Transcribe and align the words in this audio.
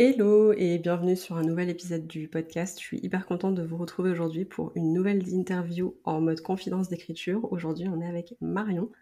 Hello 0.00 0.52
et 0.52 0.78
bienvenue 0.78 1.16
sur 1.16 1.34
un 1.34 1.42
nouvel 1.42 1.68
épisode 1.68 2.06
du 2.06 2.28
podcast. 2.28 2.78
Je 2.78 2.84
suis 2.84 3.00
hyper 3.02 3.26
contente 3.26 3.56
de 3.56 3.64
vous 3.64 3.76
retrouver 3.76 4.12
aujourd'hui 4.12 4.44
pour 4.44 4.70
une 4.76 4.92
nouvelle 4.92 5.28
interview 5.28 5.96
en 6.04 6.20
mode 6.20 6.40
confidence 6.40 6.88
d'écriture. 6.88 7.52
Aujourd'hui, 7.52 7.88
on 7.88 8.00
est 8.00 8.06
avec 8.06 8.36
Marion. 8.40 8.92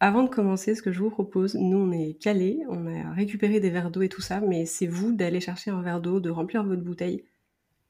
Avant 0.00 0.24
de 0.24 0.28
commencer, 0.28 0.74
ce 0.74 0.82
que 0.82 0.92
je 0.92 1.00
vous 1.00 1.08
propose, 1.08 1.54
nous 1.54 1.78
on 1.78 1.92
est 1.92 2.12
calés, 2.20 2.60
on 2.68 2.86
a 2.86 3.10
récupéré 3.14 3.58
des 3.58 3.70
verres 3.70 3.90
d'eau 3.90 4.02
et 4.02 4.10
tout 4.10 4.20
ça, 4.20 4.42
mais 4.42 4.66
c'est 4.66 4.86
vous 4.86 5.12
d'aller 5.12 5.40
chercher 5.40 5.70
un 5.70 5.80
verre 5.80 6.02
d'eau, 6.02 6.20
de 6.20 6.28
remplir 6.28 6.62
votre 6.62 6.82
bouteille. 6.82 7.24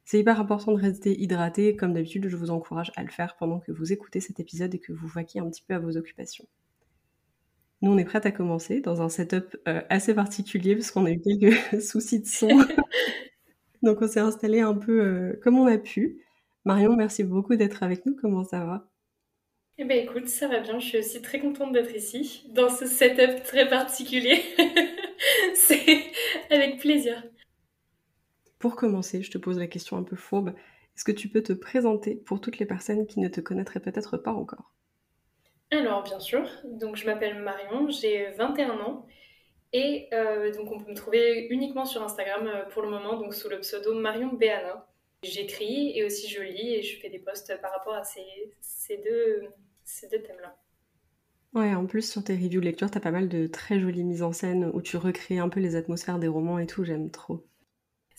C'est 0.05 0.21
hyper 0.21 0.39
important 0.39 0.71
de 0.71 0.81
rester 0.81 1.21
hydraté. 1.21 1.75
Comme 1.75 1.93
d'habitude, 1.93 2.29
je 2.29 2.37
vous 2.37 2.51
encourage 2.51 2.93
à 2.95 3.03
le 3.03 3.11
faire 3.11 3.35
pendant 3.37 3.59
que 3.59 3.73
vous 3.73 3.93
écoutez 3.93 4.21
cet 4.21 4.39
épisode 4.39 4.73
et 4.77 4.79
que 4.79 4.93
vous 4.93 5.09
vaquiez 5.09 5.41
un 5.41 5.51
petit 5.51 5.65
peu 5.67 5.75
à 5.75 5.81
vos 5.81 5.97
occupations. 5.97 6.47
Nous, 7.81 7.93
on 7.93 7.99
est 7.99 8.05
prête 8.05 8.27
à 8.27 8.33
commencer 8.33 8.81
dans 8.81 9.03
un 9.03 9.09
setup 9.09 9.57
euh, 9.69 9.83
assez 9.89 10.15
particulier 10.15 10.75
parce 10.75 10.91
qu'on 10.91 11.07
a 11.07 11.11
eu 11.11 11.21
quelques 11.21 11.81
soucis 11.83 12.21
de 12.21 12.27
son. 12.27 12.49
Donc, 13.83 14.03
on 14.03 14.09
s'est 14.09 14.21
installé 14.21 14.61
un 14.61 14.75
peu 14.75 15.01
euh, 15.01 15.41
comme 15.43 15.59
on 15.59 15.67
a 15.67 15.79
pu. 15.79 16.25
Marion, 16.65 16.97
merci 16.97 17.23
beaucoup 17.23 17.55
d'être 17.55 17.83
avec 17.83 18.05
nous. 18.05 18.17
Comment 18.21 18.45
ça 18.45 18.65
va? 18.65 18.91
Eh 19.79 19.85
bien, 19.85 19.97
écoute, 19.97 20.27
ça 20.27 20.49
va 20.49 20.59
bien. 20.59 20.81
Je 20.81 20.87
suis 20.87 20.99
aussi 20.99 21.23
très 21.23 21.39
contente 21.39 21.73
d'être 21.73 21.95
ici, 21.95 22.45
dans 22.53 22.69
ce 22.69 22.87
setup 22.87 23.45
très 23.45 23.69
particulier. 23.69 24.43
C'est 25.55 26.03
avec 26.51 26.81
plaisir. 26.81 27.23
Pour 28.59 28.75
commencer, 28.75 29.23
je 29.23 29.31
te 29.31 29.39
pose 29.39 29.57
la 29.59 29.69
question 29.69 29.97
un 29.97 30.03
peu 30.03 30.17
fourbe. 30.17 30.53
Est-ce 30.97 31.05
que 31.05 31.13
tu 31.13 31.29
peux 31.29 31.45
te 31.45 31.53
présenter 31.53 32.17
pour 32.17 32.41
toutes 32.41 32.59
les 32.59 32.67
personnes 32.67 33.07
qui 33.07 33.21
ne 33.21 33.29
te 33.29 33.41
connaîtraient 33.41 33.79
peut-être 33.79 34.17
pas 34.17 34.33
encore? 34.33 34.75
Alors, 35.71 36.03
bien 36.03 36.21
sûr. 36.21 36.49
Donc, 36.65 36.97
je 36.97 37.07
m'appelle 37.07 37.41
Marion, 37.43 37.89
j'ai 37.91 38.31
21 38.31 38.81
ans. 38.81 39.07
Et 39.73 40.09
euh, 40.15 40.53
donc, 40.53 40.73
on 40.73 40.79
peut 40.79 40.91
me 40.91 40.97
trouver 40.97 41.47
uniquement 41.51 41.85
sur 41.85 42.03
Instagram 42.03 42.47
euh, 42.47 42.65
pour 42.71 42.83
le 42.83 42.89
moment, 42.89 43.19
donc 43.19 43.35
sous 43.35 43.49
le 43.49 43.61
pseudo 43.61 43.95
Marion 43.95 44.33
Béana. 44.33 44.87
J'écris 45.23 45.99
et 45.99 46.05
aussi 46.05 46.29
je 46.29 46.41
lis 46.41 46.75
et 46.75 46.83
je 46.83 47.01
fais 47.01 47.11
des 47.11 47.19
posts 47.19 47.61
par 47.61 47.73
rapport 47.73 47.95
à 47.95 48.05
ces, 48.05 48.23
deux, 49.05 49.43
thèmes-là. 50.11 50.57
Ouais, 51.55 51.75
en 51.75 51.87
plus, 51.87 52.09
sur 52.09 52.23
tes 52.23 52.35
reviews 52.35 52.61
de 52.61 52.67
lecture, 52.67 52.91
t'as 52.91 53.01
pas 53.01 53.11
mal 53.11 53.29
de 53.29 53.47
très 53.47 53.81
jolies 53.81 54.05
mises 54.05 54.23
en 54.23 54.33
scène 54.33 54.71
où 54.73 54.81
tu 54.81 54.97
recrées 54.97 55.39
un 55.39 55.49
peu 55.49 55.61
les 55.61 55.77
atmosphères 55.77 56.19
des 56.19 56.29
romans 56.29 56.59
et 56.59 56.67
tout, 56.67 56.85
j'aime 56.85 57.11
trop. 57.11 57.45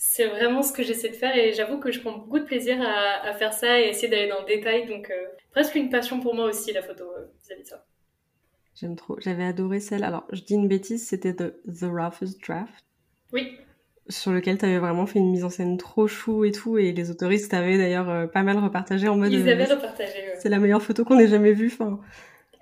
C'est 0.02 0.28
vraiment 0.28 0.62
ce 0.62 0.72
que 0.72 0.82
j'essaie 0.82 1.10
de 1.10 1.14
faire 1.14 1.36
et 1.36 1.52
j'avoue 1.52 1.78
que 1.78 1.92
je 1.92 2.00
prends 2.00 2.16
beaucoup 2.16 2.38
de 2.38 2.44
plaisir 2.44 2.78
à, 2.80 3.34
faire 3.34 3.52
ça 3.52 3.78
et 3.78 3.88
essayer 3.88 4.08
d'aller 4.08 4.28
dans 4.28 4.40
le 4.40 4.46
détail. 4.46 4.86
Donc, 4.86 5.10
euh, 5.10 5.26
presque 5.50 5.74
une 5.74 5.90
passion 5.90 6.20
pour 6.20 6.34
moi 6.34 6.46
aussi, 6.46 6.72
la 6.72 6.80
photo, 6.80 7.04
vis-à-vis 7.42 7.64
de 7.64 7.68
ça. 7.68 7.84
J'aime 8.74 8.96
trop. 8.96 9.20
J'avais 9.20 9.44
adoré 9.44 9.78
celle. 9.78 10.02
Alors, 10.02 10.24
je 10.32 10.40
dis 10.40 10.54
une 10.54 10.68
bêtise, 10.68 11.06
c'était 11.06 11.34
The, 11.34 11.52
The 11.66 11.84
Roughest 11.84 12.40
Draft. 12.40 12.82
Oui. 13.34 13.58
Sur 14.08 14.32
lequel 14.32 14.56
tu 14.56 14.64
avais 14.64 14.78
vraiment 14.78 15.04
fait 15.04 15.18
une 15.18 15.32
mise 15.32 15.44
en 15.44 15.50
scène 15.50 15.76
trop 15.76 16.08
chou 16.08 16.46
et 16.46 16.52
tout. 16.52 16.78
Et 16.78 16.92
les 16.92 17.10
autoristes 17.10 17.50
t'avaient 17.50 17.76
d'ailleurs 17.76 18.08
euh, 18.08 18.26
pas 18.26 18.42
mal 18.42 18.56
repartagé 18.56 19.06
en 19.06 19.16
mode. 19.16 19.30
Ils 19.30 19.50
avaient 19.50 19.66
repartagé, 19.66 20.14
ouais. 20.14 20.38
C'est 20.38 20.48
la 20.48 20.58
meilleure 20.58 20.80
photo 20.80 21.04
qu'on 21.04 21.18
ait 21.18 21.28
jamais 21.28 21.52
vue. 21.52 21.70
Enfin. 21.74 22.00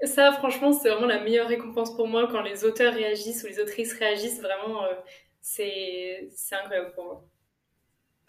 Ça, 0.02 0.32
franchement, 0.32 0.72
c'est 0.72 0.88
vraiment 0.88 1.06
la 1.06 1.22
meilleure 1.22 1.46
récompense 1.46 1.94
pour 1.94 2.08
moi 2.08 2.26
quand 2.32 2.42
les 2.42 2.64
auteurs 2.64 2.94
réagissent 2.94 3.44
ou 3.44 3.46
les 3.46 3.60
autrices 3.60 3.92
réagissent. 3.92 4.40
Vraiment, 4.40 4.82
euh, 4.82 4.94
c'est 5.50 6.54
incroyable 6.54 6.92
pour 6.94 7.04
moi. 7.04 7.28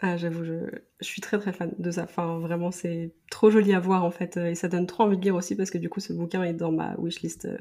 Ah, 0.00 0.16
j'avoue, 0.16 0.44
je, 0.44 0.54
je, 1.00 1.04
suis 1.04 1.20
très 1.20 1.38
très 1.38 1.52
fan 1.52 1.74
de 1.78 1.90
ça. 1.90 2.04
Enfin, 2.04 2.38
vraiment, 2.38 2.70
c'est 2.70 3.12
trop 3.30 3.50
joli 3.50 3.74
à 3.74 3.80
voir 3.80 4.04
en 4.04 4.10
fait. 4.10 4.38
Et 4.38 4.54
ça 4.54 4.68
donne 4.68 4.86
trop 4.86 5.04
envie 5.04 5.18
de 5.18 5.22
lire 5.22 5.34
aussi 5.34 5.56
parce 5.56 5.70
que 5.70 5.76
du 5.76 5.90
coup, 5.90 6.00
ce 6.00 6.14
bouquin 6.14 6.42
est 6.42 6.54
dans 6.54 6.72
ma 6.72 6.94
wishlist 6.96 7.44
euh, 7.44 7.58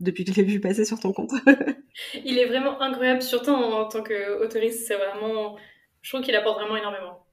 depuis 0.00 0.24
que 0.24 0.32
je 0.32 0.36
l'ai 0.36 0.44
vu 0.44 0.60
passer 0.60 0.86
sur 0.86 0.98
ton 0.98 1.12
compte. 1.12 1.32
Il 2.24 2.38
est 2.38 2.46
vraiment 2.46 2.80
incroyable, 2.80 3.20
surtout 3.20 3.50
en, 3.50 3.86
tant 3.88 4.02
qu'autoriste. 4.02 4.86
C'est 4.86 4.96
vraiment. 4.96 5.58
Je 6.00 6.10
trouve 6.10 6.24
qu'il 6.24 6.34
apporte 6.34 6.58
vraiment 6.58 6.78
énormément. 6.78 7.26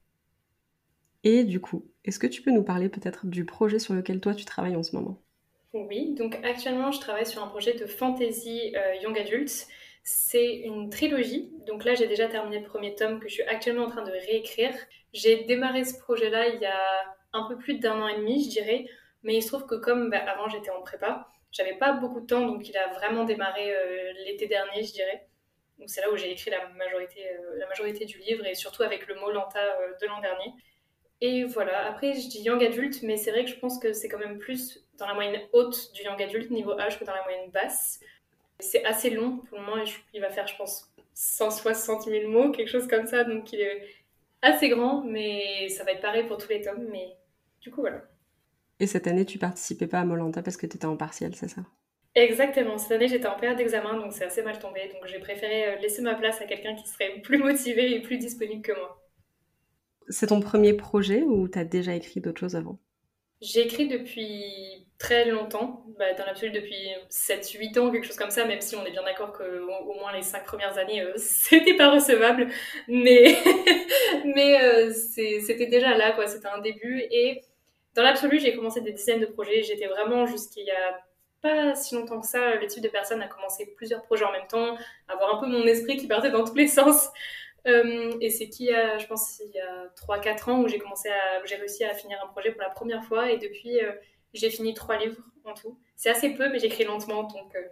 Et 1.24 1.44
du 1.44 1.60
coup, 1.60 1.86
est-ce 2.04 2.18
que 2.18 2.26
tu 2.26 2.42
peux 2.42 2.50
nous 2.50 2.62
parler 2.62 2.90
peut-être 2.90 3.26
du 3.26 3.46
projet 3.46 3.78
sur 3.78 3.94
lequel 3.94 4.20
toi 4.20 4.34
tu 4.34 4.44
travailles 4.44 4.76
en 4.76 4.82
ce 4.82 4.94
moment? 4.94 5.22
Oui, 5.72 6.14
donc 6.14 6.38
actuellement, 6.44 6.92
je 6.92 7.00
travaille 7.00 7.26
sur 7.26 7.42
un 7.42 7.46
projet 7.46 7.74
de 7.74 7.86
fantasy 7.86 8.74
euh, 8.76 8.94
young 9.02 9.18
adult 9.18 9.68
c'est 10.10 10.56
une 10.56 10.90
trilogie. 10.90 11.52
Donc 11.66 11.84
là, 11.84 11.94
j'ai 11.94 12.08
déjà 12.08 12.26
terminé 12.26 12.58
le 12.58 12.66
premier 12.66 12.94
tome 12.96 13.20
que 13.20 13.28
je 13.28 13.34
suis 13.34 13.42
actuellement 13.44 13.84
en 13.84 13.90
train 13.90 14.02
de 14.02 14.10
réécrire. 14.10 14.74
J'ai 15.12 15.44
démarré 15.44 15.84
ce 15.84 15.98
projet-là 15.98 16.48
il 16.48 16.60
y 16.60 16.66
a 16.66 16.80
un 17.32 17.44
peu 17.48 17.56
plus 17.56 17.78
d'un 17.78 18.00
an 18.00 18.08
et 18.08 18.16
demi, 18.16 18.42
je 18.44 18.50
dirais. 18.50 18.86
Mais 19.22 19.36
il 19.36 19.42
se 19.42 19.48
trouve 19.48 19.66
que 19.66 19.76
comme 19.76 20.10
bah, 20.10 20.18
avant 20.18 20.48
j'étais 20.48 20.70
en 20.70 20.82
prépa, 20.82 21.28
j'avais 21.52 21.74
pas 21.74 21.92
beaucoup 21.92 22.20
de 22.20 22.26
temps, 22.26 22.44
donc 22.46 22.68
il 22.68 22.76
a 22.76 22.88
vraiment 22.88 23.24
démarré 23.24 23.72
euh, 23.72 24.12
l'été 24.24 24.46
dernier, 24.46 24.82
je 24.82 24.92
dirais. 24.92 25.28
Donc 25.78 25.88
c'est 25.88 26.00
là 26.00 26.10
où 26.10 26.16
j'ai 26.16 26.30
écrit 26.32 26.50
la 26.50 26.68
majorité, 26.70 27.28
euh, 27.28 27.58
la 27.58 27.68
majorité 27.68 28.04
du 28.04 28.18
livre 28.18 28.44
et 28.46 28.54
surtout 28.54 28.82
avec 28.82 29.06
le 29.06 29.14
mot 29.14 29.30
lenta 29.30 29.60
euh, 29.60 29.92
de 30.00 30.06
l'an 30.06 30.20
dernier. 30.20 30.52
Et 31.20 31.44
voilà, 31.44 31.86
après 31.86 32.14
je 32.14 32.28
dis 32.28 32.42
young 32.42 32.62
adulte, 32.64 33.02
mais 33.02 33.16
c'est 33.16 33.30
vrai 33.30 33.44
que 33.44 33.50
je 33.50 33.58
pense 33.58 33.78
que 33.78 33.92
c'est 33.92 34.08
quand 34.08 34.18
même 34.18 34.38
plus 34.38 34.84
dans 34.94 35.06
la 35.06 35.14
moyenne 35.14 35.40
haute 35.52 35.92
du 35.92 36.02
young 36.02 36.20
adulte 36.20 36.50
niveau 36.50 36.78
âge 36.80 36.98
que 36.98 37.04
dans 37.04 37.14
la 37.14 37.22
moyenne 37.22 37.50
basse. 37.50 38.00
C'est 38.60 38.84
assez 38.84 39.10
long 39.10 39.38
pour 39.38 39.58
le 39.58 39.64
moment, 39.64 39.82
il 40.14 40.20
va 40.20 40.30
faire, 40.30 40.46
je 40.46 40.56
pense, 40.56 40.90
160 41.14 42.04
000 42.04 42.30
mots, 42.30 42.50
quelque 42.50 42.68
chose 42.68 42.86
comme 42.86 43.06
ça, 43.06 43.24
donc 43.24 43.52
il 43.52 43.60
est 43.60 43.82
assez 44.42 44.68
grand, 44.68 45.02
mais 45.04 45.68
ça 45.68 45.84
va 45.84 45.92
être 45.92 46.00
pareil 46.00 46.26
pour 46.26 46.38
tous 46.38 46.48
les 46.48 46.62
tomes, 46.62 46.86
mais 46.90 47.16
du 47.60 47.70
coup, 47.70 47.80
voilà. 47.80 48.02
Et 48.78 48.86
cette 48.86 49.06
année, 49.06 49.26
tu 49.26 49.38
participais 49.38 49.86
pas 49.86 50.00
à 50.00 50.04
Molanta 50.04 50.42
parce 50.42 50.56
que 50.56 50.66
tu 50.66 50.76
étais 50.76 50.86
en 50.86 50.96
partiel, 50.96 51.34
c'est 51.34 51.48
ça? 51.48 51.62
Exactement, 52.14 52.76
cette 52.76 52.90
année 52.92 53.06
j'étais 53.06 53.28
en 53.28 53.36
période 53.36 53.56
d'examen, 53.56 53.96
donc 53.96 54.12
c'est 54.12 54.24
assez 54.24 54.42
mal 54.42 54.58
tombé, 54.58 54.90
donc 54.92 55.06
j'ai 55.06 55.20
préféré 55.20 55.66
euh, 55.66 55.76
laisser 55.76 56.02
ma 56.02 56.16
place 56.16 56.40
à 56.40 56.44
quelqu'un 56.44 56.74
qui 56.74 56.88
serait 56.88 57.20
plus 57.22 57.38
motivé 57.38 57.94
et 57.94 58.00
plus 58.00 58.18
disponible 58.18 58.62
que 58.62 58.72
moi. 58.72 59.00
C'est 60.08 60.26
ton 60.28 60.40
premier 60.40 60.72
projet 60.72 61.22
ou 61.22 61.48
tu 61.48 61.58
as 61.58 61.64
déjà 61.64 61.94
écrit 61.94 62.20
d'autres 62.20 62.40
choses 62.40 62.56
avant? 62.56 62.80
J'ai 63.40 63.62
écrit 63.62 63.88
depuis 63.88 64.86
très 64.98 65.24
longtemps, 65.24 65.86
bah, 65.98 66.12
dans 66.12 66.26
l'absolu 66.26 66.52
depuis 66.52 66.90
7-8 67.08 67.78
ans, 67.78 67.90
quelque 67.90 68.06
chose 68.06 68.16
comme 68.16 68.30
ça, 68.30 68.44
même 68.44 68.60
si 68.60 68.76
on 68.76 68.84
est 68.84 68.90
bien 68.90 69.02
d'accord 69.02 69.32
qu'au 69.32 69.44
au 69.44 69.94
moins 69.98 70.12
les 70.12 70.20
5 70.22 70.44
premières 70.44 70.76
années, 70.76 71.00
euh, 71.00 71.14
c'était 71.16 71.74
pas 71.74 71.90
recevable, 71.90 72.48
mais, 72.86 73.38
mais 74.26 74.62
euh, 74.62 74.92
c'était 74.92 75.66
déjà 75.66 75.96
là, 75.96 76.12
quoi, 76.12 76.26
c'était 76.26 76.48
un 76.48 76.60
début. 76.60 77.02
Et 77.10 77.40
dans 77.94 78.02
l'absolu, 78.02 78.38
j'ai 78.38 78.54
commencé 78.54 78.82
des 78.82 78.92
dizaines 78.92 79.20
de 79.20 79.26
projets, 79.26 79.62
j'étais 79.62 79.86
vraiment 79.86 80.26
jusqu'il 80.26 80.66
y 80.66 80.70
a 80.70 81.00
pas 81.40 81.74
si 81.74 81.94
longtemps 81.94 82.20
que 82.20 82.26
ça, 82.26 82.56
le 82.56 82.66
type 82.66 82.82
de 82.82 82.88
personne 82.88 83.22
à 83.22 83.26
commencer 83.26 83.72
plusieurs 83.74 84.02
projets 84.02 84.26
en 84.26 84.32
même 84.32 84.46
temps, 84.48 84.76
avoir 85.08 85.36
un 85.36 85.40
peu 85.40 85.46
mon 85.46 85.64
esprit 85.64 85.96
qui 85.96 86.06
partait 86.06 86.30
dans 86.30 86.44
tous 86.44 86.54
les 86.54 86.68
sens. 86.68 87.08
Euh, 87.66 88.12
et 88.20 88.30
c'est 88.30 88.48
qui, 88.48 88.70
a, 88.72 88.98
je 88.98 89.06
pense, 89.06 89.40
il 89.44 89.52
y 89.52 89.60
a 89.60 89.86
3-4 89.96 90.50
ans 90.50 90.62
où 90.62 90.68
j'ai 90.68 90.78
commencé 90.78 91.08
à, 91.08 91.44
j'ai 91.44 91.56
réussi 91.56 91.84
à 91.84 91.94
finir 91.94 92.18
un 92.24 92.28
projet 92.28 92.52
pour 92.52 92.62
la 92.62 92.70
première 92.70 93.04
fois, 93.04 93.30
et 93.30 93.38
depuis 93.38 93.78
j'ai 94.32 94.50
fini 94.50 94.74
trois 94.74 94.98
livres 94.98 95.20
en 95.44 95.54
tout. 95.54 95.78
C'est 95.96 96.10
assez 96.10 96.30
peu, 96.30 96.50
mais 96.50 96.58
j'écris 96.58 96.84
lentement, 96.84 97.24
donc. 97.24 97.54
Euh. 97.54 97.62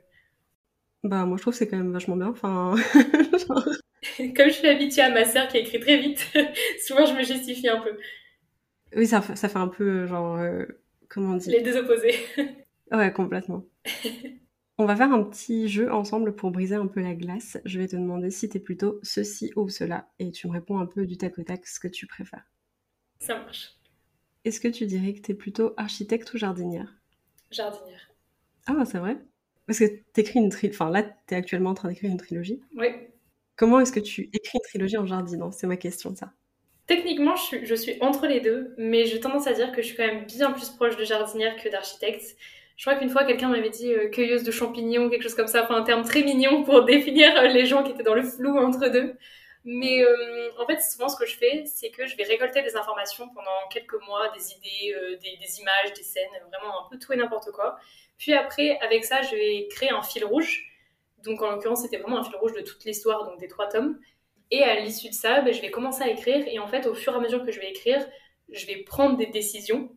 Bah, 1.05 1.25
moi, 1.25 1.37
je 1.37 1.43
trouve 1.43 1.53
que 1.53 1.59
c'est 1.59 1.69
quand 1.69 1.77
même 1.77 1.93
vachement 1.93 2.17
bien. 2.17 2.29
Enfin. 2.29 2.75
Comme 4.37 4.49
je 4.49 4.55
suis 4.55 4.69
habituée 4.69 5.03
à 5.03 5.11
ma 5.11 5.25
sœur 5.25 5.49
qui 5.49 5.57
a 5.57 5.61
écrit 5.61 5.81
très 5.81 5.99
vite, 5.99 6.25
souvent 6.87 7.05
je 7.05 7.15
me 7.15 7.23
justifie 7.23 7.69
un 7.69 7.81
peu. 7.81 7.97
Oui, 8.97 9.07
ça, 9.07 9.23
ça 9.23 9.49
fait 9.49 9.59
un 9.59 9.69
peu 9.69 10.07
genre. 10.07 10.39
Euh, 10.39 10.65
comment 11.09 11.35
dit? 11.35 11.51
Les 11.51 11.63
deux 11.63 11.77
opposés. 11.77 12.15
ouais, 12.93 13.13
complètement. 13.13 13.65
On 14.81 14.87
va 14.87 14.95
faire 14.95 15.13
un 15.13 15.25
petit 15.25 15.69
jeu 15.69 15.93
ensemble 15.93 16.37
pour 16.37 16.53
briser 16.53 16.77
un 16.77 16.87
peu 16.87 17.01
la 17.01 17.15
glace. 17.15 17.59
Je 17.65 17.81
vais 17.81 17.89
te 17.89 17.97
demander 17.97 18.31
si 18.31 18.49
t'es 18.49 18.61
plutôt 18.61 19.01
ceci 19.03 19.53
ou 19.57 19.69
cela. 19.69 20.09
Et 20.21 20.31
tu 20.31 20.47
me 20.47 20.53
réponds 20.53 20.79
un 20.79 20.87
peu 20.87 21.05
du 21.05 21.17
tac 21.17 21.37
au 21.37 21.43
tac 21.43 21.67
ce 21.67 21.81
que 21.81 21.89
tu 21.89 22.07
préfères. 22.07 22.45
Ça 23.19 23.37
marche. 23.37 23.73
Est-ce 24.45 24.61
que 24.61 24.69
tu 24.69 24.87
dirais 24.87 25.15
que 25.15 25.21
tu 25.21 25.33
es 25.33 25.35
plutôt 25.35 25.75
architecte 25.77 26.33
ou 26.33 26.39
jardinière? 26.39 26.95
Jardinière. 27.51 28.13
Ah, 28.67 28.85
c'est 28.85 28.99
vrai? 28.99 29.19
Parce 29.67 29.81
que 29.81 29.85
t'écris 30.13 30.39
une 30.39 30.49
trilogie. 30.49 30.77
Enfin, 30.77 30.91
là, 30.91 31.03
tu 31.03 31.35
es 31.35 31.37
actuellement 31.37 31.71
en 31.71 31.75
train 31.75 31.89
d'écrire 31.89 32.13
une 32.13 32.17
trilogie. 32.17 32.63
Oui. 32.77 32.87
Comment 33.57 33.81
est-ce 33.81 33.91
que 33.91 33.99
tu 33.99 34.31
écris 34.33 34.59
une 34.59 34.69
trilogie 34.69 34.97
en 34.97 35.07
jardinant? 35.07 35.51
C'est 35.51 35.67
ma 35.67 35.77
question, 35.77 36.15
ça. 36.15 36.33
Techniquement, 36.87 37.35
je 37.35 37.43
suis, 37.43 37.67
je 37.67 37.75
suis 37.75 38.01
entre 38.01 38.29
les 38.29 38.41
deux, 38.41 38.75
mais 38.79 39.07
j'ai 39.07 39.19
tendance 39.19 39.49
à 39.49 39.55
dire 39.55 39.73
que 39.73 39.83
je 39.83 39.89
suis 39.89 39.97
quand 39.97 40.07
même 40.07 40.25
bien 40.25 40.53
plus 40.53 40.71
proche 40.71 40.97
de 40.97 41.05
jardinière 41.05 41.61
que 41.61 41.69
d'architecte. 41.69 42.37
Je 42.79 42.85
crois 42.85 42.95
qu'une 42.97 43.11
fois, 43.11 43.25
quelqu'un 43.25 43.49
m'avait 43.49 43.71
dit 43.71 43.93
euh, 43.93 44.09
cueilleuse 44.09 44.45
de 44.45 44.53
champignons, 44.53 45.11
quelque 45.11 45.25
chose 45.25 45.35
comme 45.35 45.49
ça, 45.49 45.65
enfin 45.65 45.75
un 45.75 45.83
terme 45.83 46.05
très 46.05 46.23
mignon 46.23 46.63
pour 46.63 46.85
définir 46.87 47.37
euh, 47.37 47.49
les 47.49 47.67
gens 47.67 47.83
qui 47.83 47.91
étaient 47.91 48.05
dans 48.05 48.15
le 48.15 48.23
flou 48.23 48.57
entre 48.57 48.89
deux. 48.89 49.17
Mais 49.65 50.01
euh, 50.05 50.51
en 50.59 50.65
fait, 50.65 50.81
souvent, 50.81 51.09
ce 51.09 51.17
que 51.17 51.27
je 51.27 51.37
fais, 51.37 51.65
c'est 51.67 51.91
que 51.91 52.07
je 52.07 52.17
vais 52.17 52.23
récolter 52.23 52.63
des 52.63 52.77
informations 52.77 53.29
pendant 53.31 53.69
quelques 53.73 54.01
mois, 54.07 54.29
des 54.31 54.53
idées, 54.53 55.19
des, 55.21 55.61
images, 55.61 55.93
des 55.95 56.05
scènes, 56.05 56.31
vraiment 56.53 56.87
un 56.87 56.89
peu 56.89 56.99
tout 57.01 57.13
et 57.13 57.17
n'importe 57.17 57.51
quoi. 57.51 57.77
Puis 58.17 58.33
après, 58.33 58.79
avec 58.79 59.05
ça, 59.05 59.23
je 59.23 59.35
vais 59.35 59.67
créer 59.69 59.91
un 59.91 60.03
fil 60.03 60.25
rouge. 60.25 60.65
Donc, 61.25 61.43
en 61.43 61.51
l'occurrence, 61.51 61.83
c'était 61.83 61.99
vraiment 61.99 62.19
un 62.19 62.25
fil 62.25 62.37
rouge 62.37 62.53
de 62.53 62.61
toute 62.61 62.85
l'histoire, 62.85 63.25
donc 63.29 63.41
des 63.41 63.49
trois 63.49 63.69
tomes. 63.69 63.99
Et 64.53 64.63
à 64.63 64.79
l'issue 64.81 65.09
de 65.09 65.15
ça, 65.15 65.41
ben, 65.41 65.53
je 65.53 65.61
vais 65.61 65.71
commencer 65.73 66.05
à 66.05 66.09
écrire. 66.09 66.47
Et 66.47 66.61
en 66.61 66.69
fait, 66.69 66.87
au 66.87 66.95
fur 66.95 67.13
et 67.13 67.17
à 67.17 67.21
mesure 67.21 67.45
que 67.45 67.51
je 67.51 67.61
vais 67.61 67.71
écrire, 67.71 68.07
je 68.51 68.65
vais 68.67 68.77
prendre 68.77 69.17
des 69.17 69.27
décisions. 69.27 69.91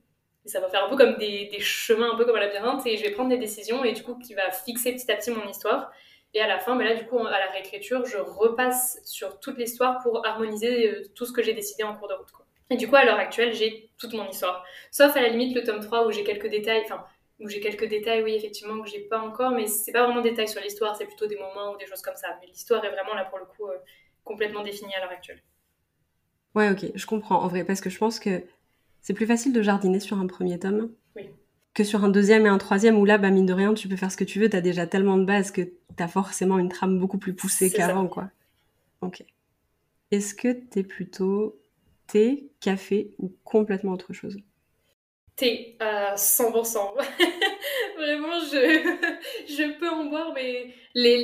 Et 0.45 0.49
ça 0.49 0.59
va 0.59 0.69
faire 0.69 0.85
un 0.85 0.89
peu 0.89 0.95
comme 0.95 1.17
des, 1.17 1.49
chemins, 1.59 2.13
un 2.13 2.15
peu 2.15 2.25
comme 2.25 2.35
un 2.35 2.39
labyrinthe. 2.39 2.85
Et 2.87 2.97
je 2.97 3.03
vais 3.03 3.11
prendre 3.11 3.29
des 3.29 3.37
décisions 3.37 3.83
et 3.83 3.93
du 3.93 4.03
coup, 4.03 4.15
qui 4.15 4.33
va 4.33 4.51
fixer 4.51 4.93
petit 4.93 5.11
à 5.11 5.15
petit 5.15 5.31
mon 5.31 5.47
histoire. 5.47 5.91
Et 6.33 6.41
à 6.41 6.47
la 6.47 6.59
fin, 6.59 6.75
mais 6.75 6.85
là, 6.85 6.95
du 6.95 7.05
coup, 7.05 7.19
à 7.19 7.39
la 7.39 7.51
réécriture, 7.51 8.05
je 8.05 8.17
repasse 8.17 9.01
sur 9.03 9.39
toute 9.39 9.57
l'histoire 9.57 10.01
pour 10.01 10.25
harmoniser 10.25 10.89
euh, 10.89 11.03
tout 11.13 11.25
ce 11.25 11.33
que 11.33 11.43
j'ai 11.43 11.53
décidé 11.53 11.83
en 11.83 11.95
cours 11.95 12.07
de 12.07 12.13
route. 12.13 12.31
Quoi. 12.31 12.45
Et 12.69 12.77
du 12.77 12.87
coup, 12.87 12.95
à 12.95 13.03
l'heure 13.03 13.19
actuelle, 13.19 13.53
j'ai 13.53 13.91
toute 13.97 14.13
mon 14.13 14.27
histoire. 14.29 14.63
Sauf 14.91 15.15
à 15.17 15.21
la 15.21 15.27
limite 15.27 15.53
le 15.53 15.63
tome 15.63 15.81
3 15.81 16.07
où 16.07 16.11
j'ai 16.11 16.23
quelques 16.23 16.47
détails, 16.47 16.83
enfin, 16.85 17.03
où 17.41 17.49
j'ai 17.49 17.59
quelques 17.59 17.87
détails, 17.87 18.23
oui, 18.23 18.33
effectivement, 18.33 18.81
que 18.81 18.89
j'ai 18.89 19.01
pas 19.01 19.19
encore, 19.19 19.51
mais 19.51 19.67
c'est 19.67 19.91
pas 19.91 20.05
vraiment 20.05 20.21
des 20.21 20.29
détails 20.29 20.47
sur 20.47 20.61
l'histoire, 20.61 20.95
c'est 20.95 21.05
plutôt 21.05 21.27
des 21.27 21.35
moments 21.35 21.73
ou 21.73 21.77
des 21.77 21.85
choses 21.85 22.01
comme 22.01 22.15
ça. 22.15 22.29
Mais 22.39 22.47
l'histoire 22.47 22.83
est 22.85 22.91
vraiment 22.91 23.13
là, 23.13 23.25
pour 23.25 23.39
le 23.39 23.45
coup, 23.45 23.67
euh, 23.67 23.77
complètement 24.23 24.63
définie 24.63 24.95
à 24.95 25.01
l'heure 25.01 25.11
actuelle. 25.11 25.43
Ouais, 26.55 26.69
ok, 26.69 26.91
je 26.95 27.05
comprends, 27.05 27.41
en 27.41 27.47
vrai, 27.49 27.65
parce 27.65 27.81
que 27.81 27.89
je 27.89 27.97
pense 27.97 28.19
que 28.19 28.41
c'est 29.01 29.13
plus 29.13 29.27
facile 29.27 29.53
de 29.53 29.61
jardiner 29.61 29.99
sur 29.99 30.19
un 30.19 30.27
premier 30.27 30.59
tome. 30.59 30.89
Oui 31.15 31.29
que 31.73 31.83
sur 31.83 32.03
un 32.03 32.09
deuxième 32.09 32.45
et 32.45 32.49
un 32.49 32.57
troisième 32.57 32.97
où 32.97 33.05
là, 33.05 33.17
bah, 33.17 33.29
mine 33.29 33.45
de 33.45 33.53
rien, 33.53 33.73
tu 33.73 33.87
peux 33.87 33.95
faire 33.95 34.11
ce 34.11 34.17
que 34.17 34.23
tu 34.23 34.39
veux, 34.39 34.49
t'as 34.49 34.61
déjà 34.61 34.87
tellement 34.87 35.17
de 35.17 35.25
base 35.25 35.51
que 35.51 35.71
t'as 35.95 36.07
forcément 36.07 36.59
une 36.59 36.69
trame 36.69 36.99
beaucoup 36.99 37.17
plus 37.17 37.33
poussée 37.33 37.71
qu'avant, 37.71 38.07
quoi. 38.07 38.29
Ok. 39.01 39.23
Est-ce 40.11 40.35
que 40.35 40.51
t'es 40.51 40.83
plutôt 40.83 41.57
thé, 42.07 42.51
café 42.59 43.15
ou 43.19 43.33
complètement 43.43 43.93
autre 43.93 44.11
chose? 44.11 44.37
Thé 45.41 45.75
à 45.79 46.13
100%. 46.13 46.93
Vraiment, 47.97 48.39
je, 48.41 49.79
peux 49.79 49.89
en 49.89 50.05
boire, 50.05 50.33
mais 50.35 50.71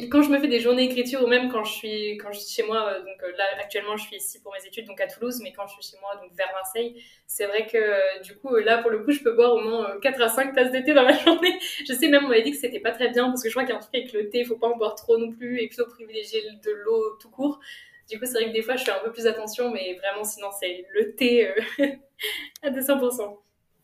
quand 0.10 0.24
je 0.24 0.32
me 0.32 0.40
fais 0.40 0.48
des 0.48 0.60
journées 0.60 0.88
d'écriture 0.88 1.24
ou 1.24 1.28
même 1.28 1.52
quand 1.52 1.64
je 1.64 1.72
suis, 1.72 2.18
quand 2.18 2.32
je 2.32 2.40
suis 2.40 2.56
chez 2.56 2.64
moi, 2.64 2.88
euh, 2.88 3.00
donc 3.02 3.22
euh, 3.22 3.32
là 3.38 3.44
actuellement 3.60 3.96
je 3.96 4.06
suis 4.08 4.16
ici 4.16 4.42
pour 4.42 4.52
mes 4.54 4.68
études, 4.68 4.88
donc 4.88 5.00
à 5.00 5.06
Toulouse, 5.06 5.40
mais 5.44 5.54
quand 5.54 5.68
je 5.68 5.74
suis 5.74 5.92
chez 5.92 6.02
moi, 6.02 6.16
donc 6.16 6.32
vers 6.36 6.52
Marseille, 6.52 7.00
c'est 7.28 7.46
vrai 7.46 7.68
que 7.68 7.78
euh, 7.78 8.20
du 8.24 8.36
coup 8.36 8.56
là 8.56 8.80
pour 8.80 8.90
le 8.90 9.04
coup 9.04 9.12
je 9.12 9.22
peux 9.22 9.34
boire 9.36 9.54
au 9.54 9.60
moins 9.60 10.00
4 10.02 10.20
à 10.20 10.30
5 10.30 10.56
tasses 10.56 10.72
de 10.72 10.80
thé 10.80 10.96
dans 10.96 11.04
la 11.04 11.18
journée. 11.24 11.60
Je 11.88 11.94
sais 11.94 12.08
même 12.08 12.26
on 12.26 12.30
m'avait 12.30 12.42
dit 12.42 12.52
que 12.52 12.58
c'était 12.58 12.80
pas 12.80 12.94
très 12.94 13.10
bien 13.10 13.28
parce 13.28 13.44
que 13.44 13.50
je 13.50 13.54
crois 13.54 13.66
qu'il 13.66 13.74
y 13.74 13.76
a 13.76 13.78
un 13.78 13.82
truc 13.82 13.94
avec 13.94 14.14
le 14.14 14.30
thé, 14.30 14.40
il 14.40 14.46
faut 14.48 14.58
pas 14.58 14.68
en 14.68 14.78
boire 14.78 14.96
trop 14.96 15.20
non 15.20 15.32
plus 15.32 15.62
et 15.62 15.68
plutôt 15.68 15.86
privilégier 15.86 16.42
de 16.42 16.72
l'eau 16.72 17.18
tout 17.22 17.30
court. 17.30 17.60
Du 18.10 18.18
coup, 18.18 18.26
c'est 18.26 18.34
vrai 18.34 18.46
que 18.46 18.54
des 18.54 18.62
fois, 18.62 18.78
je 18.78 18.86
fais 18.86 18.92
un 18.92 19.00
peu 19.04 19.12
plus 19.12 19.28
attention, 19.28 19.70
mais 19.70 19.94
vraiment, 19.96 20.24
sinon, 20.24 20.48
c'est 20.58 20.86
le 20.94 21.14
thé 21.14 21.50
à 22.64 22.70
200%. 22.70 23.38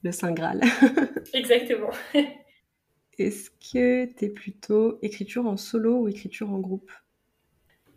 Le 0.04 0.12
Saint 0.12 0.34
Graal. 0.34 0.62
Exactement. 1.34 1.92
Est-ce 3.18 3.50
que 3.50 4.06
tu 4.06 4.26
es 4.26 4.30
plutôt 4.30 5.00
écriture 5.02 5.46
en 5.46 5.58
solo 5.58 6.02
ou 6.02 6.08
écriture 6.08 6.52
en 6.52 6.60
groupe? 6.60 6.92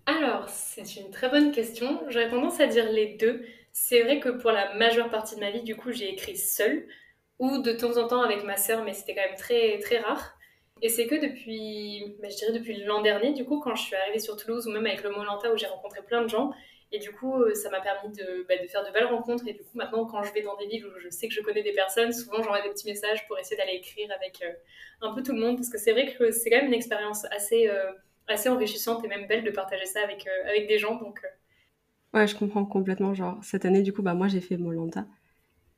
Alors, 0.07 0.49
c'est 0.49 0.97
une 0.97 1.11
très 1.11 1.29
bonne 1.29 1.51
question. 1.51 2.01
J'aurais 2.09 2.31
tendance 2.31 2.61
à 2.61 2.67
dire 2.67 2.91
les 2.91 3.17
deux. 3.17 3.45
C'est 3.73 4.03
vrai 4.03 4.21
que 4.21 4.29
pour 4.29 4.53
la 4.53 4.75
majeure 4.75 5.11
partie 5.11 5.35
de 5.35 5.41
ma 5.41 5.51
vie, 5.51 5.63
du 5.63 5.75
coup, 5.75 5.91
j'ai 5.91 6.13
écrit 6.13 6.37
seule 6.37 6.87
ou 7.39 7.59
de 7.59 7.73
temps 7.73 7.97
en 7.99 8.07
temps 8.07 8.23
avec 8.23 8.45
ma 8.45 8.57
sœur, 8.57 8.85
mais 8.85 8.93
c'était 8.95 9.15
quand 9.15 9.27
même 9.27 9.37
très, 9.37 9.79
très 9.81 9.99
rare. 9.99 10.37
Et 10.83 10.89
c'est 10.89 11.07
que 11.07 11.15
depuis, 11.15 12.17
bah, 12.23 12.29
je 12.31 12.37
dirais 12.37 12.53
depuis 12.53 12.85
l'an 12.85 13.03
dernier, 13.03 13.33
du 13.33 13.45
coup, 13.45 13.61
quand 13.61 13.75
je 13.75 13.83
suis 13.83 13.97
arrivée 13.97 14.19
sur 14.19 14.37
Toulouse 14.37 14.67
ou 14.67 14.71
même 14.71 14.87
avec 14.87 15.03
le 15.03 15.11
Molanta 15.11 15.53
où 15.53 15.57
j'ai 15.57 15.67
rencontré 15.67 16.03
plein 16.03 16.23
de 16.23 16.29
gens, 16.29 16.53
et 16.97 16.99
du 16.99 17.11
coup, 17.13 17.35
euh, 17.35 17.55
ça 17.55 17.69
m'a 17.69 17.81
permis 17.81 18.17
bah, 18.49 18.55
de, 18.57 18.67
faire 18.69 18.83
de 18.83 18.91
belles 18.91 19.05
rencontres. 19.05 19.47
Et 19.47 19.53
du 19.53 19.59
coup, 19.59 19.77
maintenant, 19.77 20.07
quand 20.07 20.23
je 20.23 20.33
vais 20.33 20.41
dans 20.41 20.57
des 20.57 20.67
villes 20.67 20.87
où 20.87 20.99
je 20.99 21.11
sais 21.11 21.29
que 21.29 21.35
je 21.35 21.43
connais 21.43 21.63
des 21.63 21.75
personnes, 21.75 22.11
souvent 22.11 22.43
j'envoie 22.43 22.63
des 22.63 22.71
petits 22.71 22.87
messages 22.89 23.27
pour 23.27 23.39
essayer 23.39 23.57
d'aller 23.59 23.75
écrire 23.75 24.09
avec 24.19 24.41
euh, 24.43 24.53
un 25.03 25.13
peu 25.13 25.23
tout 25.23 25.33
le 25.33 25.41
monde. 25.41 25.57
Parce 25.57 25.69
que 25.69 25.77
c'est 25.77 25.93
vrai 25.93 26.15
que 26.15 26.31
c'est 26.31 26.49
quand 26.49 26.57
même 26.57 26.69
une 26.69 26.75
expérience 26.75 27.27
assez, 27.27 27.69
euh, 27.69 27.93
assez 28.29 28.49
enrichissante 28.49 29.05
et 29.05 29.09
même 29.09 29.27
belle 29.27 29.45
de 29.45 29.51
partager 29.51 29.85
ça 29.85 30.01
avec, 30.01 30.27
avec 30.49 30.69
des 30.69 30.79
gens. 30.79 30.97
Donc, 30.97 31.21
Ouais, 32.15 32.27
je 32.27 32.35
comprends 32.35 32.65
complètement. 32.65 33.13
Genre, 33.13 33.39
cette 33.43 33.67
année, 33.67 33.83
du 33.83 33.93
coup, 33.93 34.01
bah, 34.01 34.15
moi, 34.15 34.29
j'ai 34.29 34.41
fait 34.41 34.57
Molanta. 34.57 35.07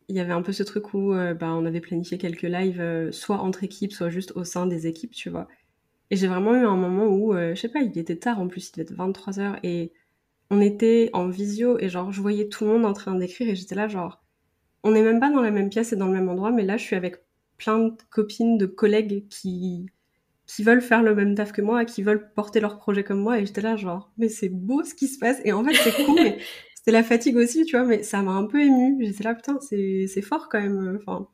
Il 0.06 0.14
y 0.14 0.20
avait 0.20 0.32
un 0.32 0.42
peu 0.42 0.52
ce 0.52 0.62
truc 0.62 0.94
où 0.94 1.12
bah, 1.12 1.52
on 1.52 1.66
avait 1.66 1.80
planifié 1.80 2.16
quelques 2.16 2.42
lives, 2.42 3.10
soit 3.10 3.38
entre 3.38 3.64
équipes, 3.64 3.92
soit 3.92 4.08
juste 4.08 4.32
au 4.36 4.44
sein 4.44 4.66
des 4.66 4.86
équipes, 4.86 5.10
tu 5.12 5.30
vois. 5.30 5.48
Et 6.10 6.16
j'ai 6.16 6.28
vraiment 6.28 6.54
eu 6.54 6.64
un 6.64 6.76
moment 6.76 7.06
où, 7.08 7.34
je 7.34 7.54
sais 7.56 7.68
pas, 7.68 7.80
il 7.80 7.98
était 7.98 8.16
tard 8.16 8.40
en 8.40 8.46
plus, 8.46 8.70
il 8.70 8.72
devait 8.72 8.82
être 8.84 8.96
23h 8.96 9.58
et 9.64 9.92
on 10.50 10.60
était 10.60 11.10
en 11.12 11.28
visio 11.28 11.78
et 11.78 11.88
genre 11.88 12.12
je 12.12 12.20
voyais 12.20 12.48
tout 12.48 12.64
le 12.64 12.70
monde 12.70 12.86
en 12.86 12.92
train 12.92 13.14
d'écrire 13.14 13.48
et 13.48 13.54
j'étais 13.54 13.74
là 13.74 13.88
genre 13.88 14.22
on 14.82 14.92
n'est 14.92 15.02
même 15.02 15.20
pas 15.20 15.30
dans 15.30 15.42
la 15.42 15.50
même 15.50 15.68
pièce 15.68 15.92
et 15.92 15.96
dans 15.96 16.06
le 16.06 16.12
même 16.12 16.28
endroit 16.28 16.50
mais 16.50 16.64
là 16.64 16.76
je 16.76 16.84
suis 16.84 16.96
avec 16.96 17.16
plein 17.58 17.78
de 17.78 17.94
copines, 18.10 18.58
de 18.58 18.66
collègues 18.66 19.26
qui 19.28 19.86
qui 20.46 20.62
veulent 20.62 20.80
faire 20.80 21.02
le 21.02 21.14
même 21.14 21.34
taf 21.34 21.52
que 21.52 21.60
moi, 21.60 21.84
qui 21.84 22.02
veulent 22.02 22.32
porter 22.32 22.60
leur 22.60 22.78
projet 22.78 23.04
comme 23.04 23.20
moi 23.20 23.38
et 23.38 23.44
j'étais 23.44 23.60
là 23.60 23.76
genre 23.76 24.10
mais 24.16 24.28
c'est 24.28 24.48
beau 24.48 24.82
ce 24.84 24.94
qui 24.94 25.08
se 25.08 25.18
passe 25.18 25.38
et 25.44 25.52
en 25.52 25.64
fait 25.64 25.74
c'est 25.74 26.04
cool 26.04 26.14
mais 26.14 26.38
c'était 26.74 26.92
la 26.92 27.02
fatigue 27.02 27.36
aussi 27.36 27.64
tu 27.64 27.76
vois 27.76 27.86
mais 27.86 28.02
ça 28.02 28.22
m'a 28.22 28.32
un 28.32 28.46
peu 28.46 28.60
ému 28.60 29.04
j'étais 29.04 29.24
là 29.24 29.34
putain 29.34 29.58
c'est 29.60 30.06
c'est 30.06 30.22
fort 30.22 30.48
quand 30.48 30.60
même 30.60 30.98
enfin 31.02 31.28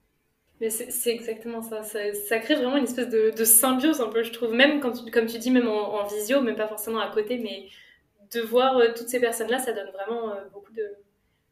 mais 0.61 0.71
c'est 0.71 1.11
exactement 1.11 1.63
ça. 1.63 1.83
ça. 1.83 2.39
crée 2.39 2.55
vraiment 2.55 2.77
une 2.77 2.85
espèce 2.85 3.09
de, 3.09 3.45
symbiose 3.45 4.01
un 4.01 4.07
peu, 4.07 4.23
je 4.23 4.33
trouve. 4.33 4.55
Même 4.55 4.79
quand 4.81 5.11
comme 5.11 5.27
tu 5.27 5.37
dis, 5.37 5.51
même 5.51 5.67
en, 5.67 6.01
en 6.01 6.07
visio, 6.07 6.41
même 6.43 6.55
pas 6.55 6.69
forcément 6.69 7.01
à 7.01 7.11
côté, 7.13 7.39
mais 7.39 7.67
de 8.33 8.41
voir 8.41 8.77
euh, 8.79 8.89
toutes 8.97 9.09
ces 9.09 9.21
personnes-là, 9.21 9.59
ça 9.59 9.73
donne 9.73 9.91
vraiment 9.91 10.31
euh, 10.31 10.41
beaucoup 10.53 10.73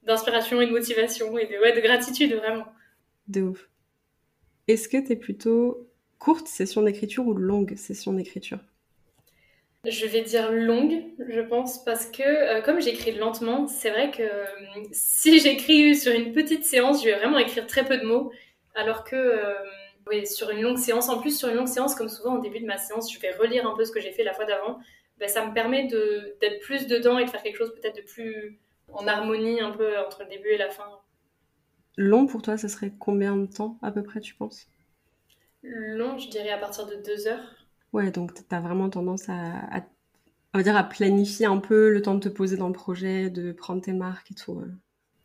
d'inspiration 0.03 0.61
et 0.61 0.67
de 0.67 0.71
motivation 0.71 1.37
et 1.39 1.47
de, 1.47 1.59
ouais, 1.61 1.73
de 1.73 1.81
gratitude, 1.81 2.35
vraiment. 2.35 2.67
De 3.29 3.43
ouf. 3.43 3.69
Est-ce 4.69 4.89
que 4.89 4.97
tu 4.97 5.13
es 5.13 5.17
plutôt 5.17 5.89
courte 6.19 6.47
session 6.47 6.83
d'écriture 6.83 7.27
ou 7.27 7.35
longue 7.35 7.77
session 7.77 8.13
d'écriture? 8.13 8.59
Je 9.85 10.07
vais 10.07 10.23
dire 10.23 10.53
longue, 10.53 11.03
je 11.29 11.41
pense, 11.41 11.85
parce 11.85 12.07
que 12.07 12.23
euh, 12.23 12.63
comme 12.63 12.81
j'écris 12.81 13.13
lentement, 13.13 13.67
c'est 13.67 13.91
vrai 13.91 14.13
que 14.13 14.23
si 14.93 15.41
j'écris 15.41 15.97
sur 15.97 16.13
une 16.13 16.33
petite 16.33 16.65
séance, 16.65 17.03
je 17.03 17.09
vais 17.09 17.17
vraiment 17.17 17.39
écrire 17.39 17.67
très 17.67 17.85
peu 17.85 17.99
de 17.99 18.05
mots, 18.05 18.33
alors 18.75 19.03
que 19.03 19.17
oui, 20.09 20.27
sur 20.27 20.51
une 20.51 20.61
longue 20.61 20.79
séance, 20.79 21.09
en 21.09 21.21
plus 21.21 21.37
sur 21.37 21.49
une 21.49 21.57
longue 21.57 21.69
séance, 21.69 21.95
comme 21.95 22.09
souvent 22.09 22.37
au 22.37 22.41
début 22.41 22.61
de 22.61 22.67
ma 22.67 22.79
séance, 22.79 23.13
je 23.13 23.19
vais 23.21 23.33
relire 23.33 23.67
un 23.67 23.77
peu 23.77 23.85
ce 23.85 23.93
que 23.93 24.01
j'ai 24.01 24.13
fait 24.13 24.25
la 24.25 24.33
fois 24.33 24.45
d'avant. 24.45 24.79
Ben, 25.23 25.29
ça 25.29 25.47
me 25.47 25.55
permet 25.55 25.87
d'être 25.87 26.59
plus 26.63 26.89
dedans 26.89 27.17
et 27.17 27.25
de 27.25 27.31
faire 27.31 27.45
quelque 27.45 27.57
chose 27.57 27.73
peut-être 27.77 27.95
de 27.95 28.03
plus 28.03 28.59
en 28.93 29.07
harmonie 29.07 29.61
un 29.61 29.71
peu 29.71 29.97
entre 29.97 30.25
le 30.25 30.29
début 30.29 30.49
et 30.49 30.59
la 30.59 30.69
fin. 30.69 30.99
Long 31.97 32.27
pour 32.27 32.43
toi, 32.43 32.57
ça 32.57 32.67
serait 32.67 32.93
combien 32.99 33.37
de 33.37 33.47
temps 33.47 33.79
à 33.83 33.93
peu 33.93 34.03
près, 34.03 34.19
tu 34.19 34.35
penses? 34.35 34.67
Long, 35.63 36.19
je 36.19 36.29
dirais 36.29 36.51
à 36.51 36.59
partir 36.59 36.89
de 36.89 36.97
deux 36.97 37.29
heures. 37.29 37.55
Ouais, 37.93 38.11
donc 38.11 38.35
tu 38.35 38.43
as 38.53 38.61
vraiment 38.61 38.91
tendance 38.91 39.29
à, 39.29 39.87
on 40.55 40.59
va 40.59 40.65
dire, 40.65 40.77
à 40.77 40.83
planifier 40.83 41.47
un 41.47 41.59
peu 41.59 41.91
le 41.91 42.03
temps 42.03 42.17
de 42.17 42.29
te 42.29 42.29
poser 42.29 42.57
dans 42.57 42.67
le 42.67 42.73
projet, 42.73 43.31
de 43.31 43.53
prendre 43.53 43.81
tes 43.81 43.93
marques 43.93 44.33
et 44.33 44.35
tout. 44.35 44.61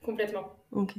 Complètement. 0.06 0.60
Ok. 0.74 0.94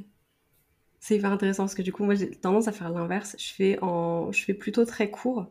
C'est 0.99 1.15
hyper 1.15 1.31
intéressant 1.31 1.63
parce 1.63 1.77
que 1.77 1.83
du 1.83 1.93
coup, 1.93 2.03
moi, 2.03 2.17
j'ai 2.17 2.33
tendance 2.33 2.67
à 2.67 2.73
faire 2.73 2.91
l'inverse. 2.91 3.37
Je 3.39 3.55
fais 3.55 3.79
en, 3.81 4.33
je 4.33 4.43
fais 4.43 4.55
plutôt 4.55 4.85
très 4.85 5.09
court 5.09 5.47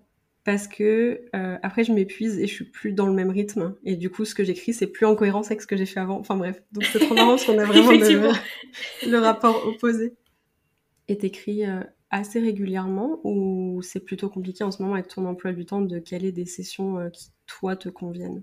parce 0.47 0.69
que 0.69 1.25
euh, 1.35 1.57
après 1.61 1.83
je 1.83 1.91
m'épuise 1.91 2.39
et 2.39 2.47
je 2.47 2.53
suis 2.53 2.63
plus 2.63 2.93
dans 2.93 3.05
le 3.05 3.11
même 3.11 3.31
rythme. 3.31 3.75
Et 3.83 3.97
du 3.97 4.09
coup 4.09 4.23
ce 4.23 4.33
que 4.33 4.45
j'écris 4.45 4.73
c'est 4.73 4.87
plus 4.87 5.05
en 5.05 5.13
cohérence 5.13 5.47
avec 5.47 5.61
ce 5.61 5.67
que 5.67 5.75
j'ai 5.75 5.85
fait 5.85 5.99
avant. 5.99 6.17
Enfin 6.17 6.37
bref. 6.37 6.63
Donc 6.71 6.85
c'est 6.85 6.99
trop 6.99 7.15
marrant 7.15 7.31
parce 7.31 7.43
qu'on 7.43 7.57
a 7.57 7.65
vraiment 7.65 7.91
le, 9.05 9.17
rapport 9.17 9.67
opposé. 9.67 10.15
Et 11.09 11.17
t'écris 11.17 11.65
euh, 11.65 11.81
assez 12.11 12.39
régulièrement 12.39 13.19
ou 13.25 13.81
c'est 13.81 13.99
plutôt 13.99 14.29
compliqué 14.29 14.63
en 14.63 14.71
ce 14.71 14.81
moment 14.81 14.93
avec 14.93 15.09
ton 15.09 15.25
emploi 15.25 15.51
du 15.51 15.65
temps 15.65 15.81
de 15.81 15.99
caler 15.99 16.31
des 16.31 16.45
sessions 16.45 16.97
euh, 16.97 17.09
qui 17.09 17.31
toi 17.45 17.75
te 17.75 17.89
conviennent? 17.89 18.41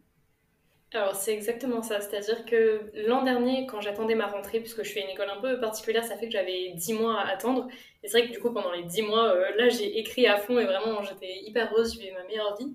Alors 0.94 1.16
c'est 1.16 1.32
exactement 1.32 1.82
ça, 1.82 2.00
c'est-à-dire 2.00 2.44
que 2.44 2.90
l'an 3.06 3.22
dernier, 3.24 3.66
quand 3.66 3.80
j'attendais 3.80 4.14
ma 4.14 4.28
rentrée, 4.28 4.60
puisque 4.60 4.84
je 4.84 4.92
fais 4.92 5.00
une 5.02 5.10
école 5.10 5.28
un 5.28 5.40
peu 5.40 5.58
particulière, 5.58 6.04
ça 6.04 6.16
fait 6.16 6.26
que 6.26 6.32
j'avais 6.32 6.70
10 6.70 6.94
mois 6.94 7.20
à 7.20 7.28
attendre. 7.30 7.68
Et 8.02 8.08
c'est 8.08 8.18
vrai 8.18 8.28
que 8.28 8.32
du 8.32 8.40
coup, 8.40 8.52
pendant 8.52 8.70
les 8.70 8.84
10 8.84 9.02
mois, 9.02 9.34
euh, 9.34 9.50
là, 9.56 9.68
j'ai 9.68 9.98
écrit 9.98 10.26
à 10.26 10.36
fond 10.36 10.58
et 10.58 10.64
vraiment, 10.64 11.02
j'étais 11.02 11.38
hyper 11.42 11.72
heureuse, 11.72 11.94
je 11.94 11.98
vivais 12.00 12.12
ma 12.12 12.22
meilleure 12.24 12.56
vie. 12.56 12.74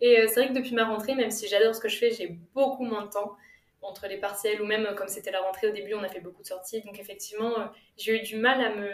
Et 0.00 0.20
euh, 0.20 0.26
c'est 0.28 0.40
vrai 0.40 0.48
que 0.48 0.54
depuis 0.54 0.74
ma 0.74 0.84
rentrée, 0.84 1.14
même 1.16 1.30
si 1.32 1.48
j'adore 1.48 1.74
ce 1.74 1.80
que 1.80 1.88
je 1.88 1.98
fais, 1.98 2.12
j'ai 2.12 2.28
beaucoup 2.54 2.84
moins 2.84 3.02
de 3.06 3.10
temps 3.10 3.36
entre 3.82 4.06
les 4.06 4.18
partiels 4.18 4.62
ou 4.62 4.66
même 4.66 4.86
euh, 4.86 4.94
comme 4.94 5.08
c'était 5.08 5.32
la 5.32 5.40
rentrée 5.40 5.68
au 5.68 5.72
début, 5.72 5.94
on 5.94 6.02
a 6.04 6.08
fait 6.08 6.20
beaucoup 6.20 6.42
de 6.42 6.46
sorties. 6.46 6.82
Donc 6.82 7.00
effectivement, 7.00 7.54
j'ai 7.96 8.20
eu 8.20 8.22
du 8.22 8.36
mal 8.36 8.60
à 8.60 8.74
me 8.74 8.90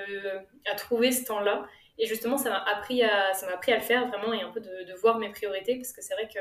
à 0.70 0.74
trouver 0.74 1.12
ce 1.12 1.24
temps-là. 1.26 1.66
Et 1.98 2.06
justement, 2.06 2.38
ça 2.38 2.50
m'a 2.50 2.62
appris 2.64 3.02
à 3.02 3.34
ça 3.34 3.46
appris 3.52 3.72
à 3.72 3.76
le 3.76 3.82
faire 3.82 4.08
vraiment 4.08 4.32
et 4.32 4.40
un 4.42 4.50
peu 4.50 4.60
de, 4.60 4.84
de 4.84 4.94
voir 4.94 5.18
mes 5.18 5.30
priorités 5.30 5.76
parce 5.76 5.92
que 5.92 6.02
c'est 6.02 6.14
vrai 6.14 6.28
que 6.28 6.40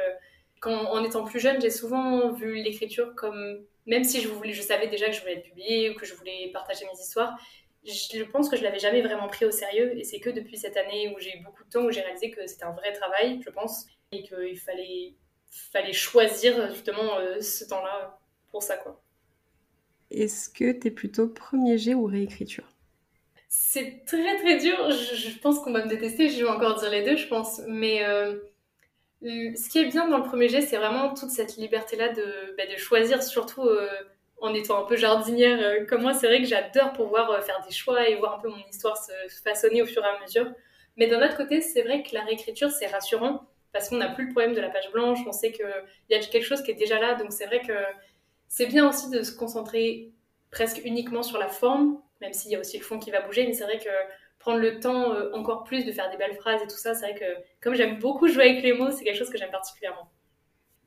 en 0.71 1.03
étant 1.03 1.23
plus 1.23 1.39
jeune, 1.39 1.61
j'ai 1.61 1.69
souvent 1.69 2.31
vu 2.31 2.55
l'écriture 2.55 3.15
comme, 3.15 3.65
même 3.85 4.03
si 4.03 4.21
je, 4.21 4.27
voulais, 4.27 4.53
je 4.53 4.61
savais 4.61 4.87
déjà 4.87 5.07
que 5.07 5.13
je 5.13 5.21
voulais 5.21 5.33
être 5.33 5.43
publiée 5.43 5.89
ou 5.89 5.95
que 5.95 6.05
je 6.05 6.13
voulais 6.13 6.49
partager 6.53 6.85
mes 6.85 6.99
histoires, 6.99 7.37
je 7.85 8.23
pense 8.23 8.49
que 8.49 8.55
je 8.55 8.63
l'avais 8.63 8.79
jamais 8.79 9.01
vraiment 9.01 9.27
pris 9.27 9.45
au 9.45 9.51
sérieux. 9.51 9.97
Et 9.97 10.03
c'est 10.03 10.19
que 10.19 10.29
depuis 10.29 10.57
cette 10.57 10.77
année 10.77 11.13
où 11.15 11.19
j'ai 11.19 11.37
eu 11.37 11.43
beaucoup 11.43 11.63
de 11.63 11.69
temps, 11.69 11.83
où 11.83 11.91
j'ai 11.91 12.01
réalisé 12.01 12.31
que 12.31 12.45
c'était 12.47 12.63
un 12.63 12.71
vrai 12.71 12.93
travail, 12.93 13.41
je 13.43 13.49
pense, 13.49 13.87
et 14.11 14.23
qu'il 14.23 14.57
fallait, 14.57 15.15
fallait 15.49 15.93
choisir 15.93 16.71
justement 16.71 17.17
euh, 17.17 17.41
ce 17.41 17.65
temps-là 17.65 18.19
pour 18.51 18.63
ça, 18.63 18.77
quoi. 18.77 19.01
est-ce 20.11 20.49
que 20.49 20.71
tu 20.71 20.87
es 20.87 20.91
plutôt 20.91 21.27
premier 21.27 21.77
jet 21.77 21.93
ou 21.93 22.05
réécriture? 22.05 22.69
C'est 23.49 24.03
très 24.05 24.37
très 24.37 24.57
dur. 24.57 24.89
Je, 24.89 25.37
pense 25.39 25.59
qu'on 25.59 25.71
va 25.71 25.83
me 25.83 25.89
détester. 25.89 26.29
Je 26.29 26.43
vais 26.43 26.49
encore 26.49 26.79
dire 26.79 26.89
les 26.89 27.03
deux, 27.03 27.15
je 27.15 27.27
pense. 27.27 27.61
Mais 27.67 28.03
euh, 28.03 28.39
ce 29.23 29.69
qui 29.69 29.79
est 29.79 29.85
bien 29.85 30.07
dans 30.07 30.17
le 30.17 30.23
premier 30.23 30.49
jet, 30.49 30.61
c'est 30.61 30.77
vraiment 30.77 31.13
toute 31.13 31.29
cette 31.29 31.55
liberté-là 31.55 32.09
de, 32.09 32.55
bah, 32.57 32.65
de 32.69 32.77
choisir, 32.77 33.23
surtout 33.23 33.63
euh, 33.63 33.89
en 34.41 34.53
étant 34.53 34.83
un 34.83 34.85
peu 34.85 34.95
jardinière 34.95 35.59
euh, 35.61 35.85
comme 35.85 36.01
moi. 36.01 36.13
C'est 36.13 36.27
vrai 36.27 36.41
que 36.41 36.47
j'adore 36.47 36.93
pouvoir 36.93 37.43
faire 37.43 37.61
des 37.65 37.73
choix 37.73 38.07
et 38.09 38.15
voir 38.15 38.35
un 38.35 38.39
peu 38.39 38.49
mon 38.49 38.63
histoire 38.69 38.97
se 38.97 39.11
façonner 39.43 39.81
au 39.81 39.85
fur 39.85 40.03
et 40.03 40.07
à 40.07 40.19
mesure. 40.21 40.51
Mais 40.97 41.07
d'un 41.07 41.25
autre 41.25 41.37
côté, 41.37 41.61
c'est 41.61 41.81
vrai 41.83 42.03
que 42.03 42.13
la 42.13 42.23
réécriture, 42.23 42.69
c'est 42.69 42.87
rassurant 42.87 43.47
parce 43.71 43.89
qu'on 43.89 43.97
n'a 43.97 44.09
plus 44.09 44.27
le 44.27 44.31
problème 44.31 44.53
de 44.53 44.61
la 44.61 44.69
page 44.69 44.91
blanche. 44.91 45.19
On 45.25 45.31
sait 45.31 45.51
qu'il 45.51 45.65
y 46.09 46.15
a 46.15 46.19
quelque 46.19 46.45
chose 46.45 46.61
qui 46.61 46.71
est 46.71 46.75
déjà 46.75 46.99
là. 46.99 47.15
Donc 47.15 47.31
c'est 47.31 47.45
vrai 47.45 47.61
que 47.61 47.73
c'est 48.47 48.67
bien 48.67 48.87
aussi 48.87 49.09
de 49.09 49.23
se 49.23 49.35
concentrer 49.35 50.11
presque 50.51 50.81
uniquement 50.85 51.23
sur 51.23 51.39
la 51.39 51.47
forme, 51.47 51.99
même 52.21 52.33
s'il 52.33 52.51
y 52.51 52.55
a 52.55 52.59
aussi 52.59 52.77
le 52.77 52.83
fond 52.83 52.99
qui 52.99 53.09
va 53.09 53.21
bouger, 53.21 53.47
mais 53.47 53.53
c'est 53.53 53.63
vrai 53.63 53.79
que 53.79 53.89
prendre 54.43 54.59
le 54.59 54.79
temps 54.81 55.13
euh, 55.13 55.31
encore 55.33 55.63
plus 55.63 55.85
de 55.85 55.91
faire 55.93 56.11
des 56.11 56.17
belles 56.17 56.35
phrases 56.35 56.61
et 56.61 56.67
tout 56.67 56.77
ça, 56.77 56.93
c'est 56.93 57.11
vrai 57.11 57.15
que 57.15 57.25
comme 57.61 57.75
j'aime 57.75 57.97
beaucoup 57.99 58.27
jouer 58.27 58.43
avec 58.49 58.63
les 58.63 58.73
mots, 58.73 58.91
c'est 58.91 59.05
quelque 59.05 59.17
chose 59.17 59.29
que 59.29 59.37
j'aime 59.37 59.51
particulièrement. 59.51 60.09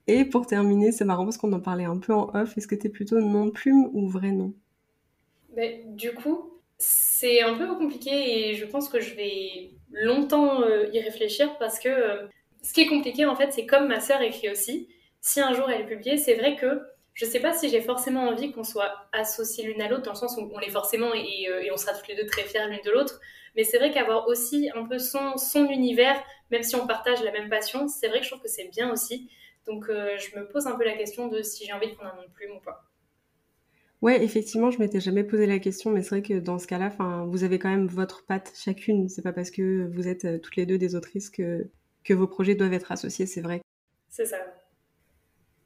Et 0.07 0.27
pour 0.27 0.47
terminer, 0.47 0.93
c'est 0.93 1.07
marrant 1.07 1.25
parce 1.25 1.39
qu'on 1.39 1.53
en 1.55 1.61
parlait 1.61 1.87
un 1.87 1.99
peu 1.99 2.13
en 2.13 2.31
off, 2.35 2.57
est-ce 2.57 2.69
que 2.69 2.75
tu 2.75 2.87
es 2.87 2.91
plutôt 2.91 3.19
nom 3.19 3.47
de 3.47 3.51
plume 3.51 3.89
ou 3.93 4.09
vrai 4.09 4.31
nom? 4.31 4.53
Ben, 5.57 5.97
Du 5.97 6.13
coup, 6.13 6.61
c'est 6.77 7.41
un 7.41 7.57
peu 7.57 7.67
compliqué 7.77 8.51
et 8.51 8.55
je 8.55 8.67
pense 8.67 8.91
que 8.91 9.01
je 9.01 9.15
vais 9.15 9.71
longtemps 9.91 10.61
euh, 10.61 10.89
y 10.93 11.01
réfléchir 11.01 11.57
parce 11.59 11.79
que 11.79 11.89
euh, 11.89 12.27
ce 12.63 12.75
qui 12.75 12.83
est 12.83 12.89
compliqué 12.89 13.25
en 13.25 13.35
fait, 13.35 13.53
c'est 13.53 13.65
comme 13.65 13.89
ma 13.89 14.01
sœur 14.01 14.21
écrit 14.21 14.51
aussi, 14.51 14.89
si 15.23 15.41
un 15.41 15.55
jour 15.55 15.71
elle 15.71 15.81
est 15.81 15.87
publiée, 15.87 16.19
c'est 16.19 16.35
vrai 16.35 16.57
que 16.57 16.83
je 17.15 17.25
sais 17.25 17.41
pas 17.41 17.55
si 17.55 17.71
j'ai 17.71 17.81
forcément 17.81 18.29
envie 18.29 18.53
qu'on 18.53 18.65
soit 18.65 19.09
associés 19.13 19.65
l'une 19.65 19.81
à 19.81 19.89
l'autre, 19.89 20.03
dans 20.03 20.13
le 20.13 20.19
sens 20.19 20.37
où 20.37 20.51
on 20.53 20.59
l'est 20.59 20.69
forcément 20.69 21.15
et, 21.15 21.47
et, 21.63 21.73
on 21.73 21.79
sera 21.79 21.95
toutes 21.95 22.09
les 22.09 22.15
deux 22.15 22.27
très 22.27 22.43
fiers 22.43 22.69
l'une 22.69 22.83
de 22.85 22.91
l'autre. 22.91 23.21
Mais 23.57 23.65
c'est 23.65 23.79
vrai 23.79 23.91
qu'avoir 23.91 24.29
aussi 24.29 24.71
un 24.75 24.85
peu 24.85 24.99
son, 24.99 25.39
son 25.39 25.67
univers, 25.67 26.23
même 26.51 26.63
si 26.63 26.77
on 26.77 26.87
partage 26.87 27.23
la 27.23 27.33
même 27.33 27.49
passion, 27.49 27.89
c'est 27.89 28.09
vrai 28.09 28.19
que 28.19 28.25
je 28.25 28.31
trouve 28.31 28.43
que 28.43 28.51
c'est 28.51 28.69
bien 28.69 28.93
aussi. 28.93 29.31
Donc 29.67 29.89
euh, 29.89 30.17
je 30.19 30.39
me 30.39 30.47
pose 30.47 30.67
un 30.67 30.77
peu 30.77 30.85
la 30.85 30.97
question 30.97 31.29
de 31.29 31.43
si 31.43 31.65
j'ai 31.65 31.73
envie 31.73 31.89
de 31.89 31.95
prendre 31.95 32.13
un 32.13 32.17
nom 32.17 32.23
de 32.23 32.33
plume 32.33 32.57
ou 32.57 32.61
pas. 32.61 32.85
Ouais, 34.03 34.23
effectivement, 34.23 34.71
je 34.71 34.79
m'étais 34.79 35.01
jamais 35.01 35.25
posé 35.25 35.47
la 35.47 35.59
question, 35.59 35.91
mais 35.91 36.03
c'est 36.03 36.11
vrai 36.11 36.23
que 36.23 36.39
dans 36.39 36.59
ce 36.59 36.67
cas-là, 36.67 36.93
vous 37.27 37.45
avez 37.45 37.59
quand 37.59 37.71
même 37.71 37.87
votre 37.87 38.27
patte 38.27 38.53
chacune. 38.55 39.09
C'est 39.09 39.23
pas 39.23 39.33
parce 39.33 39.51
que 39.51 39.87
vous 39.93 40.07
êtes 40.07 40.27
euh, 40.27 40.39
toutes 40.39 40.57
les 40.57 40.67
deux 40.67 40.79
des 40.79 40.95
autrices 40.95 41.31
que, 41.31 41.67
que 42.05 42.13
vos 42.13 42.27
projets 42.27 42.55
doivent 42.55 42.75
être 42.75 42.93
associés, 42.93 43.27
c'est 43.27 43.41
vrai. 43.41 43.63
C'est 44.11 44.27
ça. 44.27 44.37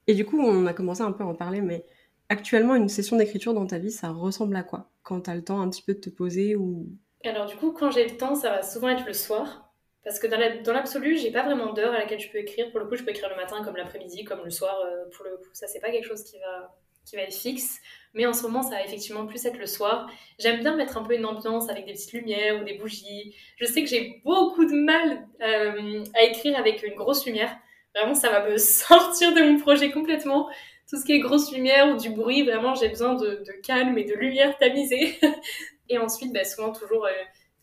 Et 0.07 0.15
du 0.15 0.25
coup, 0.25 0.41
on 0.41 0.67
a 0.67 0.73
commencé 0.73 1.03
un 1.03 1.13
peu 1.13 1.25
à 1.25 1.27
en 1.27 1.35
parler, 1.35 1.61
mais 1.61 1.85
actuellement, 2.29 2.77
une 2.77 2.89
session 2.89 3.17
d'écriture 3.17 3.53
dans 3.53 3.67
ta 3.67 3.79
vie, 3.79 3.91
ça 3.91 4.11
ressemble 4.11 4.57
à 4.57 4.63
quoi? 4.63 4.91
Quand 5.03 5.23
tu 5.23 5.31
as 5.31 5.35
le 5.35 5.43
temps 5.43 5.61
un 5.61 5.69
petit 5.69 5.83
peu 5.83 5.95
de 5.95 6.01
te 6.01 6.11
poser 6.11 6.57
ou... 6.57 6.89
Alors 7.25 7.47
du 7.47 7.57
coup, 7.57 7.73
quand 7.73 7.91
j'ai 7.91 8.09
le 8.09 8.17
temps, 8.17 8.35
ça 8.35 8.51
va 8.51 8.63
souvent 8.63 8.89
être 8.89 9.07
le 9.07 9.13
soir. 9.13 9.71
Parce 10.03 10.19
que 10.19 10.27
dans 10.27 10.73
l'absolu, 10.73 11.19
j'ai 11.19 11.31
pas 11.31 11.43
vraiment 11.43 11.73
d'heure 11.73 11.93
à 11.93 11.99
laquelle 11.99 12.21
je 12.21 12.31
peux 12.31 12.39
écrire. 12.39 12.71
Pour 12.71 12.81
le 12.81 12.87
coup, 12.87 12.97
je 12.97 13.03
peux 13.03 13.11
écrire 13.11 13.29
le 13.29 13.37
matin, 13.37 13.63
comme 13.63 13.77
l'après-midi, 13.77 14.25
comme 14.25 14.43
le 14.43 14.51
soir. 14.51 14.81
Euh, 14.81 15.05
pour 15.15 15.27
le 15.27 15.37
coup, 15.37 15.51
ça, 15.53 15.67
c'est 15.67 15.81
pas 15.81 15.91
quelque 15.91 16.07
chose 16.07 16.25
qui 16.25 16.39
va, 16.39 16.75
qui 17.05 17.17
va 17.17 17.23
être 17.23 17.35
fixe. 17.35 17.79
Mais 18.15 18.25
en 18.25 18.33
ce 18.33 18.43
moment, 18.43 18.63
ça 18.63 18.71
va 18.71 18.85
effectivement 18.85 19.27
plus 19.27 19.45
être 19.45 19.59
le 19.59 19.67
soir. 19.67 20.11
J'aime 20.39 20.61
bien 20.61 20.75
mettre 20.75 20.97
un 20.97 21.05
peu 21.05 21.15
une 21.15 21.27
ambiance 21.27 21.69
avec 21.69 21.85
des 21.85 21.93
petites 21.93 22.13
lumières 22.15 22.61
ou 22.61 22.65
des 22.65 22.75
bougies. 22.75 23.37
Je 23.57 23.67
sais 23.67 23.83
que 23.83 23.89
j'ai 23.89 24.23
beaucoup 24.25 24.65
de 24.65 24.73
mal 24.73 25.29
euh, 25.43 26.03
à 26.15 26.23
écrire 26.23 26.59
avec 26.59 26.83
une 26.83 26.95
grosse 26.95 27.27
lumière. 27.27 27.55
Vraiment, 27.95 28.15
ça 28.15 28.31
va 28.31 28.49
me 28.49 28.57
sortir 28.59 29.35
de 29.35 29.43
mon 29.43 29.59
projet 29.59 29.91
complètement. 29.91 30.49
Tout 30.91 30.97
ce 30.97 31.05
qui 31.05 31.13
est 31.13 31.21
grosse 31.21 31.53
lumière 31.53 31.89
ou 31.89 31.97
du 31.97 32.11
bruit, 32.11 32.43
vraiment, 32.43 32.75
j'ai 32.75 32.89
besoin 32.89 33.15
de, 33.15 33.45
calme 33.63 33.97
et 33.97 34.05
de 34.05 34.15
lumière 34.15 34.59
tamisée. 34.59 35.19
et 35.89 35.99
ensuite, 35.99 36.33
bah, 36.33 36.45
souvent, 36.45 36.73
toujours, 36.73 37.07
euh, 37.07 37.13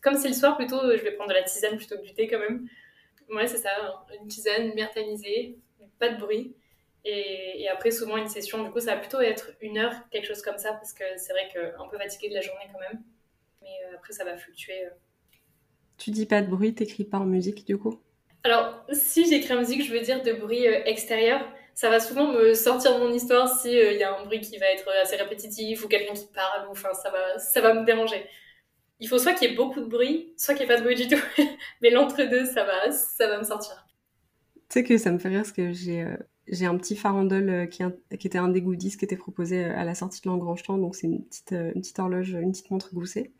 comme 0.00 0.16
c'est 0.16 0.28
le 0.28 0.34
soir, 0.34 0.56
plutôt, 0.56 0.80
je 0.96 1.02
vais 1.02 1.12
prendre 1.12 1.28
de 1.28 1.34
la 1.34 1.42
tisane 1.42 1.76
plutôt 1.76 1.96
que 1.96 2.02
du 2.02 2.14
thé 2.14 2.26
quand 2.26 2.38
même. 2.38 2.66
Ouais, 3.30 3.46
c'est 3.46 3.58
ça, 3.58 3.70
une 4.18 4.28
tisane, 4.28 4.62
une 4.62 4.68
lumière 4.70 4.90
tamisée, 4.90 5.58
pas 5.98 6.08
de 6.08 6.18
bruit. 6.18 6.56
Et, 7.04 7.62
et, 7.62 7.68
après, 7.68 7.90
souvent, 7.90 8.16
une 8.16 8.28
session, 8.28 8.64
du 8.64 8.70
coup, 8.70 8.80
ça 8.80 8.94
va 8.94 9.00
plutôt 9.00 9.20
être 9.20 9.52
une 9.60 9.78
heure, 9.78 9.92
quelque 10.10 10.26
chose 10.26 10.42
comme 10.42 10.58
ça, 10.58 10.72
parce 10.72 10.92
que 10.92 11.04
c'est 11.16 11.32
vrai 11.32 11.48
qu'un 11.52 11.86
peu 11.88 11.98
fatigué 11.98 12.30
de 12.30 12.34
la 12.34 12.40
journée 12.40 12.64
quand 12.72 12.80
même. 12.80 13.02
Mais 13.62 13.68
euh, 13.86 13.96
après, 13.96 14.12
ça 14.12 14.24
va 14.24 14.36
fluctuer. 14.36 14.86
Euh. 14.86 14.90
Tu 15.98 16.10
dis 16.10 16.26
pas 16.26 16.42
de 16.42 16.48
bruit, 16.48 16.74
t'écris 16.74 17.04
pas 17.04 17.18
en 17.18 17.26
musique, 17.26 17.66
du 17.66 17.76
coup? 17.76 18.00
Alors, 18.44 18.84
si 18.92 19.28
j'écris 19.28 19.52
en 19.52 19.58
musique, 19.58 19.84
je 19.84 19.92
veux 19.92 20.00
dire 20.00 20.22
de 20.22 20.32
bruit 20.32 20.66
euh, 20.66 20.82
extérieur. 20.84 21.40
Ça 21.78 21.90
va 21.90 22.00
souvent 22.00 22.32
me 22.32 22.54
sortir 22.54 22.98
de 22.98 23.04
mon 23.04 23.12
histoire 23.12 23.48
si 23.48 23.70
il 23.70 23.78
euh, 23.78 23.92
y 23.92 24.02
a 24.02 24.18
un 24.18 24.24
bruit 24.24 24.40
qui 24.40 24.58
va 24.58 24.66
être 24.66 24.88
assez 25.00 25.14
répétitif 25.14 25.84
ou 25.84 25.86
quelqu'un 25.86 26.12
qui 26.12 26.26
parle 26.34 26.66
ou 26.66 26.72
enfin 26.72 26.92
ça 26.92 27.08
va 27.08 27.38
ça 27.38 27.60
va 27.60 27.72
me 27.72 27.86
déranger. 27.86 28.26
Il 28.98 29.06
faut 29.06 29.16
soit 29.16 29.32
qu'il 29.34 29.48
y 29.48 29.52
ait 29.52 29.54
beaucoup 29.54 29.78
de 29.78 29.84
bruit, 29.84 30.34
soit 30.36 30.54
qu'il 30.54 30.66
n'y 30.66 30.72
ait 30.72 30.74
pas 30.74 30.80
de 30.80 30.84
bruit 30.84 30.96
du 30.96 31.06
tout. 31.06 31.22
Mais 31.80 31.90
l'entre-deux, 31.90 32.46
ça 32.46 32.64
va 32.64 32.90
ça 32.90 33.28
va 33.28 33.38
me 33.38 33.44
sortir. 33.44 33.86
Tu 34.56 34.60
sais 34.70 34.82
que 34.82 34.98
ça 34.98 35.12
me 35.12 35.18
fait 35.18 35.28
rire 35.28 35.42
parce 35.42 35.52
que 35.52 35.70
j'ai 35.70 36.02
euh, 36.02 36.16
j'ai 36.48 36.66
un 36.66 36.76
petit 36.76 36.96
farandole 36.96 37.68
qui, 37.68 37.84
qui, 38.18 38.26
était 38.26 38.38
un 38.38 38.48
des 38.48 38.60
goodies 38.60 38.96
qui 38.96 39.04
était 39.04 39.16
proposé 39.16 39.62
à 39.62 39.84
la 39.84 39.94
sortie 39.94 40.20
de 40.20 40.30
l'engrangement. 40.30 40.78
Donc 40.78 40.96
c'est 40.96 41.06
une 41.06 41.24
petite, 41.26 41.52
une 41.52 41.80
petite 41.80 42.00
horloge, 42.00 42.30
une 42.30 42.50
petite 42.50 42.72
montre 42.72 42.92
goussée. 42.92 43.32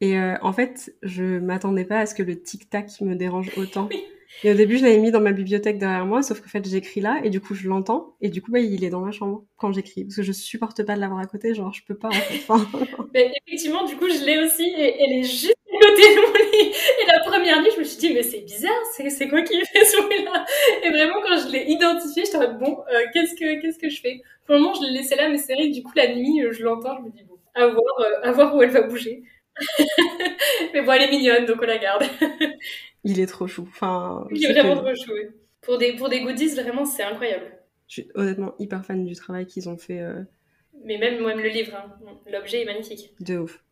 Et 0.00 0.18
en 0.18 0.52
fait, 0.52 0.96
je 1.02 1.38
m'attendais 1.38 1.84
pas 1.84 2.00
à 2.00 2.06
ce 2.06 2.16
que 2.16 2.24
le 2.24 2.42
tic-tac 2.42 3.00
me 3.02 3.14
dérange 3.14 3.52
autant. 3.56 3.88
Et 4.44 4.50
au 4.50 4.54
début, 4.54 4.78
je 4.78 4.84
l'avais 4.84 4.98
mis 4.98 5.10
dans 5.10 5.20
ma 5.20 5.32
bibliothèque 5.32 5.78
derrière 5.78 6.04
moi, 6.04 6.22
sauf 6.22 6.40
qu'en 6.40 6.48
fait, 6.48 6.68
j'écris 6.68 7.00
là, 7.00 7.20
et 7.22 7.30
du 7.30 7.40
coup, 7.40 7.54
je 7.54 7.68
l'entends, 7.68 8.16
et 8.20 8.28
du 8.28 8.42
coup, 8.42 8.50
bah, 8.50 8.58
il 8.58 8.82
est 8.84 8.90
dans 8.90 9.00
ma 9.00 9.12
chambre 9.12 9.44
quand 9.56 9.72
j'écris, 9.72 10.04
parce 10.04 10.16
que 10.16 10.22
je 10.22 10.32
supporte 10.32 10.82
pas 10.82 10.96
de 10.96 11.00
l'avoir 11.00 11.20
à 11.20 11.26
côté, 11.26 11.54
genre, 11.54 11.72
je 11.72 11.82
peux 11.84 11.94
pas, 11.94 12.10
mais 13.14 13.32
effectivement, 13.46 13.84
du 13.84 13.96
coup, 13.96 14.08
je 14.08 14.24
l'ai 14.24 14.38
aussi, 14.38 14.64
et 14.64 15.02
elle 15.02 15.18
est 15.18 15.22
juste 15.22 15.54
à 15.68 15.86
côté 15.86 16.02
de 16.02 16.20
mon 16.20 16.32
lit. 16.32 16.74
Et 17.02 17.06
la 17.06 17.20
première 17.20 17.62
nuit, 17.62 17.70
je 17.74 17.78
me 17.80 17.84
suis 17.84 17.98
dit, 17.98 18.12
mais 18.12 18.22
c'est 18.22 18.40
bizarre, 18.40 18.72
c'est 18.96 19.28
quoi 19.28 19.42
qui 19.42 19.60
fait 19.64 19.84
ce 19.84 20.00
bruit-là? 20.02 20.44
Et 20.82 20.90
vraiment, 20.90 21.20
quand 21.22 21.38
je 21.38 21.52
l'ai 21.52 21.64
identifié, 21.70 22.24
je 22.24 22.36
en 22.36 22.52
bon, 22.54 22.78
euh, 22.92 23.04
qu'est-ce 23.12 23.34
que 23.34 23.60
qu'est-ce 23.60 23.78
que 23.78 23.88
je 23.88 24.00
fais? 24.00 24.22
Pour 24.46 24.56
le 24.56 24.60
moment, 24.60 24.74
je 24.74 24.86
l'ai 24.86 24.98
laissé 24.98 25.14
là, 25.14 25.28
mais 25.28 25.38
c'est 25.38 25.54
vrai 25.54 25.68
du 25.68 25.82
coup, 25.82 25.92
la 25.94 26.12
nuit, 26.14 26.42
euh, 26.42 26.52
je 26.52 26.64
l'entends, 26.64 26.96
je 26.98 27.02
me 27.02 27.10
dis, 27.10 27.22
bon, 27.24 27.38
à 27.54 27.66
voir, 27.66 28.00
euh, 28.00 28.28
à 28.28 28.32
voir 28.32 28.56
où 28.56 28.62
elle 28.62 28.70
va 28.70 28.82
bouger. 28.82 29.22
mais 30.74 30.82
bon, 30.82 30.92
elle 30.92 31.02
est 31.02 31.10
mignonne, 31.10 31.44
donc 31.44 31.58
on 31.62 31.66
la 31.66 31.78
garde. 31.78 32.04
Il 33.04 33.20
est 33.20 33.26
trop 33.26 33.46
chou. 33.46 33.66
Enfin, 33.68 34.26
il 34.30 34.44
est 34.44 34.52
vraiment 34.52 34.82
trop 34.82 34.94
chou. 34.94 35.12
Pour 35.60 35.78
des, 35.78 35.94
pour 35.94 36.08
des 36.08 36.22
goodies, 36.22 36.54
vraiment, 36.54 36.84
c'est 36.84 37.02
incroyable. 37.02 37.46
Je 37.88 38.02
suis 38.02 38.10
honnêtement 38.14 38.54
hyper 38.58 38.84
fan 38.84 39.04
du 39.04 39.14
travail 39.14 39.46
qu'ils 39.46 39.68
ont 39.68 39.76
fait. 39.76 40.00
Euh, 40.00 40.22
Mais 40.84 40.98
même, 40.98 41.24
même 41.24 41.40
le 41.40 41.48
livre, 41.48 41.74
hein. 41.74 41.92
l'objet 42.30 42.62
est 42.62 42.64
magnifique. 42.64 43.14
De 43.20 43.38
ouf. 43.38 43.62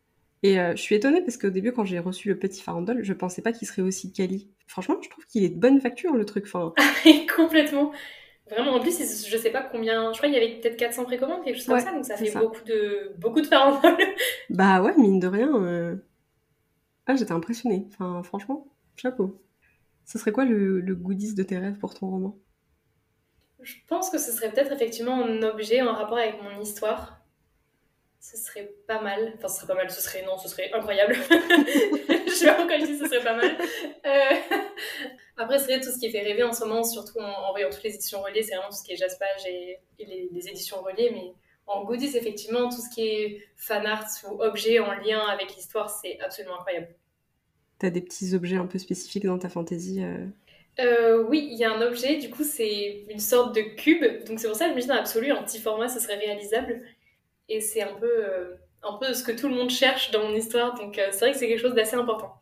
Et 0.43 0.59
euh, 0.59 0.73
je 0.75 0.81
suis 0.81 0.95
étonnée 0.95 1.21
parce 1.21 1.37
qu'au 1.37 1.51
début, 1.51 1.73
quand 1.73 1.85
j'ai 1.85 1.99
reçu 1.99 2.29
le 2.29 2.39
petit 2.39 2.63
farandole, 2.63 3.03
je 3.03 3.13
pensais 3.13 3.43
pas 3.43 3.53
qu'il 3.53 3.69
serait 3.69 3.83
aussi 3.83 4.13
quali. 4.13 4.49
Franchement, 4.67 4.97
je 5.03 5.11
trouve 5.11 5.27
qu'il 5.27 5.45
est 5.45 5.51
de 5.51 5.59
bonne 5.59 5.81
facture 5.81 6.15
le 6.15 6.25
truc. 6.25 6.45
Enfin... 6.47 6.73
Complètement. 7.37 7.93
Vraiment, 8.51 8.73
en 8.73 8.81
plus, 8.81 9.27
je 9.29 9.37
sais 9.37 9.51
pas 9.51 9.63
combien. 9.63 10.13
Je 10.13 10.19
crois 10.19 10.29
qu'il 10.29 10.39
y 10.39 10.43
avait 10.43 10.61
peut-être 10.61 10.77
400 10.77 11.05
précommandes, 11.05 11.45
quelque 11.45 11.57
chose 11.57 11.67
comme 11.67 11.81
ça, 11.81 11.93
donc 11.93 12.05
ça 12.05 12.17
fait 12.17 12.37
beaucoup 12.37 12.65
de 12.65 13.13
beaucoup 13.19 13.41
de 13.41 13.47
farandoles. 13.47 13.97
bah 14.51 14.83
ouais, 14.83 14.97
mine 14.97 15.21
de 15.21 15.29
rien. 15.29 15.55
Euh, 15.63 15.95
ah, 17.07 17.15
j'étais 17.15 17.33
impressionnée. 17.33 17.87
Enfin, 17.93 18.23
franchement. 18.25 18.67
Chapeau. 19.01 19.41
Ce 20.05 20.19
serait 20.19 20.31
quoi 20.31 20.45
le, 20.45 20.95
goodies 20.95 21.35
de 21.35 21.43
tes 21.43 21.57
rêves 21.57 21.79
pour 21.79 21.95
ton 21.95 22.11
roman? 22.11 22.37
Je 23.63 23.77
pense 23.89 24.11
que 24.11 24.19
ce 24.19 24.31
serait 24.31 24.53
peut-être 24.53 24.73
effectivement 24.73 25.25
un 25.25 25.43
objet 25.43 25.81
en 25.81 25.95
rapport 25.95 26.19
avec 26.19 26.43
mon 26.43 26.61
histoire. 26.61 27.19
Ce 28.19 28.37
serait 28.37 28.75
pas 28.87 29.01
mal. 29.01 29.33
Enfin, 29.39 29.49
ce 29.49 29.57
serait 29.57 29.69
pas 29.69 29.75
mal, 29.75 29.91
ce 29.91 30.03
serait 30.03 30.23
non, 30.27 30.37
ce 30.37 30.49
serait 30.51 30.71
incroyable. 30.75 31.15
je 31.31 32.31
sais 32.31 32.45
pas 32.45 32.55
pourquoi 32.57 32.79
je 32.79 32.85
dis 32.85 32.99
ce 32.99 33.07
serait 33.07 33.25
pas 33.25 33.37
mal. 33.37 33.57
Euh, 34.05 34.59
après, 35.39 35.59
ce 35.59 35.65
serait 35.65 35.81
tout 35.81 35.91
ce 35.91 35.99
qui 35.99 36.11
fait 36.11 36.21
rêver 36.21 36.43
en 36.43 36.53
ce 36.53 36.67
moment, 36.67 36.85
surtout 36.85 37.21
en, 37.21 37.53
voyant 37.53 37.71
toutes 37.71 37.85
les 37.85 37.95
éditions 37.95 38.21
reliées, 38.21 38.43
c'est 38.43 38.55
vraiment 38.55 38.69
tout 38.69 38.77
ce 38.77 38.83
qui 38.83 38.93
est 38.93 38.97
Jaspage 38.97 39.47
et, 39.47 39.79
les, 39.99 40.29
les, 40.31 40.49
éditions 40.49 40.83
reliées. 40.83 41.11
Mais 41.15 41.33
en 41.67 41.85
goodies, 41.85 42.19
effectivement, 42.19 42.69
tout 42.69 42.83
ce 42.83 42.95
qui 42.95 43.07
est 43.07 43.49
fan 43.57 43.87
art 43.87 44.05
ou 44.31 44.43
objet 44.43 44.79
en 44.79 44.93
lien 44.93 45.21
avec 45.21 45.57
l'histoire, 45.57 45.89
c'est 45.89 46.21
absolument 46.21 46.57
incroyable. 46.57 46.95
T'as 47.81 47.89
des 47.89 48.03
petits 48.03 48.35
objets 48.35 48.57
un 48.57 48.67
peu 48.67 48.79
spécifiques 48.79 49.25
dans 49.25 49.39
ta 49.39 49.49
fantaisie 49.49 50.05
euh 50.05 50.27
euh, 50.81 51.25
Oui, 51.25 51.49
il 51.51 51.57
y 51.57 51.65
a 51.65 51.73
un 51.73 51.81
objet, 51.81 52.19
du 52.19 52.29
coup, 52.29 52.45
c'est 52.45 53.07
une 53.09 53.19
sorte 53.19 53.55
de 53.55 53.63
cube. 53.63 54.05
Donc, 54.27 54.39
c'est 54.39 54.49
pour 54.49 54.57
ça 54.57 54.67
que 54.67 54.73
je 54.73 54.77
me 54.77 54.83
dis, 54.83 54.87
dans 54.87 54.97
l'absolu, 54.97 55.33
en 55.33 55.43
petit 55.43 55.59
format, 55.59 55.89
ce 55.89 55.99
serait 55.99 56.19
réalisable. 56.19 56.83
Et 57.49 57.63
c'est 57.63 57.81
un 57.81 57.95
peu, 57.95 58.07
euh, 58.07 58.55
un 58.83 58.99
peu 58.99 59.15
ce 59.15 59.25
que 59.25 59.33
tout 59.33 59.49
le 59.49 59.55
monde 59.55 59.71
cherche 59.71 60.11
dans 60.11 60.29
mon 60.29 60.35
histoire. 60.35 60.75
Donc, 60.75 61.01
c'est 61.11 61.19
vrai 61.21 61.33
que 61.33 61.39
c'est 61.39 61.49
quelque 61.49 61.63
chose 61.63 61.73
d'assez 61.73 61.97
important. 61.97 62.35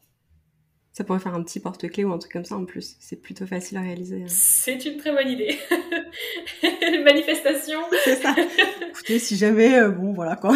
Ça 0.90 1.04
pourrait 1.04 1.20
faire 1.20 1.34
un 1.34 1.44
petit 1.44 1.60
porte-clés 1.60 2.02
ou 2.02 2.12
un 2.12 2.18
truc 2.18 2.32
comme 2.32 2.44
ça 2.44 2.56
en 2.56 2.64
plus. 2.64 2.96
C'est 2.98 3.22
plutôt 3.22 3.46
facile 3.46 3.78
à 3.78 3.82
réaliser. 3.82 4.22
Hein. 4.22 4.26
C'est 4.26 4.84
une 4.84 4.96
très 4.96 5.12
bonne 5.12 5.28
idée. 5.28 5.56
Manifestation. 7.04 7.78
C'est 8.04 8.16
ça. 8.16 8.34
Écoutez, 8.88 9.20
si 9.20 9.36
jamais, 9.36 9.88
bon, 9.88 10.12
voilà 10.12 10.34
quoi. 10.34 10.52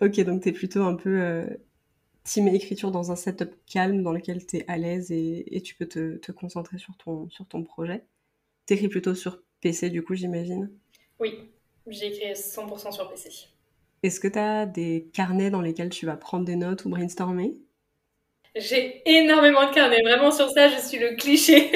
ok, 0.00 0.20
donc 0.20 0.40
t'es 0.42 0.52
plutôt 0.52 0.84
un 0.84 0.94
peu 0.94 1.44
team 2.30 2.46
écriture 2.46 2.92
dans 2.92 3.10
un 3.10 3.16
setup 3.16 3.50
calme 3.66 4.04
dans 4.04 4.12
lequel 4.12 4.46
tu 4.46 4.58
es 4.58 4.64
à 4.68 4.78
l'aise 4.78 5.10
et, 5.10 5.60
tu 5.64 5.74
peux 5.74 5.86
te, 5.86 6.30
concentrer 6.30 6.78
sur 6.78 6.96
ton, 6.96 7.28
sur 7.28 7.44
ton 7.46 7.64
projet. 7.64 8.04
T'écris 8.66 8.88
plutôt 8.88 9.16
sur 9.16 9.42
PC 9.60 9.90
du 9.90 10.04
coup, 10.04 10.14
j'imagine 10.14 10.70
Oui. 11.18 11.50
J'écris 11.88 12.34
100% 12.34 12.92
sur 12.92 13.08
PC. 13.10 13.30
Est-ce 14.04 14.20
que 14.20 14.28
tu 14.28 14.38
as 14.38 14.64
des 14.66 15.10
carnets 15.12 15.50
dans 15.50 15.60
lesquels 15.60 15.88
tu 15.88 16.06
vas 16.06 16.16
prendre 16.16 16.44
des 16.44 16.54
notes 16.54 16.84
ou 16.84 16.88
brainstormer? 16.88 17.56
J'ai 18.54 19.02
énormément 19.06 19.68
de 19.68 19.74
carnets, 19.74 20.02
vraiment 20.02 20.30
sur 20.30 20.50
ça, 20.50 20.68
je 20.68 20.78
suis 20.78 20.98
le 20.98 21.16
cliché. 21.16 21.70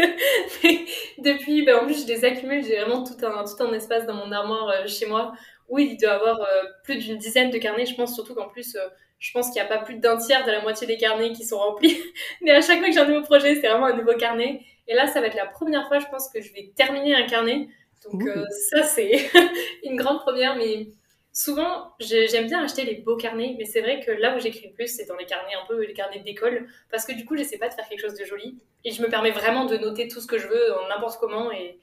depuis, 1.19 1.65
ben, 1.65 1.79
en 1.79 1.87
plus, 1.87 2.03
je 2.03 2.07
les 2.07 2.25
accumule, 2.25 2.65
j'ai 2.65 2.81
vraiment 2.81 3.05
tout 3.05 3.15
un, 3.25 3.45
tout 3.45 3.63
un 3.63 3.73
espace 3.73 4.07
dans 4.07 4.15
mon 4.15 4.31
armoire 4.31 4.69
euh, 4.69 4.87
chez 4.87 5.07
moi 5.07 5.35
où 5.69 5.79
il 5.79 5.97
doit 5.97 6.11
y 6.11 6.13
avoir 6.13 6.41
euh, 6.41 6.63
plus 6.83 6.97
d'une 6.99 7.19
dizaine 7.19 7.51
de 7.51 7.59
carnets. 7.59 7.87
Je 7.87 7.95
pense 7.95 8.15
surtout 8.15 8.35
qu'en 8.35 8.49
plus, 8.49 8.77
euh, 8.77 8.87
je 9.19 9.33
pense 9.33 9.47
qu'il 9.47 9.63
n'y 9.63 9.69
a 9.69 9.77
pas 9.77 9.79
plus 9.79 9.97
d'un 9.97 10.17
tiers 10.17 10.45
de 10.45 10.51
la 10.51 10.61
moitié 10.63 10.87
des 10.87 10.97
carnets 10.97 11.33
qui 11.33 11.45
sont 11.45 11.59
remplis. 11.59 11.97
Mais 12.43 12.51
à 12.51 12.61
chaque 12.61 12.79
fois 12.79 12.89
que 12.89 12.95
j'ai 12.95 13.01
un 13.01 13.07
nouveau 13.07 13.23
projet, 13.23 13.55
c'est 13.55 13.69
vraiment 13.69 13.87
un 13.87 13.97
nouveau 13.97 14.17
carnet. 14.17 14.61
Et 14.87 14.95
là, 14.95 15.07
ça 15.07 15.21
va 15.21 15.29
être 15.29 15.37
la 15.37 15.47
première 15.47 15.89
fois, 15.89 15.99
je 15.99 16.07
pense, 16.07 16.29
que 16.29 16.41
je 16.41 16.53
vais 16.53 16.73
terminer 16.77 17.15
un 17.15 17.27
carnet. 17.27 17.69
Donc 18.11 18.23
ça, 18.71 18.83
c'est 18.83 19.31
une 19.85 19.97
grande 19.97 20.21
première, 20.21 20.57
mais 20.57 20.89
Souvent, 21.37 21.93
j'aime 21.99 22.47
bien 22.47 22.63
acheter 22.63 22.85
les 22.85 22.95
beaux 22.95 23.17
carnets, 23.17 23.57
mais 23.59 23.65
c'est 23.65 23.81
vrai 23.81 23.99
que 23.99 24.13
là 24.13 24.37
où 24.37 24.39
j'écris 24.39 24.69
le 24.69 24.73
plus, 24.73 24.87
c'est 24.87 25.07
dans 25.07 25.17
les 25.17 25.27
carnets 25.27 25.55
un 25.61 25.67
peu 25.67 25.85
les 25.85 25.93
carnets 25.93 26.21
d'école, 26.21 26.69
parce 26.93 27.05
que 27.05 27.13
du 27.13 27.25
coup, 27.25 27.37
j'essaie 27.37 27.59
pas 27.59 27.69
de 27.69 27.75
faire 27.75 27.89
quelque 27.89 28.03
chose 28.03 28.15
de 28.15 28.25
joli, 28.25 28.57
et 28.85 28.93
je 28.93 29.03
me 29.03 29.09
permets 29.09 29.33
vraiment 29.33 29.65
de 29.65 29.77
noter 29.77 30.07
tout 30.07 30.21
ce 30.21 30.29
que 30.29 30.39
je 30.39 30.47
veux, 30.47 30.69
n'importe 30.89 31.19
comment, 31.19 31.51
et, 31.51 31.81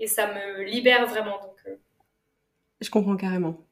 et, 0.00 0.08
ça 0.08 0.34
me 0.34 0.64
libère 0.64 1.06
vraiment. 1.06 1.38
Donc, 1.40 1.54
euh. 1.68 1.76
Je 2.80 2.90
comprends 2.90 3.16
carrément. 3.16 3.66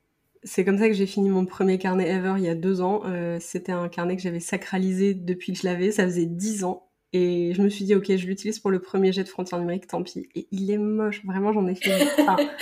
C'est 0.45 0.65
comme 0.65 0.79
ça 0.79 0.89
que 0.89 0.95
j'ai 0.95 1.07
fini 1.07 1.31
mon 1.31 1.47
premier 1.47 1.79
carnet 1.79 2.09
ever 2.09 2.35
il 2.39 2.45
y 2.45 2.49
a 2.49 2.55
deux 2.55 2.81
ans. 2.81 3.03
Euh, 3.07 3.39
c'était 3.41 3.73
un 3.73 3.89
carnet 3.89 4.17
que 4.17 4.23
j'avais 4.23 4.41
sacralisé 4.41 5.15
depuis 5.15 5.53
que 5.53 5.59
je 5.59 5.65
l'avais, 5.65 5.91
ça 5.91 6.05
faisait 6.05 6.27
dix 6.27 6.65
ans. 6.65 6.89
Et 7.13 7.53
je 7.55 7.63
me 7.63 7.69
suis 7.69 7.85
dit, 7.85 7.95
ok, 7.95 8.15
je 8.17 8.27
l'utilise 8.27 8.59
pour 8.59 8.71
le 8.71 8.81
premier 8.81 9.13
jet 9.13 9.25
de 9.25 9.29
frontière 9.29 9.59
numérique, 9.59 9.87
tant 9.87 10.03
pis. 10.03 10.29
Et 10.35 10.47
il 10.51 10.71
est 10.71 10.79
moche, 10.79 11.25
vraiment, 11.25 11.53
j'en 11.53 11.67
ai 11.67 11.75
fait. 11.75 12.07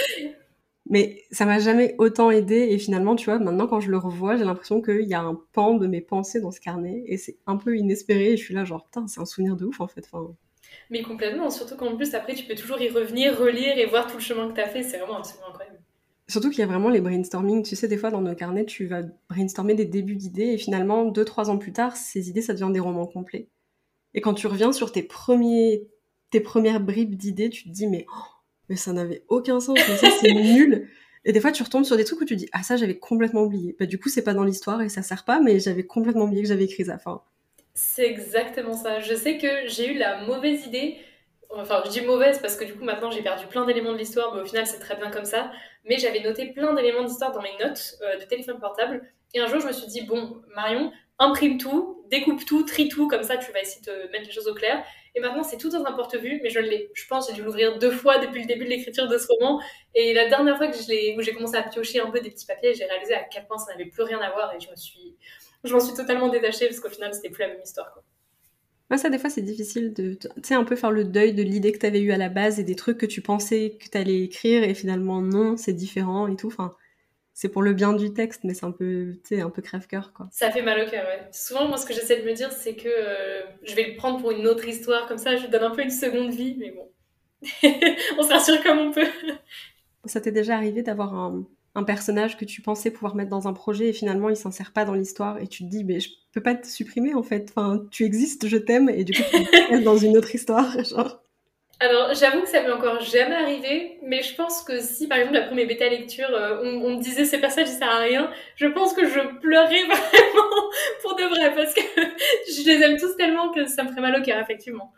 Mais 0.89 1.25
ça 1.33 1.47
m'a 1.47 1.59
jamais 1.59 1.97
autant 1.99 2.31
aidé 2.31 2.69
et 2.71 2.79
finalement, 2.79 3.17
tu 3.17 3.25
vois, 3.25 3.41
maintenant 3.41 3.67
quand 3.67 3.81
je 3.81 3.91
le 3.91 3.99
revois, 3.99 4.37
j'ai 4.37 4.45
l'impression 4.45 4.81
qu'il 4.81 5.09
y 5.09 5.15
a 5.15 5.21
un 5.21 5.41
pan 5.53 5.75
de 5.75 5.89
mes 5.89 6.01
pensées 6.01 6.41
dans 6.41 6.53
ce 6.53 6.61
carnet 6.61 7.03
et 7.07 7.17
c'est 7.17 7.39
un 7.47 7.57
peu 7.57 7.77
inespéré 7.77 8.33
et 8.33 8.37
je 8.37 8.45
suis 8.45 8.55
là 8.55 8.65
genre, 8.65 8.85
putain, 8.85 9.09
c'est 9.09 9.21
un 9.21 9.25
souvenir 9.25 9.57
de 9.57 9.65
ouf 9.65 9.81
en 9.81 9.89
fait. 9.89 10.07
Enfin... 10.13 10.33
Mais 10.91 11.03
complètement, 11.03 11.51
surtout 11.51 11.77
qu'en 11.77 11.97
plus 11.97 12.15
après 12.15 12.35
tu 12.35 12.45
peux 12.45 12.55
toujours 12.55 12.81
y 12.81 12.89
revenir, 12.89 13.37
relire 13.37 13.77
et 13.77 13.87
voir 13.87 14.07
tout 14.07 14.17
le 14.17 14.23
chemin 14.23 14.49
que 14.49 14.55
tu 14.55 14.61
as 14.61 14.69
fait, 14.69 14.85
c'est 14.85 14.99
vraiment 14.99 15.19
absolument 15.19 15.49
incroyable. 15.49 15.81
Surtout 16.29 16.51
qu'il 16.51 16.59
y 16.59 16.63
a 16.63 16.67
vraiment 16.67 16.89
les 16.89 17.01
brainstorming, 17.01 17.63
tu 17.63 17.77
sais, 17.77 17.87
des 17.87 17.97
fois 17.97 18.11
dans 18.11 18.21
nos 18.21 18.35
carnets, 18.35 18.65
tu 18.65 18.87
vas 18.87 19.03
brainstormer 19.29 19.75
des 19.75 19.85
débuts 19.85 20.17
d'idées 20.17 20.53
et 20.53 20.59
finalement, 20.59 21.05
deux, 21.05 21.25
trois 21.25 21.51
ans 21.51 21.59
plus 21.59 21.73
tard, 21.73 21.97
ces 21.97 22.29
idées, 22.29 22.43
ça 22.43 22.53
devient 22.53 22.73
des 22.73 22.81
romans 22.81 23.07
complets. 23.07 23.49
Et 24.15 24.21
quand 24.21 24.35
tu 24.35 24.47
reviens 24.49 24.73
sur 24.73 24.91
tes, 24.91 25.03
premiers, 25.03 25.87
tes 26.31 26.41
premières 26.41 26.81
bribes 26.81 27.15
d'idées, 27.15 27.51
tu 27.51 27.65
te 27.65 27.69
dis, 27.69 27.87
mais 27.87 28.07
oh, 28.09 28.37
mais 28.69 28.77
ça 28.77 28.93
n'avait 28.93 29.25
aucun 29.29 29.61
sens, 29.61 29.79
mais 29.89 29.97
ça 29.97 30.09
c'est 30.21 30.33
nul. 30.35 30.89
Et 31.25 31.33
des 31.33 31.41
fois, 31.41 31.53
tu 31.53 31.63
retombes 31.63 31.85
sur 31.85 31.97
des 31.97 32.05
trucs 32.05 32.21
où 32.21 32.25
tu 32.25 32.37
dis, 32.37 32.49
ah 32.53 32.63
ça 32.63 32.77
j'avais 32.77 32.99
complètement 32.99 33.43
oublié. 33.43 33.77
Bah 33.79 33.87
du 33.87 33.99
coup, 33.99 34.09
c'est 34.09 34.23
pas 34.23 34.35
dans 34.35 34.45
l'histoire 34.45 34.81
et 34.83 34.89
ça 34.89 35.03
sert 35.03 35.25
pas, 35.25 35.41
mais 35.41 35.59
j'avais 35.59 35.85
complètement 35.85 36.25
oublié 36.25 36.43
que 36.43 36.49
j'avais 36.49 36.65
écrit 36.65 36.85
ça. 36.85 36.95
Enfin. 36.95 37.23
C'est 37.75 38.07
exactement 38.07 38.73
ça. 38.73 39.01
Je 39.01 39.15
sais 39.15 39.37
que 39.37 39.67
j'ai 39.67 39.93
eu 39.93 39.99
la 39.99 40.25
mauvaise 40.25 40.67
idée. 40.67 40.97
Enfin, 41.51 41.83
je 41.85 41.91
dis 41.91 42.01
mauvaise 42.01 42.39
parce 42.41 42.57
que 42.57 42.65
du 42.65 42.75
coup, 42.75 42.85
maintenant, 42.85 43.11
j'ai 43.11 43.23
perdu 43.23 43.47
plein 43.47 43.67
d'éléments 43.67 43.93
de 43.93 43.99
l'histoire, 43.99 44.35
mais 44.35 44.43
au 44.43 44.47
final, 44.47 44.67
c'est 44.67 44.79
très 44.79 44.97
bien 44.97 45.11
comme 45.11 45.25
ça. 45.25 45.51
Mais 45.89 45.99
j'avais 45.99 46.21
noté 46.21 46.53
plein 46.53 46.75
d'éléments 46.75 47.05
d'histoire 47.05 47.33
dans 47.33 47.43
mes 47.43 47.57
notes 47.61 47.97
euh, 48.03 48.19
de 48.19 48.25
téléphone 48.25 48.59
portable. 48.59 49.03
Et 49.35 49.41
un 49.41 49.47
jour, 49.47 49.61
je 49.61 49.67
me 49.67 49.73
suis 49.73 49.87
dit, 49.87 50.03
bon, 50.03 50.43
Marion, 50.55 50.93
imprime 51.19 51.59
tout, 51.59 52.05
découpe 52.11 52.45
tout, 52.45 52.65
trie 52.65 52.89
tout, 52.89 53.09
comme 53.09 53.23
ça, 53.23 53.37
tu 53.37 53.53
vas 53.53 53.61
essayer 53.61 53.83
de 53.83 54.11
mettre 54.11 54.27
les 54.27 54.33
choses 54.33 54.49
au 54.49 54.55
clair. 54.55 54.85
Et 55.15 55.21
maintenant, 55.21 55.43
c'est 55.43 55.57
tout 55.57 55.71
dans 55.71 55.85
un 55.85 55.93
porte-vue, 55.93 56.41
mais 56.43 56.51
je 56.51 56.61
l'ai. 56.61 56.91
Je 56.95 57.07
pense 57.07 57.29
j'ai 57.29 57.35
dû 57.35 57.43
l'ouvrir 57.43 57.79
deux 57.79 57.91
fois 57.91 58.19
depuis 58.19 58.43
le 58.43 58.47
début 58.47 58.65
de 58.65 58.71
l'écriture 58.71 59.09
de 59.09 59.17
ce 59.17 59.27
roman. 59.29 59.61
Et 59.95 60.13
la 60.13 60.29
dernière 60.29 60.59
fois 60.59 60.69
que 60.69 60.77
je 60.77 61.17
où 61.17 61.23
j'ai 61.23 61.33
commencé 61.33 61.57
à 61.57 61.63
piocher 61.63 62.01
un 62.01 62.11
peu 62.11 62.21
des 62.21 62.31
petits 62.31 62.47
papiers, 62.47 62.75
j'ai 62.75 62.85
réalisé 62.85 63.15
à 63.15 63.25
quel 63.25 63.47
point 63.47 63.57
ça 63.57 63.73
n'avait 63.73 63.87
plus 63.89 64.03
rien 64.03 64.21
à 64.21 64.31
voir 64.31 64.53
et 64.55 64.61
je 64.61 64.71
me 64.71 64.77
suis, 64.77 65.17
m'en 65.65 65.81
suis 65.81 65.95
totalement 65.95 66.29
détachée 66.29 66.67
parce 66.67 66.81
qu'au 66.81 66.91
final, 66.91 67.15
c'était 67.15 67.31
plus 67.31 67.43
la 67.43 67.49
même 67.49 67.63
histoire. 67.63 67.93
Quoi. 67.95 68.03
Moi, 68.91 68.99
ça, 68.99 69.11
des 69.11 69.19
fois, 69.19 69.31
c'est 69.31 69.43
difficile 69.43 69.93
de, 69.93 70.15
tu 70.15 70.29
sais, 70.45 70.55
un 70.55 70.65
peu 70.65 70.77
faire 70.77 70.93
le 70.93 71.05
deuil 71.05 71.35
de 71.35 71.43
l'idée 71.43 71.73
que 71.73 71.79
tu 71.79 71.87
avais 71.87 72.01
eue 72.01 72.13
à 72.13 72.17
la 72.17 72.29
base 72.29 72.61
et 72.61 72.65
des 72.65 72.77
trucs 72.77 72.99
que 72.99 73.07
tu 73.07 73.21
pensais 73.21 73.77
que 73.81 73.89
tu 73.89 73.99
allais 73.99 74.23
écrire 74.23 74.63
et 74.63 74.75
finalement, 74.75 75.21
non, 75.21 75.57
c'est 75.57 75.73
différent 75.73 76.29
et 76.29 76.37
tout. 76.37 76.47
Enfin, 76.47 76.77
c'est 77.35 77.49
pour 77.49 77.63
le 77.63 77.73
bien 77.73 77.93
du 77.93 78.15
texte, 78.15 78.45
mais 78.45 78.55
c'est 78.55 78.65
un 78.65 78.71
peu, 78.71 79.15
tu 79.25 79.37
sais, 79.37 79.41
un 79.41 79.51
peu 79.51 79.61
crève-cœur, 79.61 80.13
quoi. 80.13 80.29
Ça 80.31 80.51
fait 80.53 80.63
mal 80.63 80.87
au 80.87 80.91
cœur, 80.91 81.05
ouais. 81.05 81.29
Souvent, 81.33 81.67
moi, 81.67 81.79
ce 81.79 81.87
que 81.87 81.93
j'essaie 81.93 82.23
de 82.23 82.27
me 82.27 82.33
dire, 82.33 82.53
c'est 82.53 82.77
que 82.77 82.89
euh, 82.89 83.43
je 83.65 83.75
vais 83.75 83.91
le 83.91 83.97
prendre 83.97 84.21
pour 84.21 84.31
une 84.31 84.47
autre 84.47 84.67
histoire, 84.69 85.07
comme 85.07 85.19
ça, 85.19 85.37
je 85.37 85.43
lui 85.43 85.49
donne 85.49 85.65
un 85.65 85.71
peu 85.71 85.83
une 85.83 85.91
seconde 85.91 86.33
vie, 86.33 86.57
mais 86.59 86.71
bon. 86.71 86.89
on 88.19 88.23
se 88.23 88.33
rassure 88.33 88.63
comme 88.63 88.79
on 88.79 88.91
peut. 88.93 89.07
Ça 90.05 90.21
t'est 90.21 90.33
déjà 90.33 90.57
arrivé 90.57 90.83
d'avoir 90.83 91.15
un, 91.15 91.47
personnage 91.85 92.37
que 92.37 92.45
tu 92.45 92.63
pensais 92.63 92.91
pouvoir 92.91 93.15
mettre 93.15 93.31
dans 93.31 93.49
un 93.49 93.53
projet 93.53 93.89
et 93.89 93.93
finalement 93.93 94.29
il 94.31 94.37
s'insère 94.37 94.73
pas 94.73 94.85
dans 94.85 94.95
l'histoire 94.95 95.39
et 95.39 95.47
tu 95.47 95.65
te 95.65 95.69
dis 95.69 95.85
mais 95.85 96.01
je 96.01 96.11
peux 96.33 96.43
pas 96.43 96.55
te 96.55 96.67
supprimer 96.67 97.15
en 97.15 97.23
fait 97.23 97.49
enfin 97.51 97.87
tu 97.91 98.05
existes 98.05 98.49
je 98.49 98.57
t'aime 98.57 98.89
et 98.89 99.05
du 99.05 99.13
coup 99.13 99.23
tu 99.33 99.45
te 99.45 99.85
dans 99.85 99.97
une 99.97 100.17
autre 100.17 100.35
histoire 100.35 100.85
genre 100.85 101.23
alors, 101.79 102.15
j'avoue 102.15 102.41
que 102.41 102.49
ça 102.49 102.63
m'est 102.63 102.73
encore 102.73 103.01
jamais 103.01 103.35
arrivé, 103.35 103.99
mais 104.03 104.23
je 104.23 104.35
pense 104.35 104.63
que 104.63 104.81
si, 104.81 105.09
par 105.09 105.19
exemple, 105.19 105.35
la 105.35 105.47
première 105.47 105.67
bêta 105.67 105.87
lecture, 105.89 106.31
euh, 106.31 106.63
on, 106.63 106.97
me 106.97 107.03
disait 107.03 107.27
ces 107.27 107.39
passages, 107.39 107.67
ça 107.67 107.79
sert 107.81 107.91
à 107.91 107.99
rien, 107.99 108.31
je 108.57 108.67
pense 108.67 108.95
que 108.95 109.07
je 109.07 109.21
pleurais 109.41 109.83
vraiment 109.85 110.71
pour 111.03 111.17
de 111.17 111.25
vrai, 111.25 111.55
parce 111.55 111.75
que 111.75 111.81
je 112.51 112.65
les 112.65 112.83
aime 112.83 112.97
tous 112.97 113.15
tellement 113.19 113.53
que 113.53 113.67
ça 113.67 113.83
me 113.83 113.91
ferait 113.91 114.01
mal 114.01 114.19
au 114.19 114.25
cœur, 114.25 114.41
effectivement. 114.41 114.91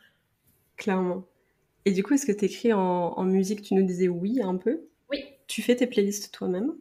Clairement. 0.76 1.24
Et 1.84 1.90
du 1.90 2.04
coup, 2.04 2.14
est-ce 2.14 2.26
que 2.26 2.32
tu 2.32 2.44
écris 2.44 2.72
en, 2.72 2.78
en, 3.16 3.24
musique? 3.24 3.62
Tu 3.62 3.74
nous 3.74 3.84
disais 3.84 4.06
oui, 4.06 4.40
un 4.40 4.56
peu. 4.56 4.87
Tu 5.48 5.62
fais 5.62 5.74
tes 5.74 5.88
playlists 5.88 6.32
toi-même? 6.32 6.78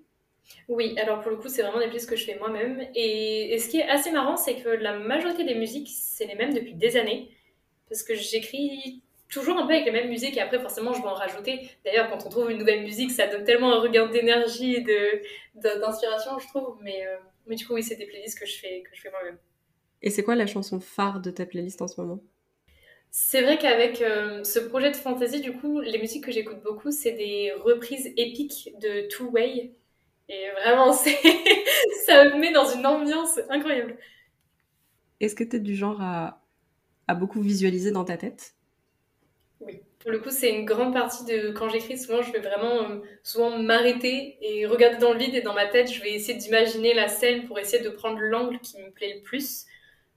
Oui, 0.68 0.96
alors 1.00 1.22
pour 1.22 1.32
le 1.32 1.38
coup, 1.38 1.50
c'est 1.50 1.62
vraiment 1.62 1.80
des 1.80 1.86
playlists 1.88 2.10
que 2.10 2.16
je 2.16 2.26
fais 2.26 2.38
moi-même. 2.38 2.82
Et, 2.96 3.54
et 3.54 3.60
ce 3.60 3.70
qui 3.70 3.80
est 3.80 3.88
assez 3.88 4.12
marrant, 4.12 4.38
c'est 4.38 4.56
que 4.62 4.70
la 4.70 4.98
majorité 4.98 5.44
des 5.44 5.56
musiques, 5.56 5.90
c'est 5.90 6.26
les 6.26 6.36
mêmes 6.36 6.54
depuis 6.54 6.74
des 6.74 6.98
années. 6.98 7.32
Parce 7.90 8.04
que 8.04 8.16
j'écris 8.16 9.04
toujours 9.30 9.58
un 9.58 9.68
peu 9.68 9.74
avec 9.74 9.86
les 9.86 9.92
mêmes 9.92 10.10
musiques 10.10 10.38
et 10.38 10.42
après 10.42 10.60
forcément 10.60 10.94
je 10.94 11.02
vais 11.02 11.08
en 11.08 11.14
rajouter. 11.16 11.70
D'ailleurs 11.86 12.10
quand 12.10 12.26
on 12.26 12.30
trouve 12.30 12.52
une 12.52 12.60
nouvelle 12.60 12.84
musique 12.84 13.12
ça 13.12 13.28
donne 13.28 13.44
tellement 13.46 13.74
un 13.74 13.80
regain 13.82 14.08
d'énergie 14.08 14.76
et 14.76 14.86
d'inspiration 15.56 16.40
je 16.40 16.48
trouve. 16.48 16.78
Mais, 16.82 17.06
euh, 17.08 17.18
mais 17.48 17.56
du 17.56 17.68
coup 17.68 17.74
oui 17.76 17.84
c'est 17.84 17.96
des 17.98 18.08
playlists 18.08 18.40
que 18.40 18.46
je 18.46 18.58
fais, 18.60 18.84
que 18.84 18.96
je 18.96 19.02
fais 19.02 19.12
moi-même. 19.12 19.38
Et 20.02 20.10
c'est 20.10 20.24
quoi 20.24 20.34
la 20.34 20.48
chanson 20.48 20.80
phare 20.80 21.22
de 21.22 21.30
ta 21.30 21.46
playlist 21.46 21.84
en 21.84 21.88
ce 21.88 22.02
moment? 22.02 22.24
C'est 23.12 23.42
vrai 23.42 23.58
qu'avec 23.58 24.02
euh, 24.02 24.44
ce 24.44 24.60
projet 24.60 24.92
de 24.92 24.96
fantasy, 24.96 25.42
du 25.42 25.54
coup, 25.54 25.80
les 25.82 25.98
musiques 26.00 26.24
que 26.26 26.32
j'écoute 26.32 26.62
beaucoup, 26.64 26.92
c'est 26.92 27.14
des 27.14 27.52
reprises 27.54 28.14
épiques 28.18 28.72
de 28.80 29.08
Two 29.08 29.30
Way. 29.32 29.74
Et 30.30 30.52
vraiment, 30.62 30.94
ça 32.06 32.26
me 32.26 32.40
met 32.40 32.52
dans 32.52 32.70
une 32.70 32.86
ambiance 32.86 33.40
incroyable. 33.50 33.98
Est-ce 35.20 35.36
que 35.36 35.44
tu 35.44 35.58
es 35.58 35.60
du 35.60 35.76
genre 35.76 36.02
à, 36.02 36.44
à 37.08 37.16
beaucoup 37.16 37.42
visualiser 37.42 37.92
dans 37.92 38.06
ta 38.06 38.18
tête? 38.18 38.56
Oui. 39.60 39.82
Pour 40.00 40.12
le 40.12 40.20
coup, 40.20 40.30
c'est 40.30 40.54
une 40.54 40.66
grande 40.66 40.94
partie 40.94 41.26
de 41.26 41.52
quand 41.52 41.70
j'écris. 41.70 41.98
Souvent, 41.98 42.22
je 42.22 42.32
vais 42.32 42.40
vraiment 42.40 42.90
euh, 42.90 43.00
souvent 43.24 43.58
m'arrêter 43.60 44.38
et 44.42 44.66
regarder 44.66 44.98
dans 44.98 45.14
le 45.14 45.20
vide 45.20 45.34
et 45.36 45.42
dans 45.42 45.54
ma 45.54 45.66
tête, 45.68 45.92
je 45.92 46.02
vais 46.02 46.14
essayer 46.14 46.38
d'imaginer 46.38 46.94
la 46.94 47.08
scène 47.08 47.46
pour 47.48 47.58
essayer 47.60 47.84
de 47.84 47.90
prendre 47.90 48.20
l'angle 48.20 48.60
qui 48.60 48.80
me 48.80 48.92
plaît 48.92 49.16
le 49.16 49.22
plus. 49.24 49.66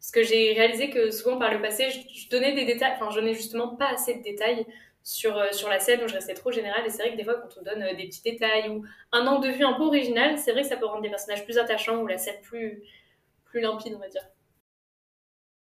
Parce 0.00 0.12
que 0.12 0.22
j'ai 0.22 0.54
réalisé 0.54 0.88
que 0.88 1.10
souvent 1.10 1.38
par 1.38 1.52
le 1.52 1.60
passé, 1.60 1.90
je, 1.90 2.28
donnais 2.30 2.54
des 2.54 2.64
détails, 2.64 2.92
enfin, 2.94 3.10
je 3.10 3.20
donnais 3.20 3.34
justement 3.34 3.76
pas 3.76 3.88
assez 3.88 4.14
de 4.14 4.22
détails 4.22 4.64
sur, 5.02 5.36
euh, 5.36 5.52
sur 5.52 5.68
la 5.68 5.78
scène 5.78 6.00
où 6.02 6.08
je 6.08 6.14
restais 6.14 6.32
trop 6.32 6.50
générale. 6.50 6.86
Et 6.86 6.90
c'est 6.90 7.02
vrai 7.02 7.12
que 7.12 7.18
des 7.18 7.24
fois, 7.24 7.34
quand 7.34 7.60
on 7.60 7.62
donne 7.62 7.82
euh, 7.82 7.94
des 7.94 8.06
petits 8.06 8.22
détails 8.22 8.70
ou 8.70 8.82
un 9.12 9.26
angle 9.26 9.48
de 9.48 9.52
vue 9.52 9.64
un 9.64 9.74
peu 9.74 9.82
original, 9.82 10.38
c'est 10.38 10.52
vrai 10.52 10.62
que 10.62 10.68
ça 10.68 10.78
peut 10.78 10.86
rendre 10.86 11.02
des 11.02 11.10
personnages 11.10 11.44
plus 11.44 11.58
attachants 11.58 12.00
ou 12.00 12.06
la 12.06 12.16
scène 12.16 12.40
plus, 12.42 12.82
plus 13.44 13.60
limpide, 13.60 13.92
on 13.94 13.98
va 13.98 14.08
dire. 14.08 14.26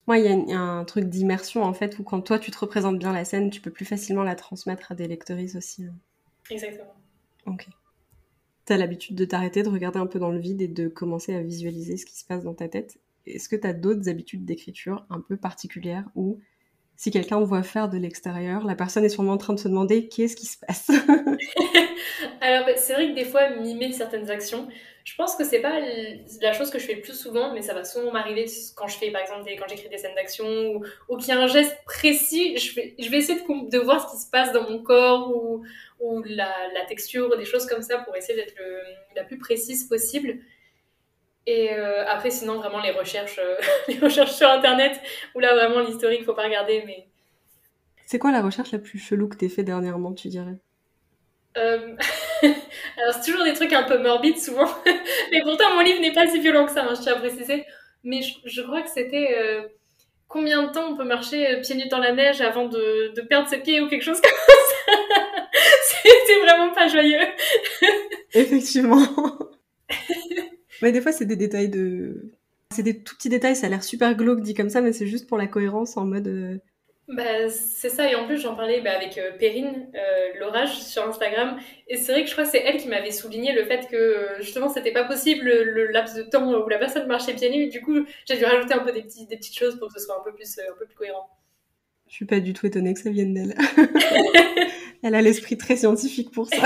Moi, 0.08 0.18
il 0.18 0.24
y, 0.24 0.52
a 0.52 0.58
un 0.58 0.84
truc 0.84 1.04
d'immersion 1.04 1.62
en 1.62 1.72
fait 1.72 1.98
où 1.98 2.02
quand 2.02 2.20
toi 2.20 2.38
tu 2.38 2.50
te 2.50 2.58
représentes 2.58 2.98
bien 2.98 3.12
la 3.12 3.24
scène, 3.24 3.50
tu 3.50 3.60
peux 3.60 3.70
plus 3.70 3.86
facilement 3.86 4.22
la 4.22 4.34
transmettre 4.34 4.92
à 4.92 4.94
des 4.94 5.08
lectrices 5.08 5.54
aussi. 5.54 5.84
Hein. 5.84 5.94
Exactement. 6.50 6.94
Ok. 7.46 7.68
T'as 8.66 8.76
l'habitude 8.76 9.16
de 9.16 9.24
t'arrêter, 9.24 9.62
de 9.62 9.68
regarder 9.68 9.98
un 9.98 10.06
peu 10.06 10.18
dans 10.18 10.30
le 10.30 10.38
vide 10.38 10.60
et 10.60 10.68
de 10.68 10.88
commencer 10.88 11.34
à 11.34 11.40
visualiser 11.40 11.96
ce 11.96 12.04
qui 12.04 12.18
se 12.18 12.24
passe 12.24 12.44
dans 12.44 12.54
ta 12.54 12.68
tête? 12.68 12.98
Est-ce 13.26 13.48
que 13.48 13.56
tu 13.56 13.66
as 13.66 13.72
d'autres 13.72 14.08
habitudes 14.08 14.44
d'écriture 14.44 15.06
un 15.10 15.20
peu 15.20 15.36
particulières 15.36 16.04
où 16.14 16.40
si 16.96 17.10
quelqu'un 17.10 17.40
voit 17.40 17.62
faire 17.62 17.88
de 17.88 17.98
l'extérieur, 17.98 18.64
la 18.64 18.76
personne 18.76 19.04
est 19.04 19.08
sûrement 19.08 19.32
en 19.32 19.38
train 19.38 19.52
de 19.52 19.58
se 19.58 19.68
demander 19.68 20.08
qu'est-ce 20.08 20.36
qui 20.36 20.46
se 20.46 20.58
passe 20.58 20.90
Alors, 22.40 22.66
bah, 22.66 22.76
c'est 22.76 22.92
vrai 22.92 23.08
que 23.08 23.14
des 23.14 23.24
fois, 23.24 23.50
mimer 23.50 23.90
certaines 23.92 24.30
actions, 24.30 24.68
je 25.04 25.14
pense 25.16 25.34
que 25.34 25.44
c'est 25.44 25.60
pas 25.60 25.80
la 26.40 26.52
chose 26.52 26.70
que 26.70 26.78
je 26.78 26.86
fais 26.86 26.94
le 26.94 27.00
plus 27.00 27.18
souvent, 27.18 27.52
mais 27.52 27.62
ça 27.62 27.74
va 27.74 27.84
souvent 27.84 28.12
m'arriver 28.12 28.46
quand 28.76 28.86
je 28.86 28.96
fais, 28.96 29.10
par 29.10 29.22
exemple, 29.22 29.50
quand 29.58 29.66
j'écris 29.68 29.88
des 29.88 29.98
scènes 29.98 30.14
d'action 30.14 30.80
ou, 31.08 31.16
qu'il 31.16 31.28
y 31.28 31.32
a 31.32 31.40
un 31.40 31.48
geste 31.48 31.76
précis, 31.84 32.56
je 32.58 32.74
vais, 32.74 32.94
essayer 32.98 33.40
de, 33.40 33.78
voir 33.78 34.08
ce 34.08 34.14
qui 34.14 34.22
se 34.22 34.30
passe 34.30 34.52
dans 34.52 34.68
mon 34.70 34.82
corps 34.82 35.34
ou, 35.34 35.64
la, 36.26 36.52
la 36.74 36.84
texture 36.86 37.36
des 37.36 37.44
choses 37.44 37.66
comme 37.66 37.82
ça 37.82 37.98
pour 37.98 38.14
essayer 38.16 38.36
d'être 38.36 38.54
la 39.16 39.24
plus 39.24 39.38
précise 39.38 39.84
possible. 39.84 40.38
Et 41.46 41.72
euh, 41.72 42.06
après, 42.06 42.30
sinon, 42.30 42.58
vraiment, 42.58 42.80
les 42.80 42.90
recherches, 42.90 43.38
euh, 43.38 43.56
les 43.88 43.98
recherches 43.98 44.32
sur 44.32 44.48
Internet, 44.48 45.00
où 45.34 45.40
là, 45.40 45.54
vraiment, 45.54 45.80
l'historique, 45.80 46.24
faut 46.24 46.34
pas 46.34 46.44
regarder, 46.44 46.82
mais... 46.86 47.06
C'est 48.06 48.18
quoi 48.18 48.32
la 48.32 48.42
recherche 48.42 48.72
la 48.72 48.78
plus 48.78 48.98
chelou 48.98 49.28
que 49.28 49.36
t'aies 49.36 49.48
fait 49.48 49.62
dernièrement, 49.62 50.12
tu 50.12 50.28
dirais? 50.28 50.56
Euh, 51.56 51.96
Alors, 52.42 53.14
c'est 53.14 53.30
toujours 53.30 53.44
des 53.44 53.54
trucs 53.54 53.72
un 53.72 53.84
peu 53.84 53.98
morbides, 53.98 54.38
souvent. 54.38 54.68
mais 55.32 55.42
pourtant, 55.42 55.74
mon 55.74 55.80
livre 55.80 56.00
n'est 56.00 56.12
pas 56.12 56.26
si 56.26 56.40
violent 56.40 56.66
que 56.66 56.72
ça, 56.72 56.84
hein, 56.84 56.94
je 56.94 57.02
tiens 57.02 57.14
à 57.14 57.18
préciser. 57.18 57.64
Mais 58.02 58.20
je, 58.44 58.60
crois 58.62 58.82
que 58.82 58.90
c'était 58.90 59.34
combien 60.28 60.64
de 60.64 60.72
temps 60.72 60.90
on 60.90 60.94
peut 60.94 61.04
marcher 61.04 61.58
pieds 61.62 61.74
nus 61.74 61.88
dans 61.88 61.98
la 61.98 62.12
neige 62.12 62.42
avant 62.42 62.66
de, 62.66 63.14
de 63.16 63.20
perdre 63.22 63.48
ses 63.48 63.62
pieds 63.62 63.80
ou 63.80 63.88
quelque 63.88 64.02
chose 64.02 64.20
comme 64.20 64.30
ça? 64.30 64.92
c'était 65.86 66.40
vraiment 66.40 66.70
pas 66.74 66.86
joyeux. 66.88 67.26
Effectivement. 68.34 69.06
Mais 70.82 70.92
des 70.92 71.00
fois, 71.00 71.12
c'est 71.12 71.26
des 71.26 71.36
détails 71.36 71.68
de. 71.68 72.32
C'est 72.74 72.82
des 72.82 72.98
tout 72.98 73.14
petits 73.16 73.28
détails, 73.28 73.56
ça 73.56 73.66
a 73.66 73.70
l'air 73.70 73.84
super 73.84 74.14
glauque 74.16 74.40
dit 74.40 74.54
comme 74.54 74.70
ça, 74.70 74.80
mais 74.80 74.92
c'est 74.92 75.06
juste 75.06 75.28
pour 75.28 75.38
la 75.38 75.46
cohérence 75.46 75.96
en 75.96 76.04
mode. 76.04 76.28
Euh, 76.28 76.58
bah, 77.06 77.50
c'est 77.50 77.90
ça, 77.90 78.10
et 78.10 78.14
en 78.14 78.26
plus 78.26 78.38
j'en 78.38 78.54
parlais 78.54 78.80
bah, 78.80 78.92
avec 78.96 79.18
euh, 79.18 79.32
Perrine 79.38 79.90
euh, 79.94 80.38
l'orage 80.40 80.80
sur 80.80 81.06
Instagram, 81.06 81.58
et 81.86 81.98
c'est 81.98 82.12
vrai 82.12 82.22
que 82.22 82.28
je 82.28 82.32
crois 82.32 82.44
que 82.44 82.50
c'est 82.50 82.62
elle 82.64 82.78
qui 82.78 82.88
m'avait 82.88 83.10
souligné 83.10 83.52
le 83.52 83.62
fait 83.66 83.86
que 83.90 83.96
euh, 83.96 84.40
justement 84.40 84.70
c'était 84.70 84.90
pas 84.90 85.04
possible 85.04 85.44
le, 85.44 85.88
laps 85.88 86.14
de 86.16 86.22
temps 86.22 86.50
où 86.50 86.66
la 86.66 86.78
personne 86.78 87.06
marchait 87.06 87.34
pieds 87.34 87.50
nus, 87.50 87.68
du 87.68 87.82
coup 87.82 88.06
j'ai 88.26 88.38
dû 88.38 88.44
rajouter 88.46 88.72
un 88.72 88.78
peu 88.78 88.90
des, 88.90 89.02
petits, 89.02 89.26
des 89.26 89.36
petites 89.36 89.58
choses 89.58 89.78
pour 89.78 89.88
que 89.88 90.00
ce 90.00 90.06
soit 90.06 90.18
un 90.18 90.24
peu 90.24 90.32
plus, 90.32 90.58
un 90.58 90.78
peu 90.78 90.86
plus 90.86 90.94
cohérent. 90.94 91.28
Je 92.08 92.14
suis 92.14 92.24
pas 92.24 92.40
du 92.40 92.54
tout 92.54 92.64
étonnée 92.64 92.94
que 92.94 93.00
ça 93.00 93.10
vienne 93.10 93.34
d'elle. 93.34 93.54
elle 95.02 95.14
a 95.14 95.20
l'esprit 95.20 95.58
très 95.58 95.76
scientifique 95.76 96.30
pour 96.30 96.46
ça. 96.46 96.56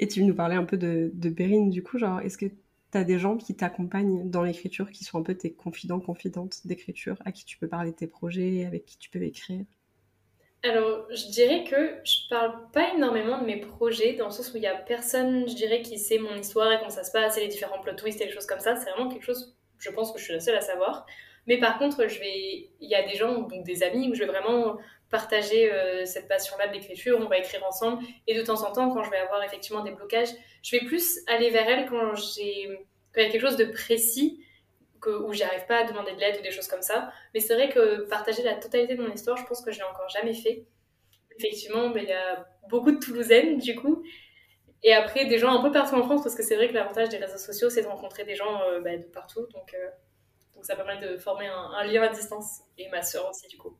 et 0.00 0.08
tu 0.08 0.24
nous 0.24 0.34
parlais 0.34 0.56
un 0.56 0.64
peu 0.64 0.78
de, 0.78 1.28
Perrine, 1.28 1.68
du 1.68 1.82
coup, 1.82 1.98
genre, 1.98 2.20
est-ce 2.20 2.38
que 2.38 2.46
tu 2.46 2.98
as 2.98 3.04
des 3.04 3.18
gens 3.18 3.36
qui 3.36 3.54
t'accompagnent 3.54 4.30
dans 4.30 4.42
l'écriture, 4.42 4.90
qui 4.90 5.04
sont 5.04 5.18
un 5.18 5.22
peu 5.22 5.34
tes 5.34 5.52
confidents, 5.52 6.00
confidentes 6.00 6.66
d'écriture, 6.66 7.16
à 7.26 7.32
qui 7.32 7.44
tu 7.44 7.58
peux 7.58 7.68
parler 7.68 7.90
de 7.90 7.96
tes 7.96 8.06
projets, 8.06 8.64
avec 8.64 8.86
qui 8.86 8.96
tu 8.96 9.10
peux 9.10 9.22
écrire? 9.22 9.64
Alors, 10.62 11.06
je 11.10 11.30
dirais 11.30 11.64
que 11.64 11.98
je 12.02 12.28
parle 12.30 12.70
pas 12.72 12.94
énormément 12.94 13.40
de 13.40 13.44
mes 13.44 13.58
projets, 13.58 14.14
dans 14.14 14.26
le 14.26 14.30
sens 14.30 14.52
où 14.54 14.56
il 14.56 14.62
y 14.62 14.66
a 14.66 14.74
personne, 14.74 15.46
je 15.46 15.54
dirais, 15.54 15.82
qui 15.82 15.98
sait 15.98 16.18
mon 16.18 16.34
histoire 16.34 16.72
et 16.72 16.78
comment 16.78 16.88
ça 16.88 17.04
se 17.04 17.12
passe, 17.12 17.36
et 17.36 17.42
les 17.42 17.48
différents 17.48 17.80
plot 17.80 17.94
twists 17.94 18.22
et 18.22 18.24
les 18.24 18.32
choses 18.32 18.46
comme 18.46 18.60
ça. 18.60 18.76
C'est 18.76 18.90
vraiment 18.90 19.10
quelque 19.10 19.24
chose, 19.24 19.54
je 19.78 19.90
pense 19.90 20.12
que 20.12 20.18
je 20.18 20.24
suis 20.24 20.32
la 20.32 20.40
seule 20.40 20.56
à 20.56 20.62
savoir. 20.62 21.04
Mais 21.46 21.58
par 21.58 21.78
contre, 21.78 22.02
il 22.22 22.68
y 22.80 22.94
a 22.94 23.06
des 23.06 23.16
gens, 23.16 23.42
donc 23.42 23.64
des 23.64 23.82
amis, 23.82 24.08
où 24.08 24.14
je 24.14 24.20
vais 24.20 24.26
vraiment 24.26 24.78
partager 25.10 25.72
euh, 25.72 26.04
cette 26.06 26.28
passion-là 26.28 26.68
de 26.68 26.72
l'écriture, 26.72 27.18
on 27.20 27.26
va 27.26 27.38
écrire 27.38 27.64
ensemble. 27.66 28.02
Et 28.26 28.34
de 28.34 28.42
temps 28.42 28.62
en 28.64 28.72
temps, 28.72 28.90
quand 28.90 29.02
je 29.02 29.10
vais 29.10 29.18
avoir 29.18 29.42
effectivement 29.42 29.82
des 29.82 29.90
blocages, 29.90 30.30
je 30.62 30.76
vais 30.76 30.86
plus 30.86 31.20
aller 31.26 31.50
vers 31.50 31.68
elle 31.68 31.88
quand 31.88 32.14
il 32.38 32.78
y 33.16 33.20
a 33.20 33.28
quelque 33.28 33.40
chose 33.40 33.56
de 33.56 33.64
précis 33.64 34.44
que, 35.00 35.10
où 35.10 35.32
j'arrive 35.32 35.66
pas 35.66 35.78
à 35.78 35.84
demander 35.84 36.12
de 36.12 36.20
l'aide 36.20 36.38
ou 36.38 36.42
des 36.42 36.52
choses 36.52 36.68
comme 36.68 36.82
ça. 36.82 37.10
Mais 37.34 37.40
c'est 37.40 37.54
vrai 37.54 37.68
que 37.68 38.02
partager 38.08 38.42
la 38.42 38.54
totalité 38.54 38.94
de 38.94 39.02
mon 39.02 39.12
histoire, 39.12 39.36
je 39.36 39.44
pense 39.44 39.62
que 39.62 39.72
je 39.72 39.78
l'ai 39.78 39.84
encore 39.84 40.08
jamais 40.08 40.34
fait. 40.34 40.64
Effectivement, 41.36 41.92
il 41.96 42.04
y 42.04 42.12
a 42.12 42.46
beaucoup 42.68 42.92
de 42.92 42.98
Toulousaines 42.98 43.58
du 43.58 43.74
coup. 43.74 44.02
Et 44.82 44.94
après, 44.94 45.26
des 45.26 45.38
gens 45.38 45.50
un 45.50 45.62
peu 45.62 45.72
partout 45.72 45.96
en 45.96 46.04
France, 46.04 46.22
parce 46.22 46.34
que 46.34 46.42
c'est 46.42 46.56
vrai 46.56 46.68
que 46.68 46.72
l'avantage 46.72 47.10
des 47.10 47.18
réseaux 47.18 47.38
sociaux, 47.38 47.68
c'est 47.68 47.82
de 47.82 47.86
rencontrer 47.86 48.24
des 48.24 48.34
gens 48.34 48.62
euh, 48.62 48.80
bah, 48.80 48.96
de 48.96 49.02
partout. 49.04 49.46
Donc, 49.52 49.74
euh, 49.74 49.90
donc 50.54 50.64
ça 50.64 50.74
permet 50.74 50.98
de 50.98 51.18
former 51.18 51.48
un, 51.48 51.70
un 51.74 51.84
lien 51.84 52.02
à 52.02 52.08
distance. 52.08 52.60
Et 52.78 52.88
ma 52.88 53.02
sœur 53.02 53.28
aussi, 53.28 53.46
du 53.48 53.58
coup. 53.58 53.76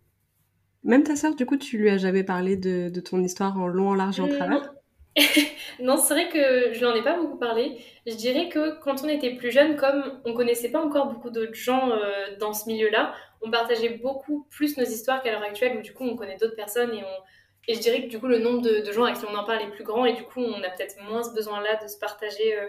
Même 0.82 1.02
ta 1.02 1.16
sœur, 1.16 1.34
du 1.34 1.46
coup, 1.46 1.56
tu 1.56 1.78
lui 1.78 1.90
as 1.90 1.98
jamais 1.98 2.24
parlé 2.24 2.56
de, 2.56 2.88
de 2.88 3.00
ton 3.00 3.22
histoire 3.22 3.58
en 3.58 3.66
long, 3.66 3.90
en 3.90 3.94
large 3.94 4.18
et 4.18 4.22
en 4.22 4.28
travers? 4.28 4.72
Non, 5.80 5.96
c'est 5.96 6.14
vrai 6.14 6.28
que 6.28 6.72
je 6.72 6.78
lui 6.78 6.86
en 6.86 6.94
ai 6.94 7.02
pas 7.02 7.16
beaucoup 7.16 7.38
parlé. 7.38 7.82
Je 8.06 8.14
dirais 8.14 8.48
que 8.48 8.78
quand 8.80 9.02
on 9.02 9.08
était 9.08 9.34
plus 9.34 9.50
jeune, 9.50 9.76
comme 9.76 10.20
on 10.24 10.34
connaissait 10.34 10.70
pas 10.70 10.80
encore 10.80 11.06
beaucoup 11.06 11.30
d'autres 11.30 11.54
gens 11.54 11.90
euh, 11.90 12.36
dans 12.38 12.52
ce 12.52 12.68
milieu-là, 12.68 13.14
on 13.40 13.50
partageait 13.50 13.98
beaucoup 14.02 14.46
plus 14.50 14.76
nos 14.76 14.84
histoires 14.84 15.22
qu'à 15.22 15.32
l'heure 15.32 15.42
actuelle, 15.42 15.78
où 15.78 15.82
du 15.82 15.92
coup 15.94 16.04
on 16.04 16.16
connaît 16.16 16.36
d'autres 16.36 16.56
personnes 16.56 16.92
et 16.94 17.02
on... 17.02 17.22
Et 17.68 17.74
je 17.74 17.80
dirais 17.80 18.02
que 18.02 18.08
du 18.08 18.18
coup 18.18 18.26
le 18.26 18.38
nombre 18.38 18.62
de, 18.62 18.90
gens 18.90 19.04
à 19.04 19.12
qui 19.12 19.24
on 19.26 19.34
en 19.34 19.44
parle 19.44 19.62
est 19.62 19.70
plus 19.70 19.84
grand 19.84 20.04
et 20.04 20.14
du 20.14 20.24
coup 20.24 20.40
on 20.40 20.62
a 20.62 20.70
peut-être 20.70 20.96
moins 21.02 21.22
ce 21.22 21.32
besoin-là 21.32 21.76
de 21.82 21.88
se 21.88 21.98
partager 21.98 22.58
euh, 22.58 22.66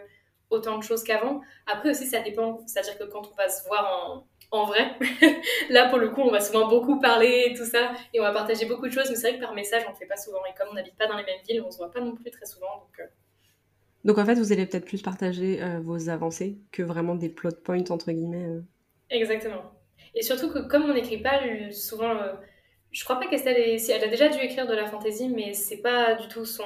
autant 0.49 0.77
de 0.77 0.83
choses 0.83 1.03
qu'avant. 1.03 1.41
Après 1.65 1.89
aussi 1.89 2.05
ça 2.05 2.19
dépend, 2.19 2.61
c'est-à-dire 2.67 2.97
que 2.99 3.05
quand 3.05 3.27
on 3.31 3.35
va 3.35 3.49
se 3.49 3.65
voir 3.67 4.05
en, 4.05 4.27
en 4.51 4.65
vrai. 4.65 4.95
Là, 5.69 5.89
pour 5.89 5.97
le 5.97 6.09
coup, 6.09 6.21
on 6.21 6.29
va 6.29 6.41
souvent 6.41 6.67
beaucoup 6.67 6.99
parler 6.99 7.47
et 7.47 7.53
tout 7.53 7.65
ça, 7.65 7.93
et 8.13 8.19
on 8.19 8.23
va 8.23 8.33
partager 8.33 8.65
beaucoup 8.65 8.87
de 8.87 8.91
choses, 8.91 9.09
mais 9.09 9.15
c'est 9.15 9.29
vrai 9.29 9.39
que 9.39 9.43
par 9.43 9.53
message, 9.53 9.83
on 9.87 9.91
ne 9.91 9.95
fait 9.95 10.05
pas 10.05 10.17
souvent. 10.17 10.39
Et 10.49 10.57
comme 10.57 10.67
on 10.71 10.73
n'habite 10.73 10.97
pas 10.97 11.07
dans 11.07 11.17
les 11.17 11.23
mêmes 11.23 11.41
villes, 11.47 11.61
on 11.61 11.67
ne 11.67 11.71
se 11.71 11.77
voit 11.77 11.91
pas 11.91 12.01
non 12.01 12.13
plus 12.13 12.29
très 12.29 12.45
souvent. 12.45 12.75
Donc, 12.75 12.99
euh. 12.99 13.05
donc 14.03 14.17
en 14.17 14.25
fait, 14.25 14.35
vous 14.35 14.51
allez 14.51 14.65
peut-être 14.65 14.85
plus 14.85 15.01
partager 15.01 15.63
euh, 15.63 15.79
vos 15.79 16.09
avancées 16.09 16.57
que 16.71 16.83
vraiment 16.83 17.15
des 17.15 17.29
plot 17.29 17.51
points, 17.63 17.89
entre 17.89 18.11
guillemets. 18.11 18.45
Euh. 18.45 18.61
Exactement. 19.09 19.71
Et 20.13 20.21
surtout 20.21 20.51
que 20.51 20.59
comme 20.59 20.83
on 20.83 20.93
n'écrit 20.93 21.19
pas 21.19 21.39
souvent... 21.71 22.13
je 22.91 23.03
crois 23.05 23.17
pas 23.17 23.27
qu'Estelle 23.27 23.57
est... 23.57 23.89
elle 23.89 24.03
a 24.03 24.07
déjà 24.07 24.27
dû 24.27 24.39
écrire 24.39 24.67
de 24.67 24.73
la 24.73 24.85
fantasy, 24.85 25.29
mais 25.29 25.53
c'est 25.53 25.81
pas 25.81 26.15
du 26.15 26.27
tout 26.27 26.45
son... 26.45 26.65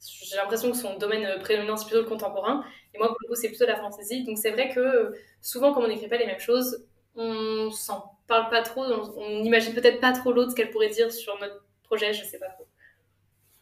J'ai 0.00 0.36
l'impression 0.36 0.70
que 0.70 0.76
son 0.76 0.98
domaine 0.98 1.26
prédominant, 1.40 1.76
c'est 1.76 1.86
plutôt 1.86 2.02
le 2.02 2.08
contemporain. 2.08 2.62
Et 2.94 2.98
moi, 2.98 3.08
pour 3.08 3.16
le 3.22 3.28
coup, 3.28 3.34
c'est 3.34 3.48
plutôt 3.48 3.64
la 3.66 3.76
fantasy. 3.76 4.22
Donc 4.24 4.36
c'est 4.38 4.50
vrai 4.50 4.68
que 4.68 5.14
souvent, 5.40 5.72
comme 5.72 5.84
on 5.84 5.88
n'écrit 5.88 6.08
pas 6.08 6.18
les 6.18 6.26
mêmes 6.26 6.38
choses, 6.38 6.86
on 7.16 7.70
s'en 7.70 8.18
parle 8.26 8.50
pas 8.50 8.62
trop, 8.62 8.84
on 8.84 9.42
n'imagine 9.42 9.74
peut-être 9.74 10.00
pas 10.00 10.12
trop 10.12 10.32
l'autre 10.32 10.50
ce 10.50 10.56
qu'elle 10.56 10.70
pourrait 10.70 10.88
dire 10.88 11.12
sur 11.12 11.38
notre 11.40 11.64
projet, 11.82 12.12
je 12.12 12.24
sais 12.24 12.38
pas 12.38 12.48
trop. 12.48 12.66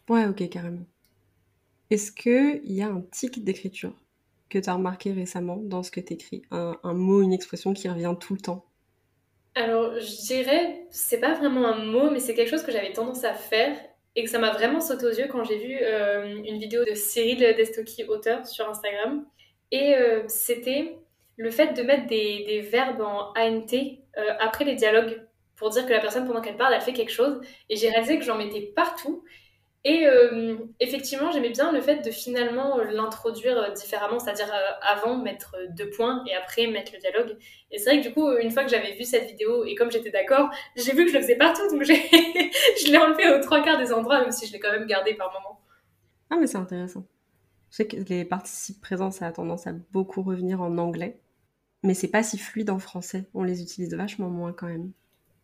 Ouais, 0.09 0.25
ok, 0.25 0.47
carrément. 0.49 0.85
Est-ce 1.89 2.11
qu'il 2.11 2.71
y 2.71 2.81
a 2.81 2.87
un 2.87 3.01
tic 3.11 3.43
d'écriture 3.43 3.93
que 4.49 4.57
tu 4.57 4.69
as 4.69 4.73
remarqué 4.73 5.11
récemment 5.11 5.57
dans 5.57 5.83
ce 5.83 5.91
que 5.91 5.99
tu 5.99 6.13
écris 6.13 6.41
un, 6.51 6.77
mot, 6.93 7.21
une 7.21 7.33
expression 7.33 7.73
qui 7.73 7.87
revient 7.87 8.15
tout 8.19 8.33
le 8.33 8.39
temps? 8.39 8.65
Alors, 9.55 9.99
je 9.99 10.25
dirais, 10.25 10.87
c'est 10.89 11.19
pas 11.19 11.35
vraiment 11.35 11.67
un 11.67 11.85
mot, 11.85 12.09
mais 12.09 12.19
c'est 12.19 12.33
quelque 12.33 12.49
chose 12.49 12.63
que 12.63 12.71
j'avais 12.71 12.91
tendance 12.93 13.23
à 13.23 13.33
faire 13.33 13.77
et 14.15 14.23
que 14.23 14.29
ça 14.29 14.39
m'a 14.39 14.51
vraiment 14.51 14.81
sauté 14.81 15.05
aux 15.05 15.11
yeux 15.11 15.27
quand 15.29 15.43
j'ai 15.43 15.59
vu 15.59 15.77
euh, 15.81 16.41
une 16.43 16.57
vidéo 16.57 16.83
de 16.83 16.93
Cyril 16.95 17.37
Destocky, 17.37 18.03
auteur, 18.05 18.45
sur 18.47 18.67
Instagram. 18.67 19.25
Et 19.71 19.95
euh, 19.95 20.23
c'était 20.27 20.97
le 21.37 21.49
fait 21.49 21.73
de 21.73 21.81
mettre 21.83 22.07
des, 22.07 22.61
verbes 22.61 23.01
en 23.01 23.33
ANT 23.37 23.73
euh, 24.17 24.33
après 24.39 24.65
les 24.65 24.75
dialogues 24.75 25.21
pour 25.55 25.69
dire 25.69 25.85
que 25.85 25.91
la 25.91 25.99
personne, 25.99 26.27
pendant 26.27 26.41
qu'elle 26.41 26.57
parle, 26.57 26.73
elle 26.73 26.81
fait 26.81 26.93
quelque 26.93 27.11
chose. 27.11 27.41
Et 27.69 27.75
j'ai 27.75 27.89
réalisé 27.89 28.17
que 28.17 28.25
j'en 28.25 28.37
mettais 28.37 28.61
partout. 28.75 29.23
Et 29.85 30.07
euh, 30.07 30.55
effectivement, 30.79 31.31
j'aimais 31.31 31.49
bien 31.49 31.71
le 31.71 31.81
fait 31.81 31.97
de 32.05 32.09
finalement 32.09 32.79
euh, 32.79 32.85
l'introduire 32.85 33.73
différemment, 33.73 34.17
c'est-à-dire 34.17 34.49
avant 34.81 35.17
mettre 35.17 35.57
deux 35.71 35.89
points 35.89 36.23
et 36.29 36.33
après 36.35 36.67
mettre 36.67 36.93
le 36.93 36.99
dialogue. 36.99 37.37
Et 37.69 37.77
c'est 37.77 37.89
vrai 37.89 38.01
que 38.01 38.07
du 38.07 38.13
coup, 38.13 38.31
une 38.37 38.49
fois 38.49 38.63
que 38.63 38.69
j'avais 38.69 38.93
vu 38.93 39.03
cette 39.03 39.27
vidéo 39.27 39.65
et 39.65 39.75
comme 39.75 39.91
j'étais 39.91 40.09
d'accord, 40.09 40.49
j'ai 40.77 40.93
vu 40.93 41.05
que 41.05 41.11
je 41.11 41.17
le 41.17 41.21
faisais 41.21 41.35
partout, 41.35 41.69
donc 41.69 41.83
je 41.83 42.91
l'ai 42.91 42.97
enlevé 42.97 43.29
aux 43.29 43.41
trois 43.41 43.61
quarts 43.61 43.77
des 43.77 43.91
endroits, 43.91 44.21
même 44.21 44.31
si 44.31 44.47
je 44.47 44.53
l'ai 44.53 44.59
quand 44.59 44.71
même 44.71 44.87
gardé 44.87 45.15
par 45.15 45.33
moment. 45.33 45.59
Ah, 46.29 46.37
mais 46.39 46.47
c'est 46.47 46.57
intéressant. 46.57 47.05
Je 47.69 47.77
sais 47.77 47.87
que 47.87 47.97
les 48.07 48.23
participes 48.23 48.79
présents, 48.79 49.11
ça 49.11 49.27
a 49.27 49.31
tendance 49.31 49.67
à 49.67 49.73
beaucoup 49.91 50.21
revenir 50.21 50.61
en 50.61 50.77
anglais 50.77 51.19
mais 51.83 51.93
c'est 51.93 52.07
pas 52.07 52.23
si 52.23 52.37
fluide 52.37 52.69
en 52.69 52.79
français. 52.79 53.25
On 53.33 53.43
les 53.43 53.61
utilise 53.61 53.93
vachement 53.93 54.29
moins 54.29 54.53
quand 54.53 54.67
même. 54.67 54.91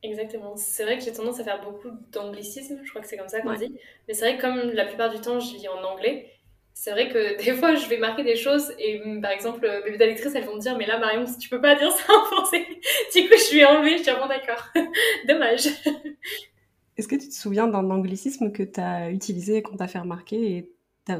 Exactement. 0.01 0.55
C'est 0.55 0.83
vrai 0.83 0.97
que 0.97 1.03
j'ai 1.03 1.11
tendance 1.11 1.39
à 1.39 1.43
faire 1.43 1.61
beaucoup 1.61 1.89
d'anglicisme, 2.11 2.79
je 2.83 2.89
crois 2.89 3.01
que 3.01 3.07
c'est 3.07 3.17
comme 3.17 3.27
ça 3.27 3.41
qu'on 3.41 3.53
dit. 3.53 3.77
Mais 4.07 4.13
c'est 4.13 4.21
vrai 4.21 4.37
que 4.37 4.41
comme 4.41 4.71
la 4.71 4.85
plupart 4.85 5.13
du 5.13 5.19
temps 5.19 5.39
je 5.39 5.55
lis 5.57 5.67
en 5.67 5.83
anglais, 5.83 6.31
c'est 6.73 6.91
vrai 6.91 7.09
que 7.09 7.37
des 7.37 7.51
fois 7.57 7.75
je 7.75 7.87
vais 7.89 7.97
marquer 7.97 8.23
des 8.23 8.37
choses 8.37 8.73
et 8.79 9.01
mm, 9.03 9.21
par 9.21 9.31
exemple 9.31 9.69
mes 9.85 9.97
lectrices 9.97 10.33
elles 10.35 10.45
vont 10.45 10.55
me 10.55 10.61
dire 10.61 10.77
mais 10.77 10.85
là 10.85 10.97
Marion 10.99 11.25
tu 11.37 11.49
peux 11.49 11.59
pas 11.59 11.75
dire 11.75 11.91
ça 11.91 12.13
en 12.13 12.25
français. 12.25 12.65
du 13.13 13.27
coup 13.27 13.35
je 13.35 13.53
lui 13.53 13.59
ai 13.59 13.65
enlevé, 13.65 13.97
je 13.97 14.09
ah 14.09 14.19
bon 14.19 14.27
d'accord. 14.27 14.69
Dommage. 15.27 15.67
Est-ce 16.95 17.07
que 17.07 17.15
tu 17.15 17.27
te 17.27 17.33
souviens 17.33 17.67
d'un 17.67 17.89
anglicisme 17.91 18.51
que 18.53 18.63
tu 18.63 18.79
as 18.79 19.11
utilisé 19.11 19.61
quand 19.61 19.75
t'as 19.75 19.87
fait 19.87 19.99
remarquer 19.99 20.57
et 20.57 20.71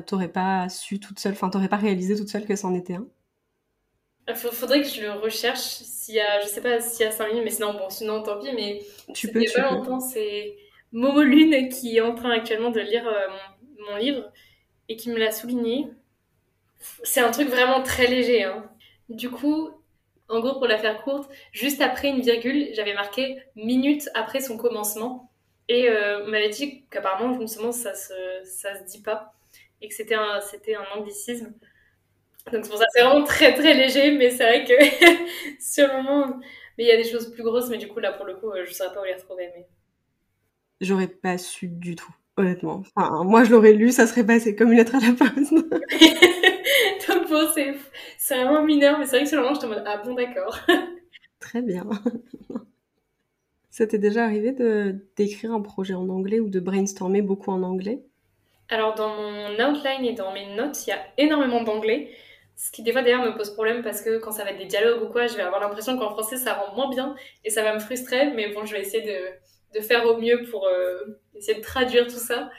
t'aurais 0.06 0.32
pas 0.32 0.70
su 0.70 1.00
toute 1.00 1.20
seule, 1.20 1.34
enfin 1.34 1.50
t'aurais 1.50 1.70
pas 1.70 1.78
réalisé 1.78 2.16
toute 2.16 2.30
seule 2.30 2.46
que 2.46 2.56
c'en 2.56 2.74
était 2.76 2.96
un? 2.96 3.08
Il 4.30 4.36
faudrait 4.36 4.82
que 4.82 4.88
je 4.88 5.02
le 5.02 5.12
recherche 5.12 5.60
s'il 5.60 6.16
y 6.16 6.20
a, 6.20 6.42
je 6.42 6.48
sais 6.48 6.62
pas 6.62 6.80
s'il 6.80 7.06
y 7.06 7.10
a 7.10 7.12
5 7.12 7.28
minutes, 7.28 7.44
mais 7.44 7.52
sinon, 7.52 7.74
bon, 7.74 7.90
sinon 7.90 8.24
tant 8.24 8.40
pis, 8.40 8.52
mais 8.54 8.82
tu 9.14 9.32
peux, 9.32 9.42
il 9.42 9.50
y 9.50 9.52
a 9.52 9.64
pas 9.64 9.72
longtemps, 9.72 10.00
c'est 10.00 10.56
Momo 10.92 11.22
Lune 11.22 11.70
qui 11.70 11.98
est 11.98 12.02
en 12.02 12.16
train 12.16 12.32
actuellement 12.32 12.72
de 12.72 12.80
lire 12.80 13.08
euh, 13.08 13.28
mon, 13.90 13.98
livre 13.98 14.32
et 14.88 14.96
qui 14.96 15.10
me 15.10 15.18
l'a 15.18 15.32
souligné. 15.32 15.88
C'est 17.04 17.22
un 17.22 17.32
truc 17.32 17.50
vraiment 17.50 17.84
très 17.84 18.08
léger. 18.08 18.44
Hein. 18.44 18.70
Du 19.10 19.30
coup, 19.30 19.70
en 20.30 20.40
gros, 20.40 20.54
pour 20.54 20.68
la 20.68 20.78
faire 20.78 21.02
courte, 21.04 21.30
juste 21.52 21.82
après 21.82 22.10
une 22.10 22.22
virgule, 22.22 22.70
j'avais 22.74 22.94
marqué 22.94 23.42
minute 23.56 24.10
après 24.14 24.42
son 24.42 24.58
commencement. 24.58 25.32
Et 25.68 25.90
euh, 25.90 26.26
on 26.26 26.30
m'avait 26.30 26.50
dit 26.50 26.86
qu'apparemment, 26.90 27.40
justement, 27.40 27.72
ça 27.72 27.94
se, 27.94 28.14
ça 28.44 28.76
se 28.76 28.84
dit 28.86 29.02
pas. 29.02 29.34
Et 29.82 29.88
que 29.88 29.94
c'était 29.94 30.16
un, 30.16 30.42
c'était 30.42 30.76
un 30.76 30.86
anglicisme. 30.96 31.54
Donc 32.52 32.64
c'est 32.64 32.70
pour 32.70 32.80
ça, 32.80 32.86
c'est 32.94 33.02
vraiment 33.02 33.24
très 33.24 33.54
très 33.54 33.74
léger, 33.74 34.12
mais 34.12 34.30
c'est 34.30 34.44
vrai 34.44 34.66
que 34.66 34.74
sur 35.60 35.88
le 35.88 36.02
moment, 36.02 36.40
mais 36.78 36.84
il 36.84 36.88
y 36.88 36.92
a 36.92 36.98
des 36.98 37.10
choses 37.10 37.32
plus 37.32 37.44
grosses, 37.44 37.70
mais 37.70 37.78
du 37.78 37.88
coup 37.88 38.00
là 38.00 38.14
pour 38.14 38.26
le 38.26 38.36
coup, 38.36 38.52
je 38.56 38.70
ne 38.70 38.74
saurais 38.74 38.94
pas 38.94 39.02
où 39.02 39.06
les 39.06 39.14
retrouver. 39.14 39.50
Mais... 39.56 39.68
J'aurais 40.82 41.08
pas 41.08 41.38
su 41.38 41.68
du 41.68 41.96
tout, 41.96 42.14
honnêtement. 42.38 42.84
Enfin, 42.96 43.24
moi 43.24 43.44
je 43.44 43.52
l'aurais 43.52 43.74
lu, 43.74 43.92
ça 43.92 44.08
serait 44.08 44.26
passé 44.26 44.56
comme 44.56 44.72
une 44.72 44.78
lettre 44.78 44.96
à 44.96 45.00
la 45.00 45.14
poste. 45.14 45.54
Donc 47.08 47.30
bon, 47.30 47.48
c'est, 47.54 48.36
vraiment 48.36 48.64
mineur, 48.64 49.00
mais 49.00 49.06
c'est 49.06 49.18
vrai 49.18 49.24
que 49.24 49.30
sur 49.30 49.38
le 49.38 49.44
moment, 49.44 49.56
je 49.56 49.62
te 49.62 49.66
mode 49.66 49.84
ah 49.86 49.98
bon 49.98 50.14
d'accord. 50.14 50.60
très 51.40 51.62
bien. 51.62 51.86
Ça 53.70 53.88
t'est 53.88 53.98
déjà 53.98 54.26
arrivé 54.26 54.52
de 54.52 55.06
d'écrire 55.16 55.54
un 55.54 55.62
projet 55.62 55.94
en 55.94 56.10
anglais 56.10 56.42
ou 56.42 56.50
de 56.50 56.60
brainstormer 56.60 57.22
beaucoup 57.22 57.52
en 57.52 57.64
anglais? 57.64 58.04
Alors 58.68 58.94
dans 58.94 59.10
mon 59.16 59.54
outline 59.54 60.06
et 60.06 60.14
dans 60.14 60.34
mes 60.34 60.54
notes, 60.56 60.86
il 60.86 60.90
y 60.90 60.94
a 60.94 61.00
énormément 61.18 61.64
d'anglais. 61.64 62.12
Ce 62.62 62.72
qui 62.72 62.84
des 62.84 62.92
fois 62.92 63.02
d'ailleurs 63.02 63.24
me 63.24 63.38
pose 63.38 63.52
problème 63.52 63.82
parce 63.84 64.02
que 64.02 64.18
quand 64.18 64.34
ça 64.34 64.44
va 64.44 64.52
être 64.52 64.58
des 64.58 64.66
dialogues 64.66 65.02
ou 65.02 65.08
quoi, 65.08 65.28
je 65.28 65.38
vais 65.38 65.44
avoir 65.44 65.62
l'impression 65.62 65.98
qu'en 65.98 66.10
français 66.10 66.36
ça 66.36 66.56
rend 66.56 66.76
moins 66.76 66.90
bien 66.90 67.16
et 67.46 67.50
ça 67.50 67.64
va 67.64 67.74
me 67.74 67.80
frustrer. 67.80 68.32
Mais 68.32 68.50
bon, 68.50 68.66
je 68.66 68.74
vais 68.74 68.82
essayer 68.82 69.02
de, 69.02 69.80
de 69.80 69.82
faire 69.82 70.06
au 70.06 70.18
mieux 70.18 70.44
pour 70.52 70.68
euh, 70.68 71.22
essayer 71.36 71.58
de 71.58 71.64
traduire 71.64 72.06
tout 72.08 72.20
ça. 72.20 72.50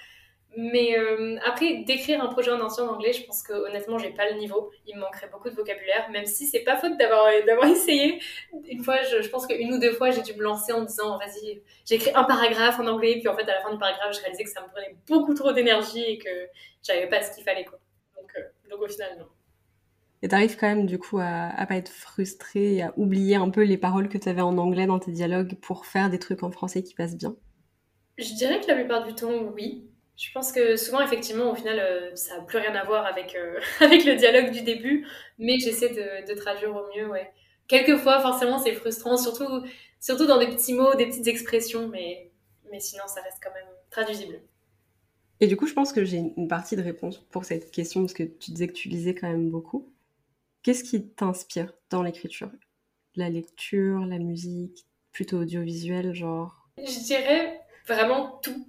Mais 0.57 0.99
euh, 0.99 1.37
après, 1.45 1.85
d'écrire 1.85 2.25
un 2.25 2.29
projet 2.29 2.51
en 2.51 2.61
ancien 2.63 2.85
anglais, 2.89 3.13
je 3.13 3.25
pense 3.25 3.43
que 3.43 3.53
honnêtement, 3.53 3.99
j'ai 3.99 4.09
pas 4.11 4.29
le 4.31 4.39
niveau. 4.39 4.71
Il 4.87 4.97
me 4.97 5.03
manquerait 5.03 5.29
beaucoup 5.29 5.51
de 5.51 5.55
vocabulaire, 5.55 6.09
même 6.11 6.25
si 6.25 6.47
c'est 6.47 6.65
pas 6.65 6.79
faute 6.79 6.97
d'avoir 6.97 7.27
d'avoir 7.47 7.67
essayé. 7.71 8.21
Une 8.69 8.83
fois, 8.83 9.03
je, 9.03 9.21
je 9.21 9.29
pense 9.29 9.47
qu'une 9.47 9.75
ou 9.75 9.79
deux 9.79 9.93
fois, 9.93 10.11
j'ai 10.13 10.23
dû 10.23 10.33
me 10.33 10.43
lancer 10.43 10.73
en 10.73 10.83
disant 10.83 11.19
vas-y, 11.19 11.63
j'écris 11.85 12.11
un 12.15 12.25
paragraphe 12.25 12.81
en 12.81 12.87
anglais, 12.87 13.17
puis 13.19 13.29
en 13.29 13.37
fait, 13.37 13.43
à 13.43 13.55
la 13.55 13.61
fin 13.61 13.71
du 13.71 13.79
paragraphe, 13.79 14.17
je 14.17 14.21
réalisais 14.23 14.45
que 14.45 14.51
ça 14.51 14.63
me 14.63 14.69
prenait 14.69 14.97
beaucoup 15.07 15.35
trop 15.35 15.53
d'énergie 15.53 16.05
et 16.05 16.19
que 16.19 16.49
j'avais 16.83 17.07
pas 17.07 17.21
ce 17.23 17.35
qu'il 17.35 17.45
fallait 17.45 17.67
quoi. 17.67 17.79
Donc, 18.17 18.33
euh, 18.39 18.41
donc 18.71 18.81
au 18.81 18.89
final, 18.89 19.19
non. 19.19 19.27
Et 20.23 20.29
t'arrives 20.29 20.57
quand 20.57 20.69
même 20.69 20.87
du 20.87 20.99
coup 20.99 21.19
à, 21.19 21.49
à 21.49 21.67
pas 21.67 21.77
être 21.77 21.91
frustré 21.91 22.75
et 22.77 22.83
à 22.83 22.93
oublier 22.97 23.37
un 23.37 23.49
peu 23.49 23.63
les 23.63 23.79
paroles 23.79 24.09
que 24.09 24.19
t'avais 24.19 24.43
en 24.43 24.59
anglais 24.59 24.87
dans 24.87 24.99
tes 24.99 25.13
dialogues 25.13 25.55
pour 25.55 25.87
faire 25.87 26.11
des 26.11 26.19
trucs 26.19 26.43
en 26.43 26.51
français 26.51 26.83
qui 26.83 26.95
passent 26.95 27.17
bien. 27.17 27.37
Je 28.19 28.35
dirais 28.35 28.61
que 28.61 28.67
la 28.67 28.75
plupart 28.75 29.07
du 29.07 29.15
temps, 29.15 29.33
oui. 29.55 29.87
Je 30.17 30.31
pense 30.33 30.53
que 30.53 30.77
souvent, 30.77 31.01
effectivement, 31.01 31.51
au 31.51 31.55
final, 31.55 31.79
euh, 31.79 32.15
ça 32.15 32.37
n'a 32.37 32.43
plus 32.43 32.59
rien 32.59 32.75
à 32.75 32.85
voir 32.85 33.07
avec, 33.07 33.35
euh, 33.35 33.59
avec 33.81 34.05
le 34.05 34.17
dialogue 34.17 34.51
du 34.51 34.61
début, 34.61 35.07
mais 35.39 35.59
j'essaie 35.59 35.89
de, 35.89 36.31
de, 36.31 36.39
traduire 36.39 36.77
au 36.77 36.87
mieux, 36.95 37.09
ouais. 37.09 37.31
Quelquefois, 37.69 38.21
forcément, 38.21 38.59
c'est 38.59 38.75
frustrant, 38.75 39.17
surtout, 39.17 39.65
surtout 39.99 40.27
dans 40.27 40.39
des 40.39 40.49
petits 40.49 40.75
mots, 40.75 40.95
des 40.95 41.07
petites 41.07 41.29
expressions, 41.29 41.89
mais, 41.89 42.31
mais 42.71 42.81
sinon, 42.81 43.05
ça 43.07 43.23
reste 43.23 43.39
quand 43.43 43.55
même 43.55 43.69
traduisible. 43.91 44.41
Et 45.41 45.47
du 45.47 45.57
coup, 45.57 45.67
je 45.67 45.73
pense 45.73 45.93
que 45.95 46.05
j'ai 46.05 46.19
une 46.19 46.49
partie 46.49 46.77
de 46.77 46.83
réponse 46.83 47.19
pour 47.31 47.47
cette 47.47 47.71
question, 47.71 48.03
parce 48.03 48.13
que 48.13 48.25
tu 48.25 48.51
disais 48.51 48.67
que 48.67 48.75
tu 48.75 48.89
lisais 48.91 49.15
quand 49.15 49.29
même 49.29 49.49
beaucoup. 49.49 49.91
Qu'est-ce 50.63 50.85
qui 50.85 51.09
t'inspire 51.09 51.73
dans 51.91 52.03
l'écriture? 52.03 52.51
La 53.17 53.29
lecture, 53.29 54.05
la 54.07 54.19
musique, 54.19 54.87
plutôt 55.13 55.39
audiovisuel, 55.39 56.15
genre? 56.15 56.69
Je 56.79 57.01
dirais 57.01 57.61
vraiment 57.87 58.39
tout 58.43 58.67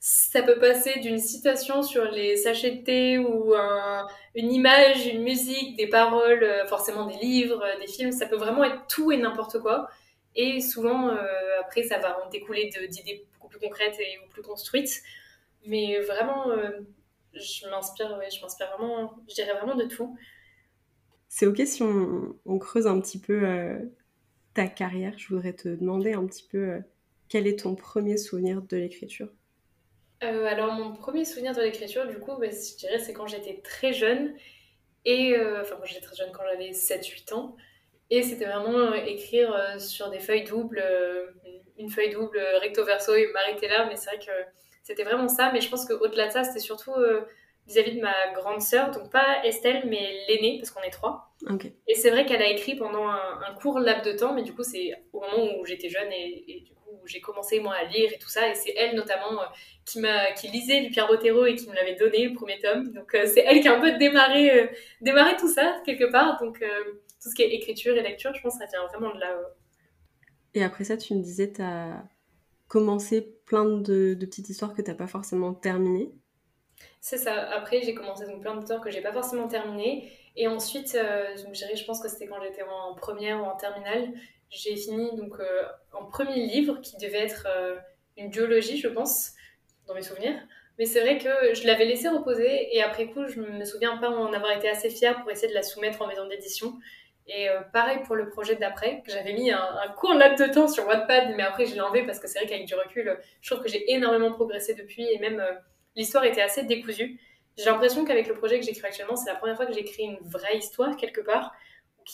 ça 0.00 0.42
peut 0.42 0.58
passer 0.58 1.00
d'une 1.00 1.18
citation 1.18 1.82
sur 1.82 2.04
les 2.04 2.36
sachets 2.36 2.70
de 2.70 2.84
thé 2.84 3.18
ou 3.18 3.54
un, 3.54 4.06
une 4.34 4.52
image, 4.52 5.06
une 5.06 5.22
musique, 5.22 5.76
des 5.76 5.88
paroles, 5.88 6.44
euh, 6.44 6.66
forcément 6.66 7.06
des 7.06 7.16
livres, 7.16 7.62
euh, 7.64 7.80
des 7.80 7.88
films. 7.88 8.12
Ça 8.12 8.26
peut 8.26 8.36
vraiment 8.36 8.62
être 8.62 8.86
tout 8.86 9.10
et 9.10 9.16
n'importe 9.16 9.58
quoi. 9.58 9.88
Et 10.36 10.60
souvent, 10.60 11.08
euh, 11.08 11.16
après, 11.60 11.82
ça 11.82 11.98
va 11.98 12.24
en 12.24 12.30
découler 12.30 12.70
d'idées 12.88 13.26
beaucoup 13.34 13.48
plus 13.48 13.58
concrètes 13.58 13.98
et 13.98 14.18
plus 14.30 14.42
construites. 14.42 15.02
Mais 15.66 15.98
vraiment, 16.00 16.46
je 17.34 17.68
m'inspire, 17.68 18.16
ouais, 18.18 18.30
je 18.30 18.40
m'inspire 18.40 18.68
vraiment, 18.78 19.18
je 19.28 19.34
dirais 19.34 19.52
vraiment 19.54 19.74
de 19.74 19.84
tout. 19.84 20.16
C'est 21.28 21.46
ok 21.46 21.60
si 21.66 21.82
on, 21.82 22.36
on, 22.46 22.58
creuse 22.58 22.86
un 22.86 23.00
petit 23.00 23.20
peu 23.20 23.46
euh, 23.46 23.78
ta 24.54 24.66
carrière. 24.66 25.14
Je 25.18 25.28
voudrais 25.28 25.52
te 25.52 25.68
demander 25.68 26.12
un 26.12 26.26
petit 26.26 26.46
peu 26.50 26.80
quel 27.28 27.46
est 27.46 27.60
ton 27.60 27.74
premier 27.74 28.16
souvenir 28.16 28.62
de 28.62 28.76
l'écriture? 28.76 29.28
Euh, 30.24 30.46
alors, 30.46 30.72
mon 30.72 30.94
premier 30.94 31.24
souvenir 31.24 31.54
de 31.54 31.60
l'écriture, 31.60 32.06
du 32.06 32.18
coup, 32.18 32.32
bah, 32.38 32.48
je 32.50 32.76
dirais, 32.76 32.98
c'est 32.98 33.12
quand 33.12 33.26
j'étais 33.26 33.60
très 33.62 33.92
jeune. 33.92 34.34
Et, 35.04 35.36
euh, 35.36 35.60
enfin, 35.60 35.76
quand 35.78 35.84
j'étais 35.84 36.00
très 36.00 36.16
jeune, 36.16 36.32
quand 36.32 36.42
j'avais 36.50 36.72
7-8 36.72 37.34
ans. 37.34 37.56
Et 38.10 38.22
c'était 38.22 38.46
vraiment 38.46 38.78
euh, 38.78 38.94
écrire 39.06 39.52
euh, 39.54 39.78
sur 39.78 40.10
des 40.10 40.18
feuilles 40.18 40.44
doubles, 40.44 40.82
euh, 40.82 41.26
une 41.78 41.90
feuille 41.90 42.10
double 42.10 42.40
recto 42.60 42.84
verso 42.84 43.14
et 43.14 43.30
m'arrêter 43.32 43.68
là. 43.68 43.86
Mais 43.86 43.96
c'est 43.96 44.10
vrai 44.10 44.18
que 44.18 44.32
c'était 44.82 45.04
vraiment 45.04 45.28
ça. 45.28 45.50
Mais 45.52 45.60
je 45.60 45.68
pense 45.70 45.86
qu'au-delà 45.86 46.28
de 46.28 46.32
ça, 46.32 46.44
c'était 46.44 46.60
surtout 46.60 46.94
vis-à-vis 47.68 47.92
-vis 47.92 47.96
de 47.96 48.00
ma 48.00 48.32
grande 48.34 48.60
sœur. 48.60 48.90
Donc, 48.90 49.10
pas 49.10 49.44
Estelle, 49.44 49.84
mais 49.86 50.24
l'aînée, 50.28 50.58
parce 50.58 50.70
qu'on 50.70 50.82
est 50.82 50.90
trois. 50.90 51.32
Okay. 51.48 51.72
Et 51.86 51.94
c'est 51.94 52.10
vrai 52.10 52.26
qu'elle 52.26 52.42
a 52.42 52.48
écrit 52.48 52.74
pendant 52.74 53.06
un, 53.06 53.40
un, 53.48 53.54
court 53.54 53.78
laps 53.78 54.04
de 54.10 54.18
temps. 54.18 54.34
Mais 54.34 54.42
du 54.42 54.54
coup, 54.54 54.64
c'est 54.64 54.92
au 55.12 55.20
moment 55.20 55.44
où 55.58 55.64
j'étais 55.64 55.88
jeune 55.88 56.10
et, 56.10 56.44
et 56.48 56.60
du 56.60 56.72
où 56.92 57.06
j'ai 57.06 57.20
commencé 57.20 57.60
moi 57.60 57.74
à 57.74 57.84
lire 57.84 58.10
et 58.12 58.18
tout 58.18 58.28
ça 58.28 58.48
et 58.48 58.54
c'est 58.54 58.74
elle 58.76 58.96
notamment 58.96 59.40
euh, 59.40 59.46
qui 59.84 60.00
m'a 60.00 60.32
qui 60.32 60.48
lisait 60.48 60.82
du 60.82 60.90
Pierre 60.90 61.06
Bottero 61.06 61.46
et 61.46 61.54
qui 61.54 61.68
me 61.68 61.74
l'avait 61.74 61.96
donné 61.96 62.28
le 62.28 62.34
premier 62.34 62.58
tome 62.58 62.92
donc 62.92 63.14
euh, 63.14 63.26
c'est 63.26 63.44
elle 63.46 63.60
qui 63.60 63.68
a 63.68 63.76
un 63.76 63.80
peu 63.80 63.96
démarré 63.98 64.50
euh, 64.50 64.66
démarré 65.00 65.36
tout 65.36 65.48
ça 65.48 65.80
quelque 65.84 66.10
part 66.10 66.38
donc 66.40 66.60
tout 66.60 67.30
ce 67.30 67.34
qui 67.34 67.42
est 67.42 67.54
écriture 67.54 67.96
et 67.96 68.02
lecture 68.02 68.32
je 68.34 68.40
pense 68.40 68.58
que 68.58 68.64
ça 68.64 68.70
vient 68.70 68.86
vraiment 68.86 69.14
de 69.14 69.20
là 69.20 69.36
et 70.54 70.62
après 70.62 70.84
ça 70.84 70.96
tu 70.96 71.14
me 71.14 71.22
disais 71.22 71.52
tu 71.52 71.62
as 71.62 72.04
commencé 72.68 73.22
plein 73.46 73.64
de, 73.64 74.14
de 74.14 74.26
petites 74.26 74.48
histoires 74.48 74.74
que 74.74 74.82
tu 74.82 74.94
pas 74.94 75.06
forcément 75.06 75.54
terminées 75.54 76.12
c'est 77.00 77.18
ça 77.18 77.34
après 77.50 77.80
j'ai 77.82 77.94
commencé 77.94 78.26
donc 78.26 78.40
plein 78.40 78.56
d'histoires 78.56 78.80
que 78.80 78.90
j'ai 78.90 79.00
pas 79.00 79.12
forcément 79.12 79.48
terminées 79.48 80.10
et 80.36 80.48
ensuite 80.48 80.94
euh, 80.94 81.36
je 81.36 81.84
pense 81.84 82.00
que 82.00 82.08
c'était 82.08 82.26
quand 82.26 82.42
j'étais 82.42 82.62
en 82.62 82.94
première 82.94 83.40
ou 83.40 83.44
en 83.44 83.56
terminale 83.56 84.12
j'ai 84.50 84.76
fini 84.76 85.14
donc 85.16 85.38
euh, 85.40 85.62
en 85.92 86.06
premier 86.06 86.46
livre 86.46 86.80
qui 86.80 86.96
devait 86.96 87.24
être 87.24 87.46
euh, 87.50 87.76
une 88.16 88.30
biologie, 88.30 88.78
je 88.78 88.88
pense, 88.88 89.32
dans 89.86 89.94
mes 89.94 90.02
souvenirs. 90.02 90.34
Mais 90.78 90.86
c'est 90.86 91.00
vrai 91.00 91.18
que 91.18 91.54
je 91.54 91.66
l'avais 91.66 91.84
laissé 91.84 92.08
reposer 92.08 92.74
et 92.74 92.82
après 92.82 93.08
coup, 93.08 93.26
je 93.28 93.40
me 93.40 93.64
souviens 93.64 93.98
pas 93.98 94.08
en 94.08 94.32
avoir 94.32 94.52
été 94.52 94.68
assez 94.68 94.88
fière 94.88 95.20
pour 95.20 95.30
essayer 95.30 95.48
de 95.48 95.54
la 95.54 95.62
soumettre 95.62 96.00
en 96.00 96.06
maison 96.06 96.26
d'édition. 96.26 96.78
Et 97.26 97.48
pareil 97.74 97.98
pour 98.06 98.16
le 98.16 98.30
projet 98.30 98.56
d'après, 98.56 99.02
que 99.04 99.12
j'avais 99.12 99.34
mis 99.34 99.50
un, 99.50 99.60
un, 99.60 99.88
court 99.88 100.14
laps 100.14 100.48
de 100.48 100.50
temps 100.50 100.66
sur 100.66 100.86
Wattpad, 100.86 101.34
mais 101.36 101.42
après 101.42 101.66
je 101.66 101.74
l'ai 101.74 101.80
enlevé 101.80 102.06
parce 102.06 102.20
que 102.20 102.26
c'est 102.26 102.38
vrai 102.38 102.48
qu'avec 102.48 102.66
du 102.66 102.74
recul, 102.74 103.18
je 103.42 103.50
trouve 103.50 103.62
que 103.62 103.68
j'ai 103.68 103.92
énormément 103.92 104.32
progressé 104.32 104.74
depuis 104.74 105.04
et 105.12 105.18
même 105.18 105.44
l'histoire 105.98 106.24
était 106.24 106.40
assez 106.40 106.62
décousue. 106.62 107.20
J'ai 107.58 107.66
l'impression 107.66 108.06
qu'avec 108.06 108.26
le 108.26 108.34
projet 108.34 108.58
que 108.58 108.64
j'écris 108.64 108.86
actuellement, 108.86 109.16
c'est 109.16 109.30
la 109.30 109.36
première 109.36 109.56
fois 109.56 109.66
que 109.66 109.74
j'écris 109.74 110.04
une 110.04 110.18
vraie 110.22 110.56
histoire 110.56 110.96
quelque 110.96 111.20
part 111.20 111.52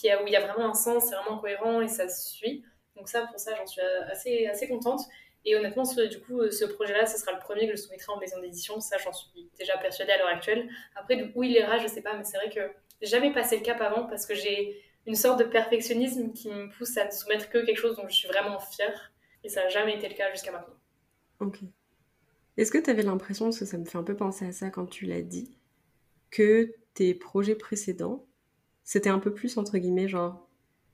a, 0.03 0.23
où 0.23 0.27
il 0.27 0.33
y 0.33 0.35
a 0.35 0.41
vraiment 0.41 0.69
un 0.69 0.73
sens, 0.73 1.05
c'est 1.05 1.15
vraiment 1.15 1.37
cohérent 1.37 1.81
et 1.81 1.87
ça 1.87 2.09
suit. 2.09 2.63
Donc 2.95 3.09
ça, 3.09 3.25
pour 3.27 3.39
ça, 3.39 3.55
j'en 3.55 3.65
suis 3.65 3.81
assez, 3.81 4.47
assez 4.47 4.67
contente. 4.67 5.01
Et 5.45 5.55
honnêtement, 5.55 5.85
ce, 5.85 6.01
du 6.01 6.19
coup, 6.21 6.49
ce 6.49 6.65
projet-là, 6.65 7.05
ce 7.05 7.19
sera 7.19 7.31
le 7.31 7.39
premier 7.39 7.67
que 7.67 7.75
je 7.75 7.81
soumettrai 7.81 8.11
en 8.11 8.17
maison 8.17 8.39
d'édition. 8.41 8.79
Ça, 8.79 8.97
j'en 8.97 9.13
suis 9.13 9.49
déjà 9.57 9.77
persuadée 9.77 10.11
à 10.11 10.17
l'heure 10.17 10.27
actuelle. 10.27 10.69
Après, 10.95 11.31
où 11.35 11.43
il 11.43 11.51
ira, 11.51 11.77
je 11.77 11.87
sais 11.87 12.01
pas, 12.01 12.15
mais 12.15 12.23
c'est 12.23 12.37
vrai 12.37 12.49
que 12.49 12.71
j'ai 13.01 13.09
jamais 13.09 13.31
passé 13.31 13.57
le 13.57 13.63
cap 13.63 13.79
avant 13.81 14.05
parce 14.07 14.25
que 14.25 14.33
j'ai 14.33 14.81
une 15.05 15.15
sorte 15.15 15.39
de 15.39 15.43
perfectionnisme 15.43 16.33
qui 16.33 16.49
me 16.49 16.69
pousse 16.75 16.97
à 16.97 17.05
ne 17.05 17.11
soumettre 17.11 17.49
que 17.49 17.59
quelque 17.59 17.77
chose 17.77 17.95
dont 17.95 18.07
je 18.07 18.15
suis 18.15 18.27
vraiment 18.27 18.59
fière. 18.59 19.11
Et 19.43 19.49
ça 19.49 19.63
n'a 19.63 19.69
jamais 19.69 19.95
été 19.95 20.09
le 20.09 20.15
cas 20.15 20.31
jusqu'à 20.31 20.51
maintenant. 20.51 20.73
Ok. 21.39 21.59
Est-ce 22.57 22.71
que 22.71 22.77
tu 22.77 22.89
avais 22.89 23.03
l'impression, 23.03 23.45
parce 23.45 23.59
que 23.59 23.65
ça 23.65 23.77
me 23.77 23.85
fait 23.85 23.97
un 23.97 24.03
peu 24.03 24.15
penser 24.15 24.45
à 24.45 24.51
ça 24.51 24.69
quand 24.69 24.85
tu 24.85 25.05
l'as 25.05 25.21
dit, 25.21 25.57
que 26.31 26.73
tes 26.93 27.13
projets 27.13 27.55
précédents 27.55 28.25
c'était 28.85 29.09
un 29.09 29.19
peu 29.19 29.33
plus 29.33 29.57
entre 29.57 29.77
guillemets 29.77 30.07
genre 30.07 30.47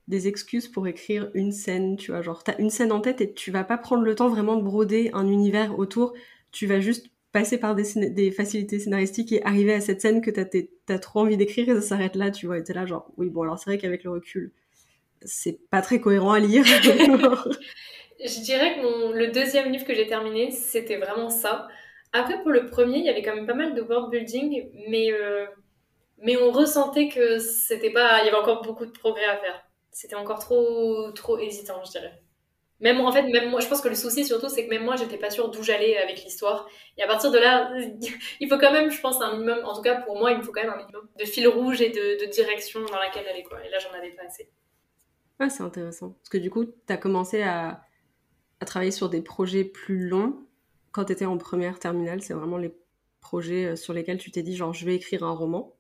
des 0.08 0.28
excuses 0.28 0.68
pour 0.68 0.88
écrire 0.88 1.30
une 1.36 1.52
scène, 1.52 1.96
tu 1.98 2.12
vois, 2.12 2.22
genre 2.22 2.44
t'as 2.44 2.58
une 2.58 2.72
scène 2.72 2.92
en 2.92 3.02
tête 3.02 3.22
et 3.22 3.34
tu 3.34 3.52
vas 3.52 3.64
pas 3.64 3.78
prendre 3.78 4.04
le 4.04 4.16
temps 4.16 4.30
vraiment 4.30 4.58
de 4.58 4.64
broder 4.64 5.12
un 5.14 5.28
univers 5.28 5.78
autour, 5.78 6.14
tu 6.52 6.66
vas 6.66 6.80
juste 6.80 7.08
passer 7.32 7.58
par 7.58 7.76
des, 7.76 8.10
des 8.10 8.32
facilités 8.32 8.80
scénaristiques 8.80 9.32
et 9.32 9.44
arriver 9.44 9.74
à 9.74 9.82
cette 9.82 10.02
scène 10.02 10.22
que 10.22 10.32
t'as 10.32 10.46
as 10.90 11.00
trop 11.00 11.22
envie 11.22 11.38
d'écrire 11.38 11.70
et 11.70 11.76
ça 11.76 11.82
s'arrête 11.82 12.16
là, 12.16 12.32
tu 12.32 12.48
vois, 12.48 12.58
et 12.58 12.64
t'es 12.64 12.74
là 12.74 12.86
genre, 12.86 13.12
oui 13.18 13.30
bon 13.30 13.44
alors 13.44 13.60
c'est 13.60 13.70
vrai 13.70 13.78
qu'avec 13.78 14.04
le 14.04 14.12
recul, 14.12 14.52
c'est 15.24 15.60
pas 15.70 15.82
très 15.82 16.02
cohérent 16.02 16.32
à 16.32 16.40
lire. 16.40 16.66
Je 18.24 18.42
dirais 18.42 18.76
que 18.76 18.82
mon, 18.82 19.12
le 19.12 19.28
deuxième 19.28 19.72
livre 19.72 19.86
que 19.86 19.94
j'ai 19.94 20.08
terminé, 20.08 20.52
c'était 20.52 20.98
vraiment 20.98 21.30
ça. 21.30 21.68
Après, 22.14 22.42
pour 22.42 22.52
le 22.52 22.68
premier, 22.68 23.00
il 23.00 23.06
y 23.06 23.10
avait 23.10 23.22
quand 23.22 23.36
même 23.36 23.48
pas 23.48 23.54
mal 23.54 23.74
de 23.74 23.82
world 23.82 24.10
building, 24.12 24.70
mais 24.90 25.12
euh, 25.12 25.46
mais 26.22 26.38
on 26.38 26.52
ressentait 26.52 27.10
que 27.10 27.40
c'était 27.40 27.90
pas, 27.92 28.22
il 28.22 28.26
y 28.26 28.30
avait 28.30 28.38
encore 28.38 28.62
beaucoup 28.62 28.86
de 28.86 28.92
progrès 28.92 29.26
à 29.26 29.38
faire. 29.38 29.64
C'était 29.92 30.16
encore 30.16 30.40
trop, 30.40 31.12
trop 31.14 31.38
hésitant, 31.40 31.84
je 31.84 31.92
dirais. 31.92 32.22
Même 32.80 33.00
en 33.02 33.12
fait, 33.12 33.24
même 33.24 33.50
moi, 33.50 33.60
je 33.60 33.68
pense 33.68 33.82
que 33.82 33.90
le 33.90 33.96
souci 33.96 34.26
surtout, 34.26 34.50
c'est 34.50 34.66
que 34.66 34.70
même 34.70 34.84
moi, 34.84 34.96
j'étais 34.96 35.18
pas 35.18 35.30
sûre 35.30 35.50
d'où 35.50 35.64
j'allais 35.64 35.98
avec 35.98 36.24
l'histoire. 36.24 36.68
Et 36.98 37.04
à 37.04 37.08
partir 37.08 37.32
de 37.32 37.38
là, 37.38 37.72
il 38.40 38.50
faut 38.50 38.58
quand 38.58 38.72
même, 38.72 38.92
je 38.92 39.02
pense, 39.02 39.22
un 39.22 39.34
minimum, 39.34 39.66
en 39.66 39.76
tout 39.76 39.82
cas 39.82 40.02
pour 40.02 40.18
moi, 40.18 40.32
il 40.32 40.38
me 40.38 40.44
faut 40.44 40.52
quand 40.52 40.62
même 40.62 40.72
un 40.72 40.78
minimum 40.78 41.08
de 41.20 41.26
fil 41.26 41.48
rouge 41.48 41.82
et 41.82 41.90
de, 41.90 42.26
de 42.26 42.32
direction 42.32 42.82
dans 42.86 43.00
laquelle 43.00 43.28
aller, 43.28 43.44
quoi. 43.44 43.64
Et 43.66 43.70
là, 43.70 43.78
j'en 43.80 43.96
avais 43.98 44.12
pas 44.12 44.24
assez. 44.24 44.50
Ah, 45.40 45.50
c'est 45.50 45.64
intéressant. 45.64 46.12
Parce 46.12 46.30
que 46.30 46.38
du 46.38 46.52
coup, 46.52 46.66
tu 46.66 46.94
as 46.94 46.98
commencé 46.98 47.42
à, 47.42 47.82
à 48.62 48.66
travailler 48.66 48.92
sur 48.92 49.10
des 49.10 49.22
projets 49.22 49.66
plus 49.66 50.08
longs 50.08 50.36
quand 50.92 51.06
tu 51.06 51.12
étais 51.12 51.26
en 51.26 51.38
première 51.38 51.80
terminale. 51.80 52.22
C'est 52.22 52.34
vraiment 52.34 52.58
les 52.58 52.74
projets 53.20 53.66
euh, 53.66 53.76
sur 53.76 53.94
lesquels 53.94 54.20
tu 54.20 54.32
t'es 54.32 54.44
dit, 54.44 54.56
genre, 54.56 54.74
je 54.74 54.86
vais 54.86 54.96
écrire 54.96 55.24
un 55.24 55.32
roman 55.32 55.76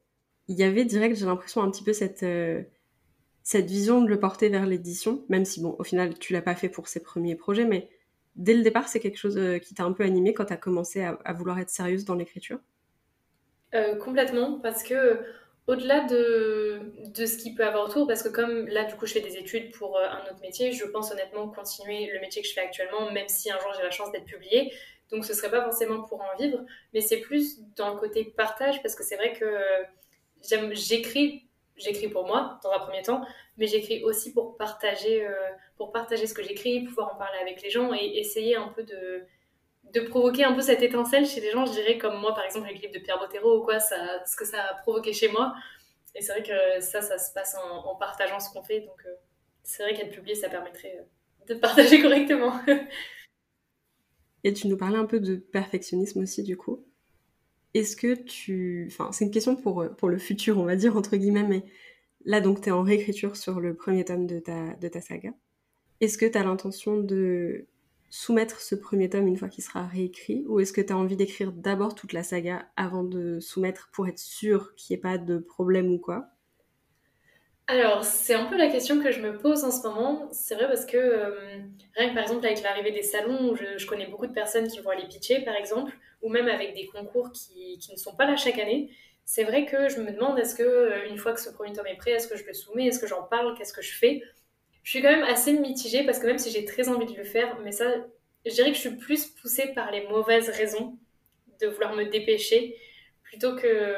il 0.48 0.58
y 0.58 0.64
avait 0.64 0.84
direct, 0.84 1.16
j'ai 1.16 1.26
l'impression, 1.26 1.62
un 1.62 1.72
petit 1.72 1.84
peu 1.84 1.94
cette, 1.94 2.24
euh, 2.24 2.62
cette 3.42 3.68
vision 3.68 4.02
de 4.02 4.10
le 4.10 4.20
porter 4.20 4.50
vers 4.50 4.66
l'édition, 4.66 5.24
même 5.30 5.46
si, 5.46 5.62
bon, 5.62 5.78
au 5.80 5.84
final, 5.84 6.18
tu 6.18 6.34
l'as 6.34 6.42
pas 6.42 6.56
fait 6.56 6.68
pour 6.68 6.90
ses 6.90 7.02
premiers 7.02 7.36
projets, 7.36 7.64
mais 7.64 7.90
dès 8.36 8.54
le 8.54 8.62
départ, 8.62 8.90
c'est 8.90 9.00
quelque 9.00 9.18
chose 9.18 9.38
euh, 9.38 9.60
qui 9.60 9.76
t'a 9.76 9.86
un 9.86 9.94
peu 9.94 10.04
animé 10.04 10.34
quand 10.34 10.46
tu 10.46 10.54
as 10.54 10.58
commencé 10.58 11.04
à, 11.04 11.34
vouloir 11.34 11.58
être 11.60 11.70
sérieuse 11.70 12.04
dans 12.04 12.16
l'écriture? 12.16 12.60
Complètement, 14.04 14.60
parce 14.60 14.84
que 14.84 15.22
au-delà 15.68 16.02
de, 16.06 16.82
de 17.16 17.26
ce 17.26 17.38
qu'il 17.38 17.56
peut 17.56 17.66
avoir 17.66 17.88
autour, 17.88 18.08
parce 18.08 18.24
que 18.24 18.30
comme 18.30 18.68
là, 18.68 18.86
du 18.86 18.96
coup, 18.96 19.06
je 19.06 19.14
fais 19.14 19.22
des 19.22 19.38
études 19.38 19.72
pour 19.72 19.98
euh, 19.98 20.08
un 20.08 20.24
autre 20.32 20.42
métier, 20.42 20.72
je 20.72 20.86
pense 20.86 21.12
honnêtement 21.12 21.48
continuer 21.50 22.10
le 22.12 22.20
métier 22.20 22.42
que 22.42 22.48
je 22.48 22.54
fais 22.54 22.62
actuellement, 22.62 23.12
même 23.12 23.28
si 23.28 23.52
un 23.52 23.60
jour 23.60 23.72
j'ai 23.76 23.84
la 23.84 23.92
chance 23.92 24.12
d'être 24.12 24.26
publiée. 24.26 24.74
donc 25.12 25.26
ce 25.26 25.34
serait 25.34 25.52
pas 25.52 25.64
forcément 25.64 26.02
pour 26.04 26.22
en 26.22 26.36
vivre, 26.40 26.60
mais 26.94 27.02
c'est 27.02 27.20
plus 27.20 27.60
dans 27.76 27.94
le 27.94 28.00
côté 28.00 28.26
partage, 28.26 28.82
parce 28.82 28.96
que 28.96 29.04
c'est 29.04 29.18
vrai 29.18 29.34
que 29.34 29.46
j'écris, 30.74 31.48
j'écris 31.76 32.08
pour 32.08 32.26
moi 32.26 32.60
dans 32.64 32.72
un 32.72 32.80
premier 32.80 33.04
temps, 33.04 33.24
mais 33.58 33.68
j'écris 33.68 34.04
aussi 34.04 34.34
pour 34.34 34.58
partager, 34.58 35.26
euh, 35.26 35.50
pour 35.78 35.92
partager 35.92 36.28
ce 36.28 36.34
que 36.34 36.44
j'écris, 36.44 36.84
pouvoir 36.84 37.14
en 37.14 37.18
parler 37.18 37.40
avec 37.40 37.62
les 37.62 37.70
gens 37.70 37.94
et 37.94 38.18
essayer 38.18 38.56
un 38.56 38.70
peu 38.70 38.84
de, 38.84 39.26
de 39.94 40.02
provoquer 40.02 40.44
un 40.44 40.54
peu 40.54 40.62
cette 40.62 40.82
étincelle 40.82 41.26
chez 41.26 41.42
les 41.42 41.52
gens, 41.52 41.66
je 41.66 41.72
dirais 41.72 41.98
comme 41.98 42.20
moi 42.20 42.34
par 42.34 42.46
exemple 42.46 42.68
avec 42.68 42.82
le 42.82 42.90
de 42.92 43.04
Pierre 43.04 43.20
Bottero 43.20 43.60
ou 43.60 43.64
quoi, 43.64 43.80
ce 43.80 44.36
que 44.36 44.46
ça 44.46 44.62
a 44.64 44.74
provoqué 44.76 45.14
chez 45.14 45.30
moi. 45.30 45.54
Et 46.16 46.22
c'est 46.22 46.34
vrai 46.34 46.44
que 46.44 46.82
ça, 46.82 47.02
ça 47.02 47.18
se 47.18 47.34
passe 47.34 47.56
en, 47.56 47.96
partageant 47.96 48.40
ce 48.40 48.52
qu'on 48.52 48.64
fait, 48.64 48.82
donc 48.82 49.02
euh, 49.06 49.14
c'est 49.64 49.84
vrai 49.84 49.94
qu'être 49.94 50.12
publié, 50.12 50.36
ça 50.36 50.50
permettrait 50.50 50.98
euh, 51.00 51.54
de 51.54 51.60
partager 51.60 52.02
correctement. 52.02 52.60
et 54.44 54.54
tu 54.54 54.68
nous 54.68 54.78
parlais 54.78 54.98
un 54.98 55.06
peu 55.06 55.20
de 55.20 55.36
perfectionnisme 55.36 56.22
aussi 56.22 56.44
du 56.44 56.58
coup. 56.58 56.86
Est-ce 57.74 57.96
que 57.96 58.16
tu... 58.16 58.90
Enfin, 58.92 59.14
c'est 59.14 59.24
une 59.24 59.32
question 59.32 59.56
pour, 59.56 59.86
pour 59.98 60.10
le 60.10 60.18
futur, 60.18 60.58
on 60.58 60.66
va 60.66 60.76
dire, 60.76 60.98
entre 60.98 61.16
guillemets, 61.16 61.44
mais 61.44 61.64
là, 62.26 62.42
donc, 62.42 62.62
tu 62.62 62.70
es 62.70 62.72
en 62.72 62.84
réécriture 62.84 63.36
sur 63.38 63.60
le 63.60 63.76
premier 63.76 64.04
tome 64.04 64.28
de 64.28 64.40
ta, 64.40 64.74
de 64.76 64.88
ta 64.88 65.00
saga. 65.00 65.32
Est-ce 66.02 66.18
que 66.18 66.26
tu 66.26 66.38
as 66.38 66.44
l'intention 66.44 66.98
de 66.98 67.68
soumettre 68.12 68.60
ce 68.60 68.76
premier 68.76 69.10
tome 69.10 69.26
une 69.26 69.38
fois 69.38 69.48
qu'il 69.48 69.64
sera 69.64 69.88
réécrit 69.88 70.44
ou 70.48 70.60
est-ce 70.60 70.74
que 70.74 70.82
tu 70.82 70.94
as 70.94 70.98
envie 70.98 71.16
d'écrire 71.16 71.52
d'abord 71.54 71.96
toute 71.96 72.14
la 72.14 72.24
saga 72.24 72.68
avant 72.76 73.04
de 73.04 73.40
soumettre 73.40 73.90
pour 73.94 74.08
être 74.08 74.20
sûr 74.20 74.76
qu'il 74.76 74.94
n'y 74.94 75.00
ait 75.00 75.02
pas 75.02 75.18
de 75.18 75.40
problème 75.40 75.92
ou 75.92 75.98
quoi? 75.98 76.28
Alors, 77.68 78.04
c'est 78.04 78.34
un 78.34 78.46
peu 78.48 78.58
la 78.58 78.68
question 78.68 79.02
que 79.02 79.12
je 79.12 79.22
me 79.22 79.38
pose 79.38 79.64
en 79.64 79.72
ce 79.72 79.88
moment. 79.88 80.28
C'est 80.34 80.56
vrai 80.56 80.68
parce 80.68 80.86
que, 80.86 80.98
euh, 80.98 81.60
rien 81.96 82.10
que 82.10 82.14
par 82.14 82.24
exemple 82.24 82.46
avec 82.46 82.62
l'arrivée 82.62 82.92
des 82.92 83.02
salons, 83.02 83.52
où 83.52 83.56
je, 83.56 83.86
connais 83.88 84.08
beaucoup 84.08 84.28
de 84.28 84.34
personnes 84.34 84.68
qui 84.68 84.82
vont 84.82 84.90
aller 84.90 85.08
pitcher, 85.08 85.40
par 85.46 85.56
exemple, 85.56 85.94
ou 86.22 86.28
même 86.28 86.50
avec 86.50 86.76
des 86.76 86.88
concours 86.88 87.32
qui, 87.32 87.78
qui 87.78 87.94
ne 87.94 87.98
sont 87.98 88.14
pas 88.14 88.26
là 88.26 88.36
chaque 88.36 88.60
année, 88.60 88.92
c'est 89.24 89.46
vrai 89.46 89.66
que 89.66 89.88
je 89.88 90.02
me 90.02 90.12
demande 90.12 90.38
est-ce 90.38 90.54
que, 90.54 90.64
euh, 90.64 91.10
une 91.10 91.18
fois 91.18 91.32
que 91.32 91.40
ce 91.40 91.50
premier 91.50 91.72
tome 91.72 91.88
est 91.88 91.96
prêt, 91.96 92.12
est-ce 92.12 92.28
que 92.28 92.36
je 92.36 92.46
le 92.46 92.54
soumets, 92.54 92.88
est-ce 92.88 93.00
que 93.00 93.08
j'en 93.08 93.24
parle, 93.24 93.58
qu'est-ce 93.58 93.72
que 93.72 93.82
je 93.82 93.94
fais? 93.94 94.22
Je 94.84 94.90
suis 94.90 95.02
quand 95.02 95.12
même 95.12 95.24
assez 95.24 95.54
mitigée 95.54 96.04
parce 96.04 96.20
que 96.20 96.28
même 96.28 96.38
si 96.38 96.52
j'ai 96.52 96.66
très 96.66 96.90
envie 96.90 97.06
de 97.06 97.18
le 97.18 97.24
faire, 97.24 97.58
mais 97.64 97.72
ça, 97.72 97.86
je 98.46 98.52
dirais 98.52 98.70
que 98.72 98.76
je 98.76 98.82
suis 98.82 98.98
plus 98.98 99.28
poussée 99.28 99.68
par 99.74 99.92
les 99.92 100.08
mauvaises 100.08 100.50
raisons 100.50 100.98
de 101.62 101.68
vouloir 101.68 101.96
me 101.96 102.06
dépêcher 102.06 102.76
plutôt 103.24 103.56
que 103.56 103.96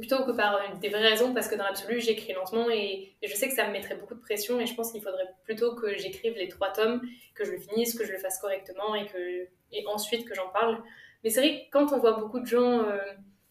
plutôt 0.00 0.24
que 0.24 0.32
par 0.32 0.60
des 0.78 0.90
vraies 0.90 1.08
raisons, 1.08 1.32
parce 1.32 1.48
que 1.48 1.54
dans 1.54 1.64
l'absolu, 1.64 2.00
j'écris 2.00 2.34
lentement 2.34 2.68
et, 2.70 3.14
je 3.22 3.34
sais 3.34 3.48
que 3.48 3.54
ça 3.54 3.66
me 3.66 3.72
mettrait 3.72 3.94
beaucoup 3.94 4.14
de 4.14 4.20
pression 4.20 4.60
et 4.60 4.66
je 4.66 4.74
pense 4.74 4.92
qu'il 4.92 5.00
faudrait 5.00 5.28
plutôt 5.44 5.74
que 5.74 5.96
j'écrive 5.96 6.34
les 6.34 6.48
trois 6.48 6.70
tomes, 6.70 7.00
que 7.34 7.44
je 7.44 7.52
le 7.52 7.58
finisse, 7.58 7.96
que 7.98 8.04
je 8.04 8.12
le 8.12 8.18
fasse 8.18 8.38
correctement 8.38 8.94
et, 8.94 9.06
que, 9.06 9.48
et 9.72 9.86
ensuite 9.86 10.28
que 10.28 10.34
j'en 10.34 10.48
parle. 10.48 10.82
Mais 11.24 11.30
c'est 11.30 11.40
vrai 11.40 11.60
que 11.60 11.70
quand 11.70 11.94
on 11.94 11.98
voit 11.98 12.12
beaucoup 12.12 12.40
de 12.40 12.46
gens 12.46 12.82
euh, 12.82 12.98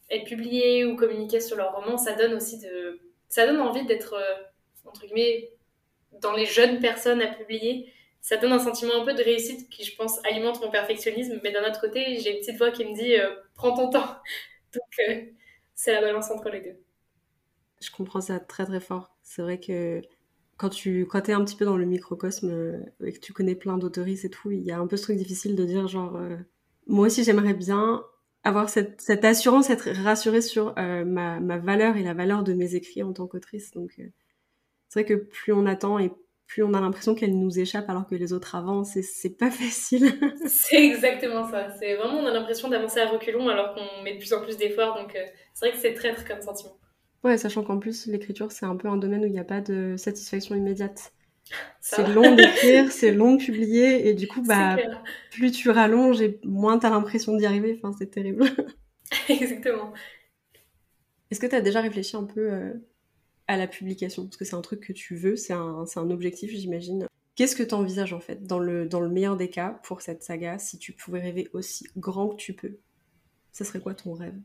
être 0.08 0.24
publiés 0.24 0.84
ou 0.84 0.94
communiquer 0.94 1.40
sur 1.40 1.56
leur 1.56 1.74
roman, 1.74 1.98
ça 1.98 2.12
donne 2.12 2.34
aussi 2.34 2.60
de... 2.60 3.00
ça 3.28 3.44
donne 3.44 3.60
envie 3.60 3.84
d'être, 3.84 4.14
euh, 4.14 4.88
entre 4.88 5.04
guillemets, 5.04 5.50
dans 6.20 6.32
les 6.32 6.46
jeunes 6.46 6.80
personnes 6.80 7.22
à 7.22 7.28
publier. 7.28 7.92
Ça 8.20 8.36
donne 8.36 8.52
un 8.52 8.58
sentiment 8.58 9.00
un 9.00 9.04
peu 9.04 9.14
de 9.14 9.22
réussite 9.22 9.68
qui, 9.70 9.84
je 9.84 9.94
pense, 9.94 10.18
alimente 10.24 10.60
mon 10.60 10.70
perfectionnisme. 10.70 11.40
Mais 11.44 11.52
d'un 11.52 11.68
autre 11.68 11.80
côté, 11.80 12.18
j'ai 12.18 12.32
une 12.32 12.38
petite 12.40 12.58
voix 12.58 12.70
qui 12.70 12.84
me 12.84 12.94
dit 12.94 13.16
euh, 13.16 13.30
prends 13.54 13.74
ton 13.74 13.88
temps. 13.90 14.16
Donc, 14.74 15.22
c'est 15.74 15.92
la 15.92 16.00
balance 16.00 16.30
entre 16.30 16.48
les 16.50 16.60
deux. 16.60 16.76
Je 17.80 17.90
comprends 17.90 18.20
ça 18.20 18.40
très 18.40 18.64
très 18.64 18.80
fort. 18.80 19.16
C'est 19.22 19.42
vrai 19.42 19.60
que 19.60 20.02
quand 20.56 20.70
tu 20.70 21.06
quand 21.06 21.28
es 21.28 21.32
un 21.32 21.44
petit 21.44 21.56
peu 21.56 21.64
dans 21.64 21.76
le 21.76 21.84
microcosme 21.84 22.50
euh, 22.50 22.80
et 23.04 23.12
que 23.12 23.20
tu 23.20 23.32
connais 23.32 23.54
plein 23.54 23.78
d'autoristes 23.78 24.24
et 24.24 24.30
tout, 24.30 24.50
il 24.50 24.62
y 24.62 24.72
a 24.72 24.78
un 24.78 24.86
peu 24.86 24.96
ce 24.96 25.04
truc 25.04 25.16
difficile 25.18 25.54
de 25.54 25.64
dire 25.64 25.86
genre 25.86 26.16
euh, 26.16 26.36
moi 26.86 27.06
aussi 27.06 27.24
j'aimerais 27.24 27.54
bien 27.54 28.04
avoir 28.42 28.68
cette, 28.70 29.00
cette, 29.00 29.24
assurance, 29.24 29.70
être 29.70 29.90
rassurée 29.90 30.40
sur 30.40 30.72
euh, 30.78 31.04
ma, 31.04 31.40
ma, 31.40 31.58
valeur 31.58 31.96
et 31.96 32.04
la 32.04 32.14
valeur 32.14 32.44
de 32.44 32.54
mes 32.54 32.76
écrits 32.76 33.02
en 33.02 33.12
tant 33.12 33.26
qu'autrice. 33.26 33.72
Donc 33.72 34.00
c'est 34.88 35.00
vrai 35.00 35.08
que 35.08 35.14
plus 35.14 35.52
on 35.52 35.66
attend 35.66 35.98
et 35.98 36.10
plus 36.46 36.62
on 36.62 36.74
a 36.74 36.80
l'impression 36.80 37.14
qu'elle 37.14 37.36
nous 37.38 37.58
échappe 37.58 37.90
alors 37.90 38.06
que 38.06 38.14
les 38.14 38.32
autres 38.32 38.54
avancent 38.54 38.96
et 38.96 39.02
c'est 39.02 39.36
pas 39.36 39.50
facile. 39.50 40.12
c'est 40.46 40.84
exactement 40.84 41.48
ça. 41.50 41.68
C'est 41.78 41.96
vraiment, 41.96 42.18
on 42.18 42.26
a 42.26 42.32
l'impression 42.32 42.68
d'avancer 42.68 43.00
à 43.00 43.06
reculons 43.06 43.48
alors 43.48 43.74
qu'on 43.74 44.02
met 44.02 44.14
de 44.14 44.18
plus 44.18 44.32
en 44.32 44.40
plus 44.40 44.56
d'efforts. 44.56 44.96
Donc, 44.96 45.14
euh, 45.16 45.24
c'est 45.54 45.66
vrai 45.66 45.76
que 45.76 45.80
c'est 45.80 45.94
traître 45.94 46.24
comme 46.26 46.40
sentiment. 46.40 46.76
Ouais, 47.24 47.38
sachant 47.38 47.64
qu'en 47.64 47.78
plus, 47.78 48.06
l'écriture, 48.06 48.52
c'est 48.52 48.66
un 48.66 48.76
peu 48.76 48.88
un 48.88 48.96
domaine 48.96 49.22
où 49.22 49.26
il 49.26 49.32
n'y 49.32 49.40
a 49.40 49.44
pas 49.44 49.60
de 49.60 49.96
satisfaction 49.96 50.54
immédiate. 50.54 51.12
C'est 51.80 52.06
long 52.08 52.34
d'écrire, 52.36 52.92
c'est 52.92 53.12
long 53.12 53.34
de 53.34 53.42
publier, 53.42 54.08
et 54.08 54.14
du 54.14 54.28
coup, 54.28 54.42
bah, 54.42 54.76
plus 55.32 55.50
tu 55.50 55.70
rallonges 55.70 56.20
et 56.20 56.40
moins 56.44 56.78
tu 56.78 56.86
as 56.86 56.90
l'impression 56.90 57.36
d'y 57.36 57.46
arriver. 57.46 57.80
Enfin, 57.82 57.94
c'est 57.98 58.10
terrible. 58.10 58.44
Exactement. 59.28 59.92
Est-ce 61.30 61.40
que 61.40 61.46
tu 61.46 61.56
as 61.56 61.60
déjà 61.60 61.80
réfléchi 61.80 62.16
un 62.16 62.24
peu 62.24 62.52
euh, 62.52 62.72
à 63.48 63.56
la 63.56 63.66
publication 63.66 64.24
Parce 64.24 64.36
que 64.36 64.44
c'est 64.44 64.54
un 64.54 64.62
truc 64.62 64.80
que 64.80 64.92
tu 64.92 65.16
veux, 65.16 65.36
c'est 65.36 65.52
un, 65.52 65.84
un, 65.94 66.10
objectif, 66.10 66.50
j'imagine. 66.50 67.06
Qu'est-ce 67.34 67.56
que 67.56 67.62
tu 67.62 67.74
envisages 67.74 68.12
en 68.12 68.20
fait, 68.20 68.44
dans 68.44 68.58
le, 68.58 68.86
dans 68.86 69.00
le 69.00 69.08
meilleur 69.08 69.36
des 69.36 69.50
cas, 69.50 69.80
pour 69.82 70.00
cette 70.00 70.22
saga, 70.22 70.58
si 70.58 70.78
tu 70.78 70.92
pouvais 70.92 71.20
rêver 71.20 71.48
aussi 71.52 71.86
grand 71.96 72.28
que 72.28 72.36
tu 72.36 72.54
peux? 72.54 72.78
Ça 73.52 73.64
serait 73.64 73.80
quoi 73.80 73.94
ton 73.94 74.14
rêve? 74.14 74.36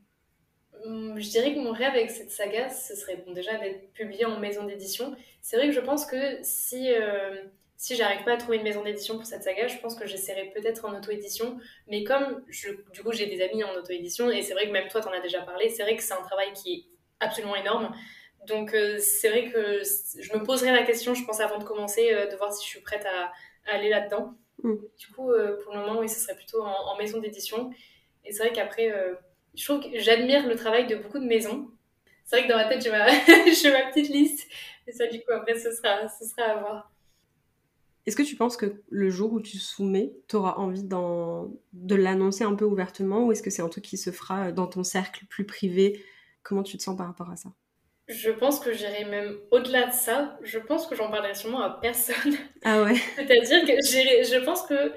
Hum, 0.85 1.19
je 1.19 1.29
dirais 1.29 1.53
que 1.53 1.59
mon 1.59 1.71
rêve 1.71 1.93
avec 1.93 2.09
cette 2.09 2.31
saga, 2.31 2.69
ce 2.69 2.95
serait 2.95 3.23
bon, 3.25 3.33
déjà 3.33 3.57
d'être 3.57 3.91
publié 3.93 4.25
en 4.25 4.39
maison 4.39 4.65
d'édition. 4.65 5.15
C'est 5.41 5.57
vrai 5.57 5.67
que 5.67 5.73
je 5.73 5.79
pense 5.79 6.05
que 6.05 6.39
si, 6.41 6.91
euh, 6.91 7.43
si 7.77 7.95
j'arrive 7.95 8.23
pas 8.23 8.33
à 8.33 8.37
trouver 8.37 8.57
une 8.57 8.63
maison 8.63 8.83
d'édition 8.83 9.15
pour 9.15 9.25
cette 9.25 9.43
saga, 9.43 9.67
je 9.67 9.77
pense 9.77 9.95
que 9.95 10.07
j'essaierai 10.07 10.51
peut-être 10.55 10.85
en 10.85 10.97
auto-édition. 10.97 11.59
Mais 11.87 12.03
comme 12.03 12.43
je, 12.47 12.69
du 12.93 13.03
coup 13.03 13.11
j'ai 13.11 13.27
des 13.27 13.41
amis 13.41 13.63
en 13.63 13.73
auto-édition, 13.75 14.29
et 14.31 14.41
c'est 14.41 14.53
vrai 14.53 14.67
que 14.67 14.71
même 14.71 14.87
toi 14.87 15.01
t'en 15.01 15.11
as 15.11 15.19
déjà 15.19 15.41
parlé, 15.41 15.69
c'est 15.69 15.83
vrai 15.83 15.95
que 15.95 16.03
c'est 16.03 16.13
un 16.13 16.23
travail 16.23 16.51
qui 16.53 16.73
est 16.73 16.83
absolument 17.19 17.55
énorme. 17.55 17.93
Donc 18.47 18.73
euh, 18.73 18.97
c'est 18.99 19.29
vrai 19.29 19.51
que 19.51 19.81
je 19.83 20.33
me 20.33 20.43
poserai 20.43 20.71
la 20.71 20.83
question, 20.83 21.13
je 21.13 21.23
pense, 21.25 21.39
avant 21.39 21.59
de 21.59 21.63
commencer, 21.63 22.11
euh, 22.11 22.27
de 22.27 22.35
voir 22.35 22.51
si 22.53 22.65
je 22.65 22.69
suis 22.69 22.81
prête 22.81 23.05
à, 23.05 23.31
aller 23.71 23.89
là-dedans. 23.89 24.33
Mm. 24.63 24.75
Du 24.97 25.07
coup, 25.13 25.31
euh, 25.31 25.57
pour 25.63 25.73
le 25.73 25.79
moment, 25.81 25.99
oui, 25.99 26.09
ce 26.09 26.19
serait 26.19 26.35
plutôt 26.35 26.63
en, 26.63 26.97
maison 26.97 27.19
d'édition. 27.19 27.71
Et 28.25 28.31
c'est 28.31 28.43
vrai 28.43 28.51
qu'après, 28.53 28.93
je 29.55 29.65
trouve 29.65 29.81
que 29.81 29.97
j'admire 29.97 30.47
le 30.47 30.55
travail 30.55 30.87
de 30.87 30.95
beaucoup 30.95 31.19
de 31.19 31.25
maisons. 31.25 31.69
C'est 32.23 32.37
vrai 32.37 32.47
que 32.47 32.51
dans 32.51 32.57
ma 32.57 32.65
tête, 32.65 32.81
j'ai 32.81 32.91
ma, 32.91 33.05
ma 33.05 33.91
petite 33.91 34.09
liste. 34.09 34.47
Et 34.87 34.91
ça, 34.91 35.07
du 35.07 35.19
coup, 35.19 35.31
après, 35.31 35.57
ce 35.57 35.71
sera, 35.71 36.07
ce 36.07 36.25
sera 36.25 36.43
à 36.43 36.59
voir. 36.59 36.91
Est-ce 38.05 38.15
que 38.15 38.23
tu 38.23 38.35
penses 38.35 38.57
que 38.57 38.81
le 38.89 39.09
jour 39.09 39.33
où 39.33 39.41
tu 39.41 39.57
soumets, 39.57 40.13
tu 40.27 40.35
auras 40.35 40.55
envie 40.55 40.83
de 40.83 41.95
l'annoncer 41.95 42.43
un 42.43 42.55
peu 42.55 42.65
ouvertement 42.65 43.25
ou 43.25 43.31
est-ce 43.31 43.43
que 43.43 43.51
c'est 43.51 43.61
un 43.61 43.69
truc 43.69 43.83
qui 43.83 43.97
se 43.97 44.11
fera 44.11 44.51
dans 44.51 44.67
ton 44.67 44.83
cercle 44.83 45.25
plus 45.25 45.45
privé? 45.45 46.03
Comment 46.41 46.63
tu 46.63 46.77
te 46.77 46.83
sens 46.83 46.97
par 46.97 47.07
rapport 47.07 47.29
à 47.29 47.35
ça? 47.35 47.51
Je 48.11 48.29
pense 48.31 48.59
que 48.59 48.73
j'irai 48.73 49.05
même 49.05 49.37
au-delà 49.51 49.87
de 49.87 49.93
ça. 49.93 50.37
Je 50.43 50.59
pense 50.59 50.87
que 50.87 50.95
j'en 50.95 51.09
parlerai 51.09 51.33
sûrement 51.35 51.61
à 51.61 51.69
personne. 51.81 52.33
Ah 52.63 52.83
ouais. 52.83 52.95
C'est-à-dire 53.15 53.65
que 53.65 53.73
je 53.73 54.45
pense 54.45 54.63
que 54.67 54.93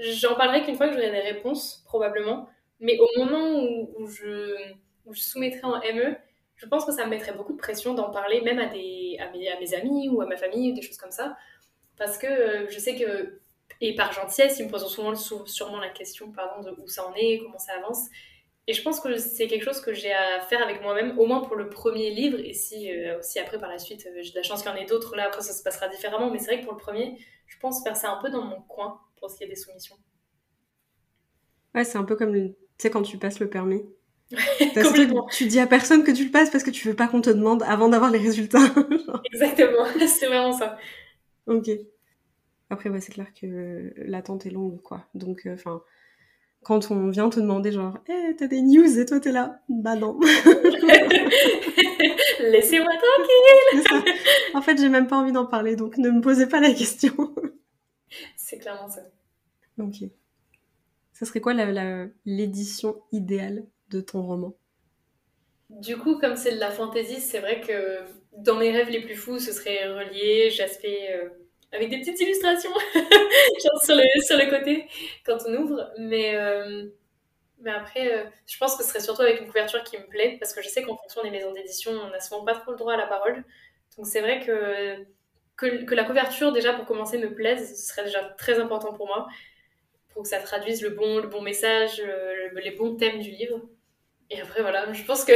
j'en 0.00 0.34
parlerai 0.34 0.62
qu'une 0.62 0.76
fois 0.76 0.88
que 0.88 0.94
j'aurai 0.94 1.10
des 1.10 1.20
réponses, 1.20 1.82
probablement. 1.86 2.48
Mais 2.80 2.98
au 2.98 3.08
moment 3.18 3.60
où, 3.96 4.06
je, 4.06 4.54
je 5.10 5.20
soumettrai 5.20 5.64
en 5.64 5.78
ME, 5.94 6.16
je 6.56 6.66
pense 6.66 6.84
que 6.84 6.92
ça 6.92 7.04
me 7.04 7.10
mettrait 7.10 7.32
beaucoup 7.32 7.52
de 7.52 7.58
pression 7.58 7.94
d'en 7.94 8.10
parler, 8.10 8.40
même 8.42 8.58
à, 8.58 8.66
des, 8.66 9.16
à, 9.20 9.30
mes, 9.30 9.48
à 9.48 9.58
mes 9.58 9.74
amis 9.74 10.08
ou 10.08 10.20
à 10.20 10.26
ma 10.26 10.36
famille 10.36 10.72
ou 10.72 10.74
des 10.74 10.82
choses 10.82 10.98
comme 10.98 11.10
ça. 11.10 11.36
Parce 11.96 12.18
que 12.18 12.26
euh, 12.26 12.68
je 12.68 12.78
sais 12.78 12.96
que, 12.96 13.40
et 13.80 13.94
par 13.94 14.12
gentillesse, 14.12 14.58
ils 14.58 14.66
me 14.66 14.70
posent 14.70 14.86
souvent 14.88 15.14
sûrement 15.14 15.78
la 15.78 15.90
question 15.90 16.30
pardon, 16.32 16.62
de 16.70 16.76
où 16.80 16.88
ça 16.88 17.06
en 17.06 17.14
est, 17.14 17.40
comment 17.42 17.58
ça 17.58 17.72
avance. 17.74 18.06
Et 18.68 18.74
je 18.74 18.82
pense 18.82 19.00
que 19.00 19.16
c'est 19.16 19.46
quelque 19.46 19.64
chose 19.64 19.80
que 19.80 19.94
j'ai 19.94 20.12
à 20.12 20.40
faire 20.40 20.62
avec 20.62 20.82
moi-même, 20.82 21.18
au 21.18 21.24
moins 21.24 21.40
pour 21.40 21.56
le 21.56 21.70
premier 21.70 22.10
livre. 22.10 22.38
Et 22.38 22.52
si, 22.52 22.92
euh, 22.92 23.18
après 23.40 23.58
par 23.58 23.70
la 23.70 23.78
suite, 23.78 24.06
euh, 24.06 24.20
j'ai 24.20 24.30
de 24.30 24.36
la 24.36 24.42
chance 24.42 24.62
qu'il 24.62 24.70
y 24.70 24.74
en 24.74 24.76
ait 24.76 24.84
d'autres, 24.84 25.16
là 25.16 25.24
après 25.24 25.40
ça 25.40 25.54
se 25.54 25.62
passera 25.62 25.88
différemment. 25.88 26.30
Mais 26.30 26.38
c'est 26.38 26.52
vrai 26.52 26.60
que 26.60 26.64
pour 26.64 26.74
le 26.74 26.78
premier, 26.78 27.18
je 27.46 27.58
pense 27.58 27.82
faire 27.82 27.96
ça 27.96 28.12
un 28.12 28.20
peu 28.20 28.28
dans 28.28 28.42
mon 28.42 28.60
coin 28.60 29.00
pour 29.16 29.30
ce 29.30 29.38
qui 29.38 29.44
est 29.44 29.48
des 29.48 29.56
soumissions. 29.56 29.96
Ouais, 31.74 31.84
c'est 31.84 31.96
un 31.96 32.04
peu 32.04 32.14
comme, 32.14 32.34
tu 32.34 32.54
sais, 32.76 32.90
quand 32.90 33.00
tu 33.00 33.16
passes 33.16 33.40
le 33.40 33.48
permis. 33.48 33.82
Complètement. 34.74 35.26
tu 35.32 35.46
dis 35.46 35.60
à 35.60 35.66
personne 35.66 36.04
que 36.04 36.10
tu 36.10 36.26
le 36.26 36.30
passes 36.30 36.50
parce 36.50 36.62
que 36.62 36.70
tu 36.70 36.86
veux 36.86 36.94
pas 36.94 37.08
qu'on 37.08 37.22
te 37.22 37.30
demande 37.30 37.62
avant 37.62 37.88
d'avoir 37.88 38.10
les 38.10 38.18
résultats. 38.18 38.58
Exactement, 39.32 39.86
c'est 40.06 40.26
vraiment 40.26 40.52
ça. 40.52 40.76
Ok. 41.46 41.70
Après, 42.68 42.90
ouais, 42.90 43.00
c'est 43.00 43.12
clair 43.12 43.32
que 43.32 43.94
l'attente 43.96 44.44
est 44.44 44.50
longue, 44.50 44.82
quoi. 44.82 45.06
Donc, 45.14 45.46
euh, 45.46 45.54
enfin 45.54 45.82
quand 46.62 46.90
on 46.90 47.08
vient 47.08 47.30
te 47.30 47.40
demander 47.40 47.72
genre 47.72 47.98
hey, 48.08 48.36
t'as 48.36 48.46
des 48.46 48.62
news 48.62 48.98
et 48.98 49.06
toi 49.06 49.20
t'es 49.20 49.32
là? 49.32 49.60
Bah 49.68 49.96
non. 49.96 50.18
Laissez-moi 52.40 52.92
tranquille. 52.92 53.84
En 54.54 54.62
fait 54.62 54.78
j'ai 54.78 54.88
même 54.88 55.06
pas 55.06 55.16
envie 55.16 55.32
d'en 55.32 55.46
parler 55.46 55.76
donc 55.76 55.96
ne 55.98 56.10
me 56.10 56.20
posez 56.20 56.46
pas 56.46 56.60
la 56.60 56.72
question. 56.72 57.34
C'est 58.36 58.58
clairement 58.58 58.88
ça. 58.88 59.02
Ok. 59.78 60.04
Ça 61.12 61.26
serait 61.26 61.40
quoi 61.40 61.54
l'édition 62.24 63.02
idéale 63.12 63.64
de 63.90 64.00
ton 64.00 64.22
roman? 64.22 64.54
Du 65.68 65.98
coup 65.98 66.18
comme 66.18 66.36
c'est 66.36 66.54
de 66.54 66.60
la 66.60 66.70
fantaisie 66.70 67.20
c'est 67.20 67.40
vrai 67.40 67.60
que 67.60 67.98
dans 68.38 68.56
mes 68.56 68.70
rêves 68.70 68.88
les 68.88 69.02
plus 69.02 69.16
fous 69.16 69.38
ce 69.38 69.52
serait 69.52 69.86
relié 69.86 70.48
Jaspé 70.50 71.10
euh, 71.10 71.28
avec 71.72 71.90
des 71.90 71.98
petites 71.98 72.20
illustrations 72.20 72.72
genre 72.94 73.82
sur, 73.82 73.94
le, 73.94 74.22
sur 74.22 74.38
le 74.38 74.50
côté 74.50 74.86
quand 75.24 75.38
on 75.46 75.54
ouvre. 75.54 75.90
Mais, 75.98 76.34
euh, 76.34 76.86
mais 77.60 77.70
après, 77.70 78.14
euh, 78.14 78.24
je 78.46 78.56
pense 78.58 78.76
que 78.76 78.82
ce 78.82 78.88
serait 78.88 79.00
surtout 79.00 79.22
avec 79.22 79.40
une 79.40 79.46
couverture 79.46 79.82
qui 79.84 79.98
me 79.98 80.06
plaît 80.06 80.36
parce 80.40 80.54
que 80.54 80.62
je 80.62 80.68
sais 80.68 80.82
qu'en 80.82 80.96
fonction 80.96 81.22
des 81.22 81.30
maisons 81.30 81.52
d'édition, 81.52 81.92
on 81.92 82.10
n'a 82.10 82.20
souvent 82.20 82.44
pas 82.44 82.54
trop 82.54 82.72
le 82.72 82.78
droit 82.78 82.94
à 82.94 82.96
la 82.96 83.06
parole. 83.06 83.44
Donc 83.96 84.06
c'est 84.06 84.20
vrai 84.20 84.40
que, 84.40 85.04
que, 85.56 85.94
la 85.94 86.04
couverture, 86.04 86.52
déjà 86.52 86.72
pour 86.72 86.86
commencer, 86.86 87.18
me 87.18 87.34
plaise, 87.34 87.76
ce 87.76 87.92
serait 87.92 88.04
déjà 88.04 88.22
très 88.38 88.58
important 88.60 88.92
pour 88.92 89.06
moi 89.06 89.26
pour 90.10 90.22
que 90.22 90.28
ça 90.28 90.40
traduise 90.40 90.82
le 90.82 90.90
bon, 90.90 91.18
le 91.18 91.28
bon 91.28 91.42
message, 91.42 92.02
les 92.54 92.70
bons 92.72 92.96
thèmes 92.96 93.20
du 93.20 93.30
livre. 93.30 93.60
Et 94.30 94.40
après, 94.40 94.62
voilà, 94.62 94.92
je 94.92 95.04
pense 95.04 95.24
que 95.24 95.32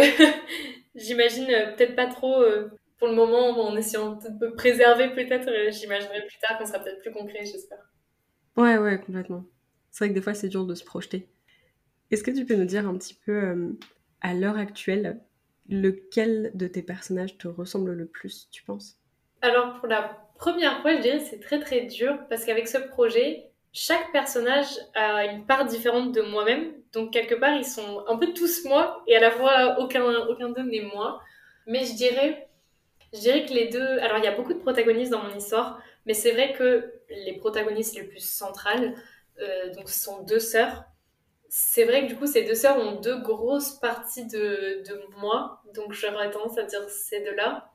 j'imagine 0.95 1.47
peut-être 1.77 1.95
pas 1.95 2.07
trop 2.07 2.43
pour 3.03 3.09
le 3.09 3.17
moment, 3.17 3.49
en 3.67 3.77
essayant 3.77 4.13
de 4.13 4.29
me 4.29 4.55
préserver 4.55 5.09
peut-être, 5.09 5.49
euh, 5.49 5.73
j'imaginerai 5.73 6.25
plus 6.25 6.39
tard 6.39 6.57
qu'on 6.57 6.67
sera 6.67 6.79
peut-être 6.79 7.01
plus 7.01 7.11
concret, 7.11 7.45
j'espère. 7.45 7.81
Ouais, 8.57 8.79
ouais, 8.79 9.01
complètement. 9.01 9.45
C'est 9.91 10.05
vrai 10.05 10.11
que 10.11 10.15
des 10.15 10.23
fois, 10.23 10.35
c'est 10.35 10.47
dur 10.47 10.67
de 10.67 10.77
se 10.77 10.85
projeter. 10.85 11.29
Est-ce 12.13 12.23
que 12.23 12.31
tu 12.31 12.47
peux 12.47 12.55
nous 12.55 12.65
dire 12.65 12.89
un 12.89 12.97
petit 12.97 13.19
peu, 13.27 13.33
euh, 13.33 13.73
à 14.21 14.35
l'heure 14.35 14.57
actuelle, 14.57 15.21
lequel 15.69 16.53
de 16.55 16.69
tes 16.69 16.83
personnages 16.83 17.37
te 17.39 17.49
ressemble 17.49 17.91
le 17.93 18.07
plus, 18.07 18.49
tu 18.53 18.63
penses? 18.63 19.01
Alors, 19.41 19.81
pour 19.81 19.89
la 19.89 20.25
première 20.37 20.81
fois, 20.81 20.95
je 20.95 21.01
dirais 21.01 21.19
que 21.19 21.25
c'est 21.25 21.41
très 21.41 21.59
très 21.59 21.87
dur, 21.87 22.17
parce 22.29 22.45
qu'avec 22.45 22.69
ce 22.69 22.79
projet, 22.79 23.51
chaque 23.73 24.13
personnage 24.13 24.79
a 24.95 25.25
une 25.25 25.45
part 25.45 25.65
différente 25.65 26.13
de 26.13 26.21
moi-même. 26.21 26.73
Donc, 26.93 27.13
quelque 27.13 27.35
part, 27.35 27.57
ils 27.57 27.65
sont 27.65 28.05
un 28.07 28.17
peu 28.17 28.33
tous 28.33 28.65
moi, 28.65 29.03
et 29.09 29.17
à 29.17 29.21
la 29.21 29.33
fois, 29.33 29.81
aucun, 29.81 30.05
aucun 30.29 30.51
d'eux 30.51 30.63
n'est 30.63 30.89
moi. 30.95 31.21
Mais 31.67 31.85
je 31.85 31.97
dirais 31.97 32.49
je 33.13 33.21
dirais 33.21 33.45
que 33.47 33.53
les 33.53 33.69
deux. 33.69 33.99
Alors, 34.01 34.19
il 34.19 34.25
y 34.25 34.29
a 34.29 34.37
beaucoup 34.37 34.55
de 34.55 34.59
protagonistes 34.59 35.11
dans 35.11 35.23
mon 35.23 35.35
histoire, 35.37 35.81
mais 36.07 36.15
c'est 36.15 36.33
vrai 36.33 36.53
que 36.53 36.93
les 37.11 37.37
protagonistes 37.39 37.95
les 37.95 38.05
plus 38.05 38.25
centrales, 38.25 38.95
euh, 39.41 39.73
donc, 39.75 39.89
sont 39.89 40.23
deux 40.23 40.39
sœurs. 40.39 40.85
C'est 41.49 41.85
vrai 41.85 42.03
que 42.03 42.07
du 42.09 42.17
coup, 42.17 42.27
ces 42.27 42.45
deux 42.45 42.55
sœurs 42.55 42.79
ont 42.79 43.01
deux 43.01 43.21
grosses 43.21 43.73
parties 43.73 44.27
de, 44.27 44.83
de 44.89 45.01
moi, 45.19 45.63
donc 45.75 45.93
j'aurais 45.93 46.31
tendance 46.31 46.57
à 46.59 46.63
dire 46.63 46.83
ces 46.89 47.23
deux-là. 47.23 47.71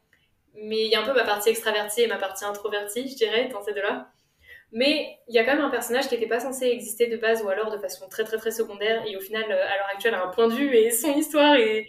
Mais 0.56 0.86
il 0.86 0.92
y 0.92 0.96
a 0.96 1.02
un 1.02 1.06
peu 1.06 1.14
ma 1.14 1.24
partie 1.24 1.50
extravertie 1.50 2.02
et 2.02 2.08
ma 2.08 2.18
partie 2.18 2.44
introvertie, 2.46 3.08
je 3.08 3.16
dirais, 3.16 3.50
dans 3.50 3.62
ces 3.62 3.74
deux-là. 3.74 4.12
Mais 4.72 5.20
il 5.28 5.36
y 5.36 5.40
a 5.40 5.46
quand 5.46 5.56
même 5.56 5.64
un 5.64 5.70
personnage 5.70 6.08
qui 6.08 6.16
n'était 6.16 6.28
pas 6.28 6.40
censé 6.40 6.66
exister 6.66 7.08
de 7.08 7.18
base 7.18 7.44
ou 7.44 7.50
alors 7.50 7.72
de 7.72 7.78
façon 7.78 8.10
très 8.10 8.24
très 8.24 8.38
très 8.38 8.52
secondaire 8.52 9.04
et 9.08 9.16
au 9.16 9.22
final, 9.22 9.44
à 9.44 9.48
l'heure 9.78 9.90
actuelle, 9.94 10.16
a 10.16 10.24
un 10.24 10.30
point 10.30 10.48
de 10.48 10.54
vue 10.54 10.76
et 10.76 10.92
son 10.92 11.14
histoire 11.16 11.56
est, 11.56 11.88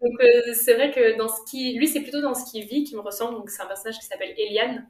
donc 0.00 0.20
euh, 0.20 0.54
c'est 0.54 0.74
vrai 0.74 0.90
que 0.90 1.16
dans 1.18 1.28
ce 1.28 1.42
qui, 1.50 1.74
lui 1.74 1.86
c'est 1.88 2.00
plutôt 2.00 2.20
dans 2.22 2.34
ce 2.34 2.50
qu'il 2.50 2.64
vit 2.64 2.84
qui 2.84 2.94
me 2.96 3.00
ressemble. 3.00 3.36
Donc 3.36 3.50
c'est 3.50 3.62
un 3.62 3.66
personnage 3.66 3.98
qui 3.98 4.06
s'appelle 4.06 4.34
Eliane. 4.38 4.88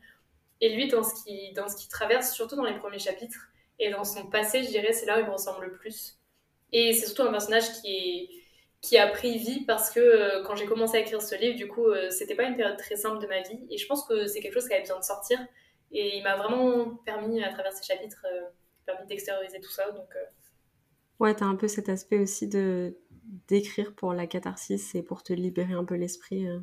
Et 0.61 0.69
lui 0.75 0.89
dans 0.89 1.03
ce 1.03 1.25
qui, 1.25 1.53
dans 1.55 1.69
ce 1.69 1.77
qui 1.77 1.89
traverse, 1.89 2.33
surtout 2.33 2.57
dans 2.57 2.65
les 2.65 2.77
premiers 2.79 2.99
chapitres 2.99 3.49
et 3.79 3.91
dans 3.91 4.05
son 4.05 4.27
passé, 4.27 4.63
je 4.63 4.69
dirais, 4.69 4.93
c'est 4.93 5.07
là 5.07 5.17
où 5.17 5.21
il 5.21 5.27
me 5.27 5.33
ressemble 5.33 5.65
le 5.65 5.73
plus. 5.73 6.19
Et 6.73 6.93
c'est 6.93 7.07
surtout 7.07 7.23
un 7.23 7.33
personnage 7.33 7.73
qui 7.83 8.31
qui 8.83 8.97
a 8.97 9.07
pris 9.09 9.37
vie 9.37 9.65
parce 9.67 9.91
que 9.91 10.01
euh, 10.01 10.43
quand 10.45 10.57
j'ai 10.57 10.65
commencé 10.67 10.97
à 10.97 11.01
écrire 11.01 11.21
ce 11.21 11.35
livre, 11.35 11.57
du 11.57 11.69
coup, 11.69 11.87
euh, 11.87 12.09
c'était 12.11 12.35
pas 12.35 12.45
une 12.45 12.57
période 12.57 12.79
très 12.79 12.97
simple 12.97 13.21
de 13.21 13.27
ma 13.27 13.43
vie. 13.43 13.67
Et 13.71 13.77
je 13.79 13.87
pense 13.87 14.07
que 14.07 14.27
c'est 14.27 14.41
quelque 14.41 14.55
chose 14.55 14.67
qui 14.69 14.73
avait 14.73 14.83
besoin 14.83 14.99
de 14.99 15.05
sortir. 15.05 15.39
Et 15.93 16.17
il 16.17 16.23
m'a 16.23 16.37
vraiment 16.37 16.97
permis, 17.05 17.43
à 17.43 17.53
travers 17.53 17.73
ces 17.73 17.83
chapitres, 17.83 18.25
permis 18.87 19.07
d'extérioriser 19.07 19.61
tout 19.61 19.71
ça. 19.71 19.91
Donc, 19.91 20.09
Ouais, 21.19 21.35
t'as 21.35 21.45
un 21.45 21.57
peu 21.57 21.69
cet 21.69 21.91
aspect 21.91 22.19
aussi 22.19 22.49
de 22.49 22.97
d'écrire 23.49 23.95
pour 23.95 24.13
la 24.13 24.27
catharsis 24.27 24.95
et 24.95 25.03
pour 25.03 25.23
te 25.23 25.33
libérer 25.33 25.73
un 25.73 25.85
peu 25.85 25.95
l'esprit. 25.95 26.49
Euh. 26.49 26.61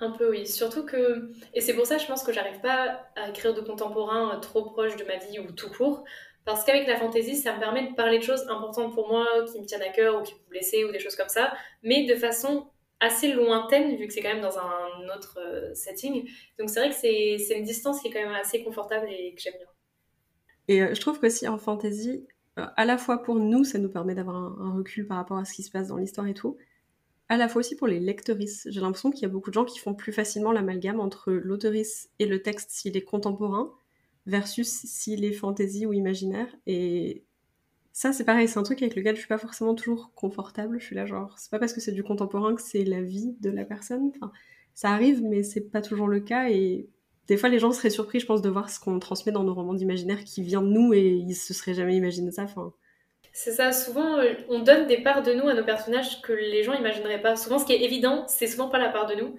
Un 0.00 0.10
peu 0.10 0.30
oui, 0.30 0.46
surtout 0.46 0.84
que 0.84 1.30
et 1.54 1.60
c'est 1.60 1.74
pour 1.74 1.86
ça 1.86 1.98
je 1.98 2.06
pense 2.06 2.24
que 2.24 2.32
j'arrive 2.32 2.60
pas 2.60 3.06
à 3.14 3.28
écrire 3.28 3.54
de 3.54 3.60
contemporain 3.60 4.34
euh, 4.34 4.40
trop 4.40 4.64
proche 4.64 4.96
de 4.96 5.04
ma 5.04 5.16
vie 5.16 5.38
ou 5.38 5.52
tout 5.52 5.70
court 5.70 6.04
parce 6.44 6.64
qu'avec 6.64 6.88
la 6.88 6.96
fantaisie 6.96 7.36
ça 7.36 7.54
me 7.54 7.60
permet 7.60 7.88
de 7.88 7.94
parler 7.94 8.18
de 8.18 8.24
choses 8.24 8.44
importantes 8.48 8.94
pour 8.94 9.08
moi 9.08 9.26
qui 9.52 9.60
me 9.60 9.64
tiennent 9.64 9.82
à 9.82 9.90
cœur 9.90 10.20
ou 10.20 10.22
qui 10.22 10.34
me 10.34 10.50
blesser 10.50 10.84
ou 10.84 10.90
des 10.90 10.98
choses 10.98 11.14
comme 11.14 11.28
ça, 11.28 11.52
mais 11.84 12.04
de 12.04 12.16
façon 12.16 12.66
assez 12.98 13.32
lointaine 13.32 13.96
vu 13.96 14.06
que 14.06 14.12
c'est 14.12 14.22
quand 14.22 14.32
même 14.32 14.40
dans 14.42 14.58
un 14.58 15.16
autre 15.16 15.38
euh, 15.40 15.74
setting. 15.74 16.28
Donc 16.58 16.70
c'est 16.70 16.80
vrai 16.80 16.90
que 16.90 16.96
c'est 16.96 17.56
une 17.56 17.64
distance 17.64 18.00
qui 18.00 18.08
est 18.08 18.10
quand 18.12 18.22
même 18.22 18.34
assez 18.34 18.62
confortable 18.62 19.06
et 19.08 19.34
que 19.34 19.40
j'aime 19.40 19.54
bien. 19.58 19.66
Et 20.68 20.94
je 20.94 21.00
trouve 21.00 21.18
qu'aussi 21.18 21.48
en 21.48 21.58
fantaisie, 21.58 22.26
à 22.56 22.84
la 22.84 22.98
fois 22.98 23.22
pour 23.22 23.36
nous, 23.36 23.64
ça 23.64 23.78
nous 23.78 23.88
permet 23.88 24.14
d'avoir 24.14 24.36
un, 24.36 24.74
recul 24.74 25.06
par 25.06 25.16
rapport 25.16 25.38
à 25.38 25.44
ce 25.44 25.54
qui 25.54 25.62
se 25.62 25.70
passe 25.70 25.88
dans 25.88 25.96
l'histoire 25.96 26.26
et 26.26 26.34
tout, 26.34 26.56
à 27.28 27.36
la 27.36 27.48
fois 27.48 27.60
aussi 27.60 27.76
pour 27.76 27.86
les 27.86 28.00
lectrices. 28.00 28.66
J'ai 28.70 28.80
l'impression 28.80 29.10
qu'il 29.10 29.22
y 29.22 29.26
a 29.26 29.28
beaucoup 29.28 29.50
de 29.50 29.54
gens 29.54 29.64
qui 29.64 29.78
font 29.78 29.94
plus 29.94 30.12
facilement 30.12 30.52
l'amalgame 30.52 31.00
entre 31.00 31.32
l'autrice 31.32 32.10
et 32.18 32.26
le 32.26 32.42
texte 32.42 32.70
s'il 32.70 32.96
est 32.96 33.04
contemporain 33.04 33.72
versus 34.26 34.68
s'il 34.68 35.24
est 35.24 35.32
fantasy 35.32 35.86
ou 35.86 35.92
imaginaire. 35.92 36.48
Et 36.66 37.24
ça, 37.92 38.12
c'est 38.12 38.24
pareil, 38.24 38.48
c'est 38.48 38.58
un 38.58 38.62
truc 38.62 38.82
avec 38.82 38.96
lequel 38.96 39.14
je 39.14 39.20
suis 39.20 39.28
pas 39.28 39.38
forcément 39.38 39.74
toujours 39.74 40.12
confortable. 40.14 40.78
Je 40.78 40.84
suis 40.84 40.96
là, 40.96 41.06
genre, 41.06 41.38
c'est 41.38 41.50
pas 41.50 41.58
parce 41.58 41.72
que 41.72 41.80
c'est 41.80 41.92
du 41.92 42.02
contemporain 42.02 42.54
que 42.54 42.62
c'est 42.62 42.84
la 42.84 43.02
vie 43.02 43.34
de 43.40 43.50
la 43.50 43.64
personne. 43.64 44.12
Enfin, 44.16 44.32
ça 44.74 44.90
arrive, 44.90 45.22
mais 45.22 45.42
c'est 45.42 45.70
pas 45.70 45.82
toujours 45.82 46.08
le 46.08 46.20
cas. 46.20 46.50
Et 46.50 46.88
des 47.28 47.36
fois, 47.36 47.48
les 47.48 47.58
gens 47.58 47.72
seraient 47.72 47.90
surpris, 47.90 48.20
je 48.20 48.26
pense, 48.26 48.42
de 48.42 48.48
voir 48.48 48.68
ce 48.68 48.80
qu'on 48.80 48.98
transmet 48.98 49.32
dans 49.32 49.44
nos 49.44 49.54
romans 49.54 49.74
d'imaginaire 49.74 50.24
qui 50.24 50.42
vient 50.42 50.62
de 50.62 50.68
nous 50.68 50.92
et 50.92 51.00
ils 51.00 51.34
se 51.34 51.54
seraient 51.54 51.74
jamais 51.74 51.96
imaginé 51.96 52.32
ça. 52.32 52.42
Enfin... 52.42 52.72
C'est 53.32 53.52
ça, 53.52 53.72
souvent 53.72 54.18
euh, 54.18 54.34
on 54.48 54.58
donne 54.58 54.86
des 54.86 54.98
parts 54.98 55.22
de 55.22 55.32
nous 55.32 55.48
à 55.48 55.54
nos 55.54 55.64
personnages 55.64 56.20
que 56.20 56.32
les 56.32 56.62
gens 56.64 56.74
imagineraient 56.74 57.22
pas. 57.22 57.36
Souvent, 57.36 57.58
ce 57.58 57.64
qui 57.64 57.72
est 57.72 57.82
évident, 57.82 58.24
c'est 58.26 58.46
souvent 58.46 58.68
pas 58.68 58.78
la 58.78 58.88
part 58.88 59.06
de 59.06 59.14
nous. 59.14 59.36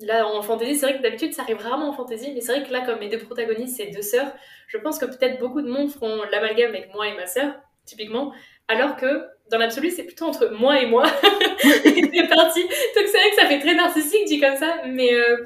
Là, 0.00 0.26
en 0.26 0.40
fantasy, 0.42 0.76
c'est 0.76 0.86
vrai 0.86 0.98
que 0.98 1.02
d'habitude, 1.02 1.32
ça 1.32 1.42
arrive 1.42 1.58
rarement 1.58 1.88
en 1.88 1.92
fantasy, 1.92 2.30
mais 2.34 2.40
c'est 2.40 2.52
vrai 2.52 2.66
que 2.66 2.72
là, 2.72 2.82
comme 2.82 3.00
mes 3.00 3.08
deux 3.08 3.18
protagonistes, 3.18 3.76
c'est 3.76 3.90
deux 3.90 4.02
sœurs, 4.02 4.32
je 4.68 4.78
pense 4.78 4.98
que 4.98 5.06
peut-être 5.06 5.40
beaucoup 5.40 5.62
de 5.62 5.68
monde 5.68 5.90
feront 5.90 6.22
l'amalgame 6.30 6.70
avec 6.70 6.92
moi 6.94 7.08
et 7.08 7.16
ma 7.16 7.26
sœur, 7.26 7.54
typiquement, 7.86 8.32
alors 8.68 8.96
que 8.96 9.24
dans 9.50 9.58
l'absolu, 9.58 9.90
c'est 9.90 10.04
plutôt 10.04 10.26
entre 10.26 10.48
moi 10.48 10.80
et 10.80 10.86
moi. 10.86 11.04
c'est 11.62 12.28
parti. 12.28 12.62
Donc 12.62 13.06
c'est 13.06 13.18
vrai 13.18 13.30
que 13.30 13.36
ça 13.36 13.46
fait 13.46 13.58
très 13.60 13.74
narcissique 13.74 14.26
dit 14.26 14.40
comme 14.40 14.56
ça, 14.56 14.82
mais. 14.86 15.12
Euh, 15.14 15.44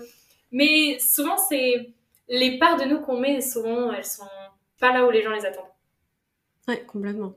mais 0.52 0.98
souvent, 0.98 1.36
c'est 1.36 1.92
les 2.28 2.58
parts 2.58 2.78
de 2.78 2.84
nous 2.84 3.00
qu'on 3.00 3.18
met, 3.18 3.40
souvent, 3.40 3.92
elles 3.92 4.04
sont 4.04 4.24
pas 4.78 4.92
là 4.92 5.06
où 5.06 5.10
les 5.10 5.22
gens 5.22 5.32
les 5.32 5.44
attendent. 5.44 5.64
Ouais, 6.68 6.82
complètement. 6.86 7.34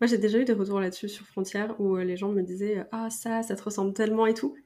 Moi, 0.00 0.08
j'ai 0.08 0.18
déjà 0.18 0.38
eu 0.38 0.44
des 0.44 0.52
retours 0.52 0.80
là-dessus 0.80 1.08
sur 1.08 1.24
Frontières 1.26 1.74
où 1.78 1.96
euh, 1.96 2.04
les 2.04 2.16
gens 2.16 2.28
me 2.28 2.42
disaient 2.42 2.84
Ah, 2.92 3.08
ça, 3.10 3.42
ça 3.42 3.54
te 3.54 3.62
ressemble 3.62 3.94
tellement 3.94 4.26
et 4.26 4.34
tout. 4.34 4.56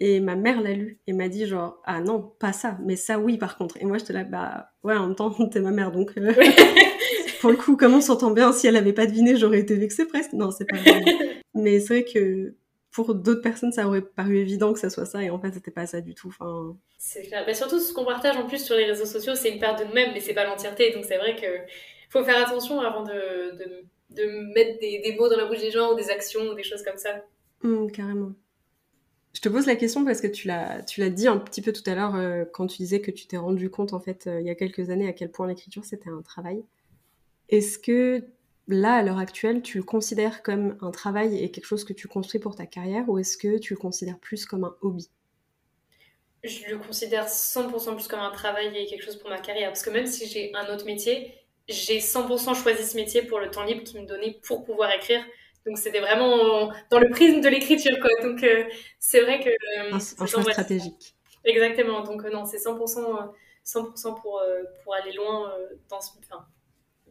Et 0.00 0.20
ma 0.20 0.36
mère 0.36 0.60
l'a 0.60 0.72
lu 0.72 1.00
et 1.08 1.12
m'a 1.12 1.28
dit 1.28 1.46
genre 1.46 1.82
Ah 1.84 2.00
non, 2.00 2.32
pas 2.38 2.52
ça, 2.52 2.78
mais 2.84 2.94
ça 2.94 3.18
oui 3.18 3.36
par 3.36 3.56
contre. 3.58 3.76
Et 3.80 3.84
moi, 3.84 3.98
j'étais 3.98 4.12
là 4.12 4.24
Bah 4.24 4.70
ouais, 4.84 4.96
en 4.96 5.08
même 5.08 5.16
temps, 5.16 5.30
t'es 5.50 5.60
ma 5.60 5.72
mère 5.72 5.90
donc. 5.90 6.16
Euh, 6.16 6.32
pour 7.40 7.50
le 7.50 7.56
coup, 7.56 7.76
comment 7.76 7.98
on 7.98 8.00
s'entend 8.00 8.30
bien? 8.30 8.52
Si 8.52 8.66
elle 8.66 8.76
avait 8.76 8.92
pas 8.92 9.06
deviné, 9.06 9.36
j'aurais 9.36 9.60
été 9.60 9.74
vexée 9.74 10.06
presque. 10.06 10.32
Non, 10.32 10.50
c'est 10.50 10.66
pas 10.66 10.76
vrai. 10.76 11.04
mais 11.54 11.80
c'est 11.80 12.02
vrai 12.02 12.04
que 12.04 12.54
pour 12.98 13.14
d'autres 13.14 13.42
personnes, 13.42 13.70
ça 13.70 13.86
aurait 13.86 14.02
paru 14.02 14.38
évident 14.38 14.72
que 14.72 14.80
ça 14.80 14.90
soit 14.90 15.06
ça, 15.06 15.22
et 15.22 15.30
en 15.30 15.38
fait, 15.38 15.52
c'était 15.52 15.70
pas 15.70 15.86
ça 15.86 16.00
du 16.00 16.16
tout. 16.16 16.30
Enfin... 16.30 16.76
C'est 16.98 17.22
clair. 17.22 17.46
Bah, 17.46 17.54
surtout, 17.54 17.78
ce 17.78 17.92
qu'on 17.92 18.04
partage 18.04 18.36
en 18.36 18.44
plus 18.44 18.64
sur 18.64 18.74
les 18.74 18.86
réseaux 18.86 19.04
sociaux, 19.04 19.36
c'est 19.36 19.50
une 19.50 19.60
part 19.60 19.76
de 19.76 19.84
nous-mêmes, 19.84 20.10
mais 20.14 20.18
c'est 20.18 20.34
pas 20.34 20.44
l'entièreté. 20.44 20.90
Donc, 20.90 21.04
c'est 21.04 21.16
vrai 21.16 21.36
que 21.36 21.46
faut 22.10 22.24
faire 22.24 22.44
attention 22.44 22.80
avant 22.80 23.04
de, 23.04 23.56
de, 23.56 23.84
de 24.16 24.52
mettre 24.52 24.80
des, 24.80 24.98
des, 24.98 25.14
mots 25.16 25.28
dans 25.28 25.36
la 25.36 25.44
bouche 25.44 25.60
des 25.60 25.70
gens, 25.70 25.92
ou 25.92 25.94
des 25.94 26.10
actions, 26.10 26.40
ou 26.40 26.54
des 26.54 26.64
choses 26.64 26.82
comme 26.82 26.96
ça. 26.96 27.22
Mmh, 27.62 27.88
carrément. 27.92 28.32
Je 29.32 29.42
te 29.42 29.48
pose 29.48 29.66
la 29.66 29.76
question 29.76 30.04
parce 30.04 30.20
que 30.20 30.26
tu 30.26 30.48
l'as, 30.48 30.82
tu 30.82 30.98
l'as 30.98 31.10
dit 31.10 31.28
un 31.28 31.38
petit 31.38 31.62
peu 31.62 31.72
tout 31.72 31.88
à 31.88 31.94
l'heure 31.94 32.16
euh, 32.16 32.44
quand 32.52 32.66
tu 32.66 32.78
disais 32.78 33.00
que 33.00 33.12
tu 33.12 33.28
t'es 33.28 33.36
rendu 33.36 33.70
compte, 33.70 33.92
en 33.92 34.00
fait, 34.00 34.26
euh, 34.26 34.40
il 34.40 34.46
y 34.48 34.50
a 34.50 34.56
quelques 34.56 34.90
années, 34.90 35.06
à 35.06 35.12
quel 35.12 35.30
point 35.30 35.46
l'écriture, 35.46 35.84
c'était 35.84 36.10
un 36.10 36.22
travail. 36.22 36.64
Est-ce 37.48 37.78
que 37.78 38.24
là, 38.68 38.96
à 38.96 39.02
l'heure 39.02 39.18
actuelle, 39.18 39.62
tu 39.62 39.78
le 39.78 39.84
considères 39.84 40.42
comme 40.42 40.76
un 40.80 40.90
travail 40.90 41.42
et 41.42 41.50
quelque 41.50 41.64
chose 41.64 41.84
que 41.84 41.92
tu 41.92 42.06
construis 42.06 42.40
pour 42.40 42.54
ta 42.54 42.66
carrière 42.66 43.08
ou 43.08 43.18
est-ce 43.18 43.36
que 43.36 43.58
tu 43.58 43.74
le 43.74 43.78
considères 43.78 44.18
plus 44.18 44.44
comme 44.44 44.64
un 44.64 44.76
hobby? 44.82 45.08
Je 46.44 46.70
le 46.70 46.78
considère 46.78 47.26
100% 47.26 47.94
plus 47.94 48.06
comme 48.06 48.20
un 48.20 48.30
travail 48.30 48.76
et 48.76 48.86
quelque 48.86 49.04
chose 49.04 49.16
pour 49.16 49.30
ma 49.30 49.38
carrière. 49.38 49.70
Parce 49.70 49.82
que 49.82 49.90
même 49.90 50.06
si 50.06 50.26
j'ai 50.28 50.54
un 50.54 50.72
autre 50.72 50.84
métier, 50.84 51.34
j'ai 51.68 51.98
100% 51.98 52.54
choisi 52.54 52.86
ce 52.86 52.96
métier 52.96 53.22
pour 53.22 53.40
le 53.40 53.50
temps 53.50 53.64
libre 53.64 53.82
qu'il 53.82 54.00
me 54.00 54.06
donnait 54.06 54.38
pour 54.46 54.64
pouvoir 54.64 54.92
écrire. 54.92 55.24
Donc 55.66 55.78
c'était 55.78 56.00
vraiment 56.00 56.70
dans 56.90 57.00
le 57.00 57.10
prisme 57.10 57.40
de 57.40 57.48
l'écriture. 57.48 57.96
Donc 58.22 58.42
euh, 58.42 58.64
c'est 58.98 59.20
vrai 59.22 59.40
que... 59.40 59.48
Euh, 59.48 59.92
un, 59.92 60.26
choix 60.26 60.42
stratégique. 60.42 61.16
Exactement. 61.44 62.02
Donc 62.02 62.24
euh, 62.24 62.30
non, 62.30 62.44
c'est 62.44 62.58
100%, 62.58 63.32
100% 63.66 64.20
pour, 64.20 64.42
pour 64.84 64.94
aller 64.94 65.12
loin 65.12 65.52
dans 65.88 66.00
ce... 66.00 66.10
Enfin, 66.20 66.46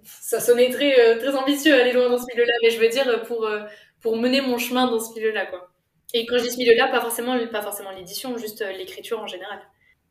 ça 0.08 0.40
sonnait 0.40 0.70
très, 0.70 1.00
euh, 1.00 1.20
très 1.20 1.36
ambitieux 1.36 1.74
aller 1.74 1.92
loin 1.92 2.10
dans 2.10 2.18
ce 2.18 2.26
milieu-là, 2.34 2.54
mais 2.64 2.70
je 2.70 2.80
veux 2.80 2.90
dire 2.90 3.24
pour, 3.24 3.46
euh, 3.46 3.64
pour 4.02 4.18
mener 4.18 4.42
mon 4.42 4.58
chemin 4.58 4.90
dans 4.90 5.00
ce 5.00 5.14
milieu-là, 5.14 5.46
quoi. 5.46 5.70
Et 6.14 6.26
quand 6.26 6.38
je 6.38 6.44
dis 6.44 6.52
ce 6.52 6.58
milieu-là, 6.58 6.88
pas 6.88 7.02
forcément, 7.02 7.38
pas 7.48 7.62
forcément 7.62 7.92
l'édition, 7.92 8.38
juste 8.38 8.62
euh, 8.62 8.72
l'écriture 8.72 9.20
en 9.20 9.28
général. 9.28 9.60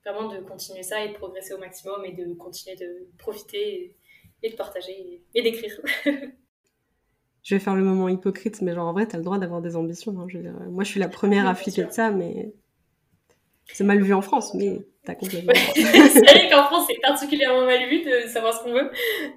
Vraiment 0.05 0.29
de 0.29 0.39
continuer 0.39 0.83
ça 0.83 1.03
et 1.03 1.09
de 1.09 1.15
progresser 1.15 1.55
au 1.55 1.59
maximum 1.59 2.05
et 2.05 2.13
de 2.13 2.33
continuer 2.35 2.77
de 2.77 3.09
profiter 3.19 3.97
et, 4.43 4.51
de 4.51 4.55
partager 4.55 5.23
et, 5.35 5.43
d'écrire. 5.43 5.81
je 7.43 7.55
vais 7.55 7.59
faire 7.59 7.75
le 7.75 7.83
moment 7.83 8.09
hypocrite, 8.09 8.61
mais 8.63 8.75
genre 8.75 8.87
en 8.87 8.93
vrai, 8.93 9.09
t'as 9.09 9.19
le 9.19 9.25
droit 9.25 9.39
d'avoir 9.39 9.63
des 9.63 9.75
ambitions. 9.75 10.17
Hein, 10.21 10.27
je 10.29 10.39
moi, 10.39 10.85
je 10.85 10.91
suis 10.91 11.01
la 11.01 11.09
première 11.09 11.49
à 11.49 11.55
flipper 11.55 11.85
de 11.85 11.91
ça, 11.91 12.11
mais 12.11 12.53
c'est 13.73 13.85
mal 13.85 14.01
vu 14.01 14.15
en 14.15 14.23
France, 14.23 14.55
mais 14.55 14.87
T'as 15.07 15.15
c'est 15.21 16.21
vrai 16.21 16.51
qu'en 16.51 16.65
France, 16.65 16.87
c'est 16.89 17.01
particulièrement 17.01 17.65
mal 17.65 17.89
vu 17.89 18.03
de 18.03 18.27
savoir 18.27 18.53
ce 18.53 18.65
qu'on 18.65 18.73
veut. 18.73 18.91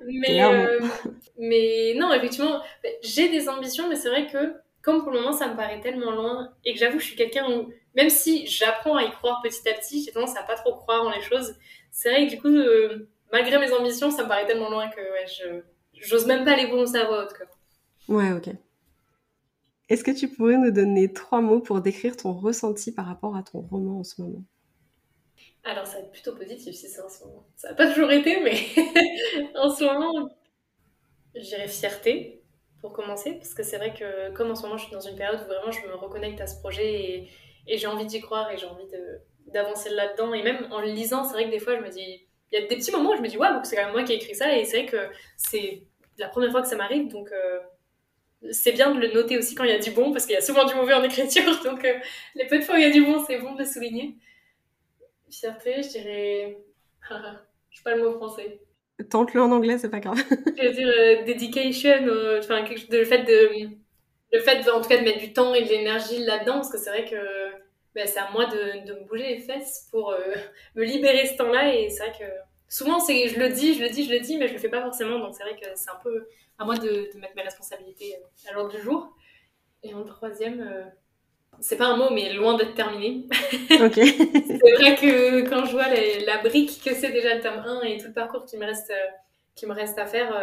Mais, 0.08 0.44
euh, 0.44 0.80
mais 1.38 1.94
non, 1.96 2.12
effectivement, 2.12 2.60
j'ai 3.04 3.30
des 3.30 3.48
ambitions, 3.48 3.88
mais 3.88 3.96
c'est 3.96 4.10
vrai 4.10 4.26
que 4.26 4.56
comme 4.82 5.04
pour 5.04 5.12
le 5.12 5.20
moment, 5.20 5.32
ça 5.32 5.48
me 5.48 5.56
paraît 5.56 5.80
tellement 5.80 6.12
loin 6.12 6.52
et 6.66 6.74
que 6.74 6.80
j'avoue, 6.80 7.00
je 7.00 7.06
suis 7.06 7.16
quelqu'un 7.16 7.46
où, 7.52 7.70
même 7.96 8.10
si 8.10 8.48
j'apprends 8.48 8.96
à 8.96 9.04
y 9.04 9.12
croire 9.12 9.42
petit 9.44 9.70
à 9.70 9.74
petit, 9.74 10.04
j'ai 10.04 10.12
tendance 10.12 10.36
à 10.36 10.42
pas 10.42 10.56
trop 10.56 10.74
croire 10.74 11.06
en 11.06 11.12
les 11.12 11.22
choses. 11.22 11.56
C'est 11.92 12.10
vrai 12.10 12.26
que 12.26 12.32
du 12.32 12.42
coup, 12.42 12.48
euh, 12.48 13.08
malgré 13.32 13.60
mes 13.60 13.72
ambitions, 13.72 14.10
ça 14.10 14.24
me 14.24 14.28
paraît 14.28 14.48
tellement 14.48 14.72
loin 14.72 14.88
que 14.88 15.00
ouais, 15.00 15.28
je 15.28 15.62
j'ose 16.02 16.26
même 16.26 16.46
pas 16.46 16.56
les 16.56 16.66
prononcer 16.66 16.98
à 16.98 17.06
voix 17.06 17.26
haute. 17.26 17.34
Quoi. 17.38 18.16
Ouais, 18.16 18.32
ok. 18.32 18.50
Est-ce 19.90 20.04
que 20.04 20.12
tu 20.12 20.28
pourrais 20.30 20.58
nous 20.58 20.72
donner 20.72 21.14
trois 21.14 21.42
mots 21.42 21.60
pour 21.60 21.82
décrire 21.82 22.18
ton 22.18 22.34
ressenti 22.34 22.92
par 22.92 23.06
rapport 23.06 23.36
à 23.36 23.44
ton 23.44 23.60
roman 23.60 24.00
en 24.00 24.04
ce 24.04 24.22
moment? 24.22 24.44
Alors, 25.64 25.86
ça 25.86 25.96
va 25.96 26.00
être 26.00 26.12
plutôt 26.12 26.36
positif 26.36 26.74
si 26.76 26.88
c'est 26.88 27.02
en 27.02 27.10
ce 27.10 27.24
moment. 27.26 27.46
Ça 27.56 27.70
n'a 27.70 27.76
pas 27.76 27.88
toujours 27.88 28.12
été, 28.12 28.40
mais 28.40 28.56
en 29.56 29.70
ce 29.70 29.84
moment, 29.84 30.30
je 31.36 31.42
dirais 31.42 31.68
fierté 31.68 32.42
pour 32.82 32.94
commencer, 32.94 33.34
parce 33.34 33.54
que 33.54 33.64
c'est 33.64 33.78
vrai 33.78 33.94
que 33.94 34.32
comme 34.34 34.52
en 34.52 34.56
ce 34.56 34.64
moment 34.64 34.78
je 34.78 34.86
suis 34.86 34.94
dans 34.94 35.02
une 35.02 35.18
période 35.18 35.42
où 35.42 35.46
vraiment 35.46 35.72
je 35.72 35.86
me 35.86 35.96
reconnecte 35.96 36.40
à 36.40 36.48
ce 36.48 36.60
projet 36.60 36.94
et, 36.94 37.30
et 37.68 37.78
j'ai 37.78 37.88
envie 37.88 38.06
d'y 38.06 38.22
croire 38.22 38.50
et 38.52 38.58
j'ai 38.58 38.68
envie 38.68 38.88
d'avancer 39.48 39.90
là-dedans. 39.90 40.34
Et 40.34 40.44
même 40.44 40.68
en 40.72 40.80
le 40.80 40.88
lisant, 40.88 41.26
c'est 41.26 41.34
vrai 41.34 41.46
que 41.46 41.52
des 41.52 41.60
fois 41.60 41.76
je 41.76 41.82
me 41.82 41.90
dis, 41.90 42.26
il 42.52 42.60
y 42.60 42.64
a 42.64 42.68
des 42.68 42.76
petits 42.78 42.92
moments 42.92 43.12
où 43.12 43.18
je 43.18 43.22
me 43.22 43.28
dis, 43.28 43.38
waouh, 43.38 43.64
c'est 43.64 43.76
quand 43.76 43.84
même 43.84 43.92
moi 43.92 44.04
qui 44.04 44.14
ai 44.14 44.16
écrit 44.16 44.36
ça, 44.36 44.58
et 44.58 44.64
c'est 44.66 44.84
vrai 44.84 44.86
que 44.86 45.10
c'est 45.38 45.84
la 46.18 46.30
première 46.30 46.52
fois 46.52 46.62
que 46.62 46.68
ça 46.68 46.76
m'arrive, 46.76 47.10
donc 47.10 47.32
euh, 47.32 47.60
c'est 48.52 48.72
bien 48.72 48.94
de 48.94 49.00
le 49.00 49.12
noter 49.14 49.38
aussi 49.38 49.56
quand 49.56 49.64
il 49.66 49.70
y 49.72 49.74
a 49.74 49.80
du 49.80 49.92
bon, 49.92 50.12
parce 50.12 50.26
qu'il 50.26 50.34
y 50.36 50.38
a 50.38 50.42
souvent 50.42 50.66
du 50.66 50.74
mauvais 50.74 50.94
en 50.94 51.04
écriture, 51.04 51.62
donc 51.64 51.86
euh, 51.86 51.94
les 52.36 52.48
peu 52.48 52.58
de 52.60 52.64
fois 52.64 52.76
où 52.76 52.78
il 52.78 52.84
y 52.84 52.88
a 52.88 52.92
du 52.92 53.04
bon, 53.04 53.24
c'est 53.26 53.38
bon 53.38 53.54
de 53.54 53.60
le 53.60 53.66
souligner. 53.66 54.16
Fierté, 55.32 55.84
je 55.84 55.90
dirais. 55.90 56.58
je 57.70 57.78
sais 57.78 57.84
pas 57.84 57.96
le 57.96 58.04
mot 58.04 58.14
français. 58.14 58.62
Tente-le 59.10 59.42
en 59.42 59.52
anglais, 59.52 59.78
c'est 59.78 59.90
pas 59.90 60.00
grave. 60.00 60.18
je 60.30 60.68
veux 60.68 60.74
dire 60.74 60.88
euh, 60.88 61.24
dedication, 61.24 61.92
enfin, 62.40 62.64
de, 62.64 62.98
le 62.98 63.06
fait 63.06 63.24
de. 63.24 63.70
Le 64.32 64.40
fait, 64.42 64.64
de, 64.64 64.70
en 64.70 64.82
tout 64.82 64.90
cas, 64.90 64.98
de 64.98 65.04
mettre 65.04 65.20
du 65.20 65.34
temps 65.34 65.54
et 65.56 65.64
de 65.64 65.70
l'énergie 65.70 66.24
là-dedans, 66.24 66.56
parce 66.56 66.72
que 66.72 66.78
c'est 66.78 66.92
vrai 66.92 67.06
que 67.06 67.16
ben, 67.96 68.08
c'est 68.08 68.20
à 68.20 68.30
moi 68.32 68.46
de, 68.46 68.86
de, 68.86 68.94
me 68.94 69.08
bouger 69.08 69.28
les 69.28 69.40
fesses 69.40 69.88
pour 69.92 70.12
euh, 70.12 70.20
me 70.76 70.84
libérer 70.84 71.26
ce 71.26 71.38
temps-là, 71.38 71.74
et 71.74 71.90
c'est 71.90 72.04
vrai 72.06 72.14
que 72.18 72.26
souvent, 72.68 73.00
c'est, 73.00 73.28
je 73.28 73.40
le 73.40 73.50
dis, 73.50 73.74
je 73.74 73.84
le 73.84 73.90
dis, 73.90 74.06
je 74.06 74.14
le 74.14 74.20
dis, 74.20 74.38
mais 74.38 74.48
je 74.48 74.54
le 74.54 74.60
fais 74.60 74.70
pas 74.70 74.82
forcément, 74.82 75.20
donc 75.20 75.34
c'est 75.36 75.44
vrai 75.44 75.60
que 75.60 75.68
c'est 75.76 75.90
un 75.90 76.00
peu 76.04 76.28
à 76.60 76.66
moi 76.66 76.76
de, 76.78 77.10
mettre 77.18 77.36
mes 77.36 77.42
responsabilités 77.42 78.16
euh, 78.16 78.50
à 78.50 78.54
l'ordre 78.54 78.72
du 78.72 78.82
jour. 78.82 79.16
Et 79.82 79.94
en 79.94 80.04
troisième, 80.04 80.62
euh, 80.62 80.84
c'est 81.62 81.78
pas 81.78 81.88
un 81.88 81.98
mot, 81.98 82.10
mais 82.12 82.34
loin 82.34 82.56
d'être 82.56 82.76
terminé. 82.76 83.26
Ok. 83.82 83.96
c'est 83.96 84.74
vrai 84.78 84.96
que 84.96 85.48
quand 85.50 85.66
je 85.66 85.72
vois 85.72 85.88
la 86.26 86.38
brique 86.40 86.82
que 86.84 86.94
c'est 86.94 87.12
déjà 87.12 87.36
le 87.36 87.42
tome 87.42 87.64
1 87.66 87.82
et 87.84 87.98
tout 87.98 88.08
le 88.08 88.14
parcours 88.14 88.46
qui 88.46 88.58
me 88.58 88.66
reste, 88.66 88.92
euh, 88.92 89.10
qui 89.56 89.66
me 89.66 89.74
reste 89.74 89.98
à 90.00 90.06
faire, 90.06 90.34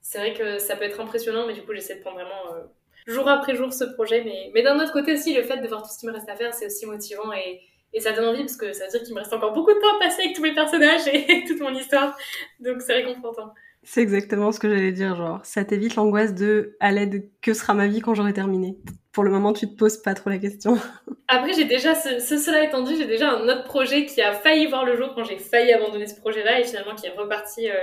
c'est 0.00 0.18
vrai 0.18 0.34
que 0.34 0.58
ça 0.58 0.76
peut 0.76 0.84
être 0.84 1.00
impressionnant, 1.00 1.46
mais 1.46 1.52
du 1.52 1.62
coup, 1.62 1.72
j'essaie 1.74 1.96
de 1.96 2.00
prendre 2.00 2.16
vraiment 2.16 2.66
jour 3.06 3.28
après 3.28 3.54
jour 3.54 3.72
ce 3.72 3.84
projet. 3.84 4.22
Mais, 4.24 4.50
mais 4.54 4.62
d'un 4.62 4.78
autre 4.80 4.92
côté 4.92 5.14
aussi, 5.14 5.34
le 5.34 5.42
fait 5.42 5.58
de 5.58 5.68
voir 5.68 5.82
tout 5.82 5.90
ce 5.92 5.98
qui 5.98 6.06
me 6.06 6.12
reste 6.12 6.28
à 6.28 6.36
faire, 6.36 6.54
c'est 6.54 6.66
aussi 6.66 6.86
motivant 6.86 7.32
et, 7.32 7.60
et 7.92 8.00
ça 8.00 8.12
donne 8.12 8.26
envie 8.26 8.40
parce 8.40 8.56
que 8.56 8.72
ça 8.72 8.84
veut 8.84 8.90
dire 8.90 9.02
qu'il 9.02 9.14
me 9.14 9.20
reste 9.20 9.32
encore 9.32 9.52
beaucoup 9.52 9.72
de 9.72 9.78
temps 9.78 9.96
à 9.96 9.98
passer 10.00 10.22
avec 10.22 10.36
tous 10.36 10.42
mes 10.42 10.54
personnages 10.54 11.06
et 11.08 11.44
toute 11.48 11.60
mon 11.60 11.74
histoire. 11.74 12.16
Donc 12.60 12.82
c'est 12.82 12.94
réconfortant. 12.94 13.52
C'est 13.82 14.02
exactement 14.02 14.52
ce 14.52 14.60
que 14.60 14.68
j'allais 14.68 14.92
dire, 14.92 15.16
genre, 15.16 15.40
ça 15.44 15.64
t'évite 15.64 15.96
l'angoisse 15.96 16.34
de 16.34 16.76
à 16.80 16.92
l'aide, 16.92 17.30
que 17.40 17.54
sera 17.54 17.72
ma 17.72 17.88
vie 17.88 18.00
quand 18.00 18.14
j'aurai 18.14 18.34
terminé 18.34 18.76
Pour 19.12 19.24
le 19.24 19.30
moment, 19.30 19.52
tu 19.52 19.66
te 19.68 19.74
poses 19.74 20.00
pas 20.00 20.14
trop 20.14 20.30
la 20.30 20.38
question. 20.38 20.78
Après, 21.28 21.52
j'ai 21.52 21.64
déjà, 21.64 21.94
ce, 21.94 22.20
cela 22.20 22.64
étant 22.64 22.82
dit, 22.82 22.96
j'ai 22.96 23.06
déjà 23.06 23.30
un 23.32 23.48
autre 23.48 23.64
projet 23.64 24.06
qui 24.06 24.22
a 24.22 24.32
failli 24.32 24.66
voir 24.66 24.84
le 24.84 24.96
jour 24.96 25.14
quand 25.14 25.24
j'ai 25.24 25.38
failli 25.38 25.72
abandonner 25.72 26.06
ce 26.06 26.16
projet-là 26.16 26.60
et 26.60 26.64
finalement 26.64 26.94
qui 26.94 27.06
est 27.06 27.16
reparti 27.16 27.68
euh, 27.68 27.74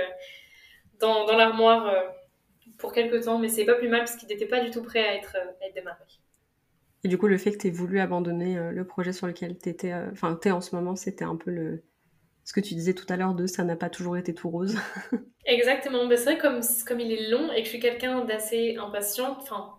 dans, 1.00 1.26
dans 1.26 1.36
l'armoire 1.36 1.86
euh, 1.86 2.00
pour 2.78 2.92
quelques 2.92 3.24
temps, 3.24 3.38
mais 3.38 3.48
c'est 3.48 3.64
pas 3.64 3.74
plus 3.74 3.88
mal 3.88 4.00
parce 4.00 4.16
qu'il 4.16 4.28
n'était 4.28 4.46
pas 4.46 4.60
du 4.60 4.70
tout 4.70 4.82
prêt 4.82 5.06
à 5.06 5.14
être, 5.16 5.36
à 5.36 5.66
être 5.66 5.74
démarré. 5.74 6.04
Et 7.04 7.08
du 7.08 7.18
coup, 7.18 7.26
le 7.26 7.38
fait 7.38 7.52
que 7.52 7.58
tu 7.58 7.68
aies 7.68 7.70
voulu 7.70 8.00
abandonner 8.00 8.56
euh, 8.58 8.70
le 8.72 8.86
projet 8.86 9.12
sur 9.12 9.26
lequel 9.26 9.58
tu 9.58 9.68
étais, 9.68 9.92
enfin, 10.12 10.38
es 10.44 10.50
en 10.50 10.60
ce 10.60 10.74
moment, 10.74 10.96
c'était 10.96 11.24
un 11.24 11.36
peu 11.36 11.50
le, 11.50 11.82
ce 12.48 12.54
que 12.54 12.60
tu 12.60 12.74
disais 12.74 12.94
tout 12.94 13.04
à 13.10 13.16
l'heure 13.18 13.34
de 13.34 13.46
ça 13.46 13.62
n'a 13.62 13.76
pas 13.76 13.90
toujours 13.90 14.16
été 14.16 14.32
tout 14.32 14.48
rose. 14.48 14.78
Exactement, 15.44 16.06
mais 16.06 16.16
c'est 16.16 16.24
vrai 16.24 16.38
comme, 16.38 16.60
comme 16.86 16.98
il 16.98 17.12
est 17.12 17.28
long 17.28 17.52
et 17.52 17.58
que 17.58 17.64
je 17.64 17.68
suis 17.68 17.78
quelqu'un 17.78 18.24
d'assez 18.24 18.76
impatient, 18.76 19.36
enfin 19.38 19.77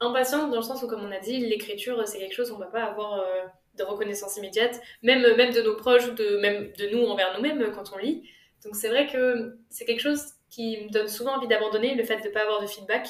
impatiente 0.00 0.50
dans 0.50 0.56
le 0.56 0.62
sens 0.62 0.82
où 0.82 0.86
comme 0.86 1.04
on 1.04 1.12
a 1.12 1.18
dit, 1.18 1.38
l'écriture 1.38 2.06
c'est 2.06 2.18
quelque 2.18 2.34
chose 2.34 2.50
où 2.50 2.54
on 2.54 2.58
va 2.58 2.66
pas 2.66 2.84
avoir 2.84 3.20
euh, 3.20 3.44
de 3.76 3.84
reconnaissance 3.84 4.36
immédiate, 4.36 4.80
même, 5.02 5.22
même 5.36 5.52
de 5.52 5.62
nos 5.62 5.76
proches 5.76 6.06
ou 6.08 6.12
de, 6.12 6.38
même 6.38 6.72
de 6.78 6.88
nous 6.88 7.04
envers 7.06 7.34
nous-mêmes 7.36 7.72
quand 7.72 7.92
on 7.94 7.98
lit. 7.98 8.28
Donc 8.64 8.74
c'est 8.74 8.88
vrai 8.88 9.06
que 9.06 9.56
c'est 9.70 9.84
quelque 9.84 10.00
chose 10.00 10.22
qui 10.50 10.84
me 10.84 10.90
donne 10.90 11.08
souvent 11.08 11.36
envie 11.36 11.48
d'abandonner, 11.48 11.94
le 11.94 12.04
fait 12.04 12.16
de 12.16 12.28
ne 12.28 12.32
pas 12.32 12.42
avoir 12.42 12.60
de 12.60 12.66
feedback. 12.66 13.08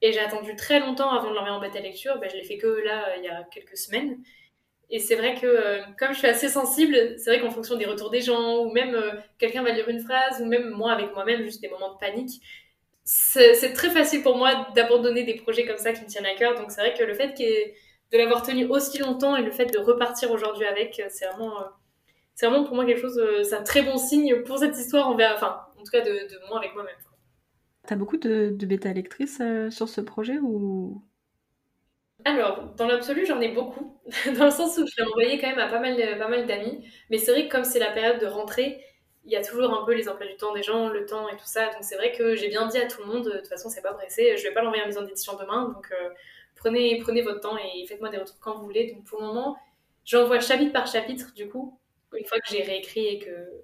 Et 0.00 0.12
j'ai 0.12 0.20
attendu 0.20 0.54
très 0.54 0.80
longtemps 0.80 1.10
avant 1.10 1.30
de 1.30 1.34
l'envoyer 1.34 1.56
en 1.56 1.60
bêta 1.60 1.80
lecture, 1.80 2.18
ben, 2.18 2.30
je 2.30 2.36
l'ai 2.36 2.44
fait 2.44 2.56
que 2.56 2.66
là, 2.66 3.16
il 3.16 3.24
y 3.24 3.28
a 3.28 3.42
quelques 3.52 3.76
semaines. 3.76 4.18
Et 4.90 5.00
c'est 5.00 5.16
vrai 5.16 5.34
que 5.34 5.46
euh, 5.46 5.82
comme 5.98 6.12
je 6.12 6.18
suis 6.18 6.28
assez 6.28 6.48
sensible, 6.48 7.14
c'est 7.18 7.30
vrai 7.30 7.40
qu'en 7.40 7.50
fonction 7.50 7.76
des 7.76 7.84
retours 7.84 8.10
des 8.10 8.22
gens, 8.22 8.64
ou 8.64 8.72
même 8.72 8.94
euh, 8.94 9.12
quelqu'un 9.38 9.62
va 9.62 9.70
lire 9.70 9.88
une 9.88 10.00
phrase, 10.00 10.40
ou 10.40 10.46
même 10.46 10.70
moi 10.70 10.92
avec 10.92 11.12
moi-même, 11.14 11.42
juste 11.42 11.60
des 11.60 11.68
moments 11.68 11.92
de 11.92 11.98
panique, 11.98 12.40
c'est 13.10 13.72
très 13.72 13.90
facile 13.90 14.22
pour 14.22 14.36
moi 14.36 14.68
d'abandonner 14.74 15.24
des 15.24 15.34
projets 15.36 15.66
comme 15.66 15.78
ça 15.78 15.92
qui 15.92 16.02
me 16.02 16.06
tiennent 16.08 16.26
à 16.26 16.34
cœur. 16.34 16.54
Donc 16.54 16.70
c'est 16.70 16.80
vrai 16.80 16.94
que 16.94 17.04
le 17.04 17.14
fait 17.14 17.34
de 18.12 18.18
l'avoir 18.18 18.42
tenu 18.42 18.66
aussi 18.66 18.98
longtemps 18.98 19.36
et 19.36 19.42
le 19.42 19.50
fait 19.50 19.66
de 19.66 19.78
repartir 19.78 20.30
aujourd'hui 20.30 20.66
avec, 20.66 21.02
c'est 21.08 21.26
vraiment, 21.26 21.60
euh, 21.60 21.64
c'est 22.34 22.46
vraiment 22.46 22.64
pour 22.64 22.74
moi 22.74 22.84
quelque 22.86 23.00
chose, 23.00 23.20
c'est 23.44 23.54
un 23.56 23.62
très 23.62 23.82
bon 23.82 23.96
signe 23.98 24.42
pour 24.44 24.58
cette 24.58 24.76
histoire, 24.76 25.08
envers, 25.08 25.34
enfin 25.34 25.60
en 25.78 25.82
tout 25.82 25.90
cas 25.90 26.02
de, 26.02 26.10
de 26.10 26.48
moi 26.48 26.58
avec 26.58 26.74
moi-même. 26.74 26.96
T'as 27.86 27.96
beaucoup 27.96 28.18
de, 28.18 28.50
de 28.56 28.66
bêta 28.66 28.92
lectrices 28.92 29.42
sur 29.70 29.88
ce 29.88 30.00
projet 30.00 30.38
ou? 30.38 31.02
Alors, 32.24 32.74
dans 32.76 32.86
l'absolu, 32.86 33.26
j'en 33.26 33.40
ai 33.40 33.48
beaucoup, 33.48 34.00
dans 34.38 34.44
le 34.46 34.50
sens 34.50 34.76
où 34.78 34.86
je 34.86 34.92
l'ai 34.98 35.08
envoyé 35.08 35.38
quand 35.40 35.48
même 35.48 35.58
à 35.58 35.68
pas 35.68 35.78
mal, 35.80 35.96
pas 36.18 36.28
mal 36.28 36.46
d'amis. 36.46 36.84
Mais 37.10 37.18
c'est 37.18 37.30
vrai 37.30 37.46
que 37.46 37.52
comme 37.52 37.64
c'est 37.64 37.78
la 37.78 37.92
période 37.92 38.20
de 38.20 38.26
rentrée, 38.26 38.82
il 39.28 39.32
y 39.32 39.36
a 39.36 39.44
toujours 39.44 39.74
un 39.74 39.84
peu 39.84 39.92
les 39.92 40.08
emplois 40.08 40.26
du 40.26 40.36
temps 40.36 40.54
des 40.54 40.62
gens, 40.62 40.88
le 40.88 41.04
temps 41.04 41.28
et 41.28 41.36
tout 41.36 41.44
ça. 41.44 41.66
Donc 41.66 41.82
c'est 41.82 41.96
vrai 41.96 42.12
que 42.12 42.34
j'ai 42.34 42.48
bien 42.48 42.66
dit 42.66 42.78
à 42.78 42.86
tout 42.86 43.02
le 43.02 43.08
monde, 43.08 43.26
de 43.26 43.36
toute 43.36 43.46
façon, 43.46 43.68
c'est 43.68 43.82
pas 43.82 43.92
pressé, 43.92 44.38
je 44.38 44.42
vais 44.42 44.54
pas 44.54 44.62
l'envoyer 44.62 44.82
en 44.82 44.86
maison 44.86 45.02
d'édition 45.02 45.36
demain. 45.36 45.68
Donc 45.68 45.92
euh, 45.92 46.08
prenez, 46.56 46.98
prenez 47.00 47.20
votre 47.20 47.40
temps 47.40 47.58
et 47.58 47.86
faites-moi 47.86 48.08
des 48.08 48.16
retours 48.16 48.38
quand 48.40 48.56
vous 48.56 48.64
voulez. 48.64 48.90
Donc 48.90 49.04
pour 49.04 49.20
le 49.20 49.26
moment, 49.26 49.58
j'envoie 50.06 50.40
chapitre 50.40 50.72
par 50.72 50.86
chapitre, 50.86 51.34
du 51.34 51.46
coup, 51.46 51.78
une 52.16 52.24
fois 52.24 52.38
que 52.38 52.48
j'ai 52.48 52.62
réécrit 52.62 53.06
et 53.06 53.18
que, 53.18 53.62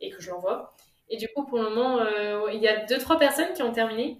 et 0.00 0.10
que 0.10 0.20
je 0.20 0.30
l'envoie. 0.30 0.74
Et 1.08 1.16
du 1.18 1.28
coup, 1.28 1.46
pour 1.46 1.58
le 1.58 1.64
moment, 1.70 2.00
euh, 2.00 2.50
il 2.52 2.60
y 2.60 2.66
a 2.66 2.84
deux, 2.86 2.98
trois 2.98 3.16
personnes 3.16 3.52
qui 3.54 3.62
ont 3.62 3.72
terminé. 3.72 4.18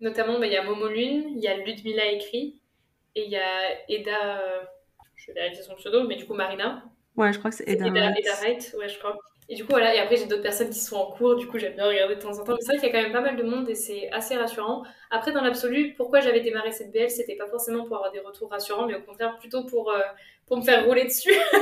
Notamment, 0.00 0.38
bah, 0.38 0.46
il 0.46 0.52
y 0.52 0.56
a 0.56 0.62
Momo 0.62 0.88
Lune, 0.88 1.32
il 1.34 1.40
y 1.40 1.48
a 1.48 1.56
Ludmilla 1.56 2.06
écrit, 2.12 2.60
et 3.14 3.24
il 3.24 3.30
y 3.30 3.36
a 3.36 3.90
Eda, 3.90 4.40
euh, 4.40 4.60
je 5.16 5.28
vais 5.28 5.40
vérifier 5.40 5.62
son 5.62 5.76
pseudo, 5.76 6.04
mais 6.06 6.16
du 6.16 6.26
coup 6.26 6.34
Marina. 6.34 6.84
Ouais, 7.16 7.32
je 7.32 7.38
crois 7.38 7.50
que 7.50 7.56
c'est 7.56 7.68
Eda. 7.68 7.86
Eda, 7.86 8.12
Wright, 8.40 8.74
ouais, 8.78 8.88
je 8.88 8.98
crois. 8.98 9.16
Et 9.52 9.56
du 9.56 9.64
coup, 9.64 9.72
voilà, 9.72 9.92
et 9.92 9.98
après 9.98 10.16
j'ai 10.16 10.26
d'autres 10.26 10.42
personnes 10.42 10.70
qui 10.70 10.78
sont 10.78 10.94
en 10.94 11.10
cours, 11.10 11.34
du 11.34 11.48
coup 11.48 11.58
j'aime 11.58 11.74
bien 11.74 11.88
regarder 11.88 12.14
de 12.14 12.20
temps 12.20 12.38
en 12.38 12.44
temps. 12.44 12.54
C'est 12.60 12.66
vrai 12.66 12.76
qu'il 12.76 12.86
y 12.86 12.88
a 12.88 12.92
quand 12.92 13.02
même 13.02 13.12
pas 13.12 13.20
mal 13.20 13.36
de 13.36 13.42
monde 13.42 13.68
et 13.68 13.74
c'est 13.74 14.08
assez 14.12 14.36
rassurant. 14.36 14.84
Après, 15.10 15.32
dans 15.32 15.42
l'absolu, 15.42 15.94
pourquoi 15.96 16.20
j'avais 16.20 16.40
démarré 16.40 16.70
cette 16.70 16.92
BL, 16.92 17.10
c'était 17.10 17.34
pas 17.34 17.48
forcément 17.48 17.84
pour 17.84 17.96
avoir 17.96 18.12
des 18.12 18.20
retours 18.20 18.48
rassurants, 18.48 18.86
mais 18.86 18.94
au 18.94 19.02
contraire 19.02 19.36
plutôt 19.38 19.64
pour, 19.64 19.90
euh, 19.90 19.98
pour 20.46 20.56
me 20.56 20.62
faire 20.62 20.86
rouler 20.86 21.02
dessus. 21.04 21.34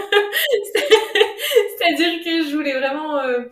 C'est-à-dire 1.79 2.23
que 2.23 2.45
je 2.47 2.55
voulais 2.55 2.75
vraiment. 2.75 3.21
Euh, 3.21 3.45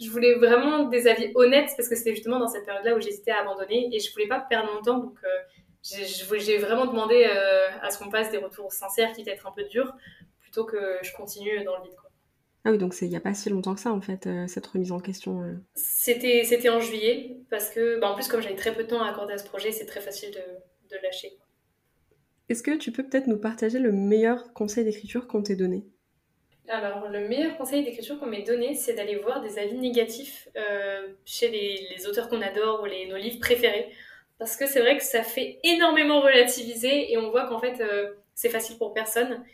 je 0.00 0.08
voulais 0.08 0.34
vraiment 0.36 0.84
des 0.84 1.06
avis 1.06 1.30
honnêtes 1.34 1.70
parce 1.76 1.88
que 1.88 1.94
c'était 1.94 2.14
justement 2.14 2.38
dans 2.38 2.48
cette 2.48 2.64
période-là 2.64 2.96
où 2.96 3.00
j'hésitais 3.00 3.32
à 3.32 3.42
abandonner 3.42 3.90
et 3.92 4.00
je 4.00 4.10
voulais 4.12 4.26
pas 4.26 4.40
perdre 4.40 4.72
mon 4.74 4.80
temps. 4.80 4.98
Donc, 4.98 5.18
j'ai 5.82 6.58
vraiment 6.58 6.86
demandé 6.86 7.26
euh, 7.28 7.68
à 7.82 7.90
ce 7.90 7.98
qu'on 7.98 8.10
passe 8.10 8.30
des 8.30 8.38
retours 8.38 8.72
sincères, 8.72 9.12
quitte 9.12 9.28
à 9.28 9.32
être 9.32 9.46
un 9.46 9.52
peu 9.52 9.64
durs, 9.64 9.92
plutôt 10.40 10.64
que 10.64 10.98
je 11.02 11.12
continue 11.12 11.62
dans 11.64 11.76
le 11.76 11.84
vide. 11.84 12.03
Ah 12.64 12.70
oui, 12.70 12.78
donc 12.78 12.94
il 13.02 13.08
n'y 13.08 13.16
a 13.16 13.20
pas 13.20 13.34
si 13.34 13.50
longtemps 13.50 13.74
que 13.74 13.80
ça, 13.80 13.92
en 13.92 14.00
fait, 14.00 14.26
euh, 14.26 14.46
cette 14.46 14.66
remise 14.66 14.92
en 14.92 15.00
question. 15.00 15.42
Euh. 15.42 15.54
C'était 15.74 16.68
en 16.68 16.80
juillet, 16.80 17.36
parce 17.50 17.70
que, 17.70 18.00
bah, 18.00 18.10
en 18.10 18.14
plus, 18.14 18.28
comme 18.28 18.40
j'avais 18.40 18.54
très 18.54 18.74
peu 18.74 18.84
de 18.84 18.88
temps 18.88 19.02
à 19.02 19.10
accorder 19.10 19.34
à 19.34 19.38
ce 19.38 19.44
projet, 19.44 19.70
c'est 19.70 19.86
très 19.86 20.00
facile 20.00 20.30
de, 20.30 20.94
de 20.96 21.02
lâcher. 21.02 21.32
Est-ce 22.48 22.62
que 22.62 22.76
tu 22.76 22.92
peux 22.92 23.02
peut-être 23.02 23.26
nous 23.26 23.38
partager 23.38 23.78
le 23.78 23.92
meilleur 23.92 24.52
conseil 24.52 24.84
d'écriture 24.84 25.26
qu'on 25.26 25.42
t'ait 25.42 25.56
donné? 25.56 25.84
Alors, 26.68 27.08
le 27.10 27.28
meilleur 27.28 27.58
conseil 27.58 27.84
d'écriture 27.84 28.18
qu'on 28.18 28.26
m'ait 28.26 28.42
donné, 28.42 28.74
c'est 28.74 28.94
d'aller 28.94 29.16
voir 29.16 29.42
des 29.42 29.58
avis 29.58 29.76
négatifs 29.76 30.48
chez 31.26 31.50
les, 31.50 31.88
les 31.94 32.06
auteurs 32.06 32.30
qu'on 32.30 32.40
adore 32.40 32.82
ou 32.82 32.86
les, 32.86 33.06
nos 33.06 33.16
livres 33.16 33.40
préférés 33.40 33.90
parce 34.38 34.56
que 34.56 34.66
c'est 34.66 34.80
vrai 34.80 34.96
que 34.96 35.04
ça 35.04 35.22
fait 35.22 35.58
énormément 35.62 36.20
relativiser 36.20 37.12
et 37.12 37.18
on 37.18 37.30
voit 37.30 37.46
qu'en 37.46 37.58
fait 37.58 37.80
euh, 37.80 38.12
c'est 38.34 38.48
facile 38.48 38.76
pour 38.78 38.92
personne. 38.92 39.44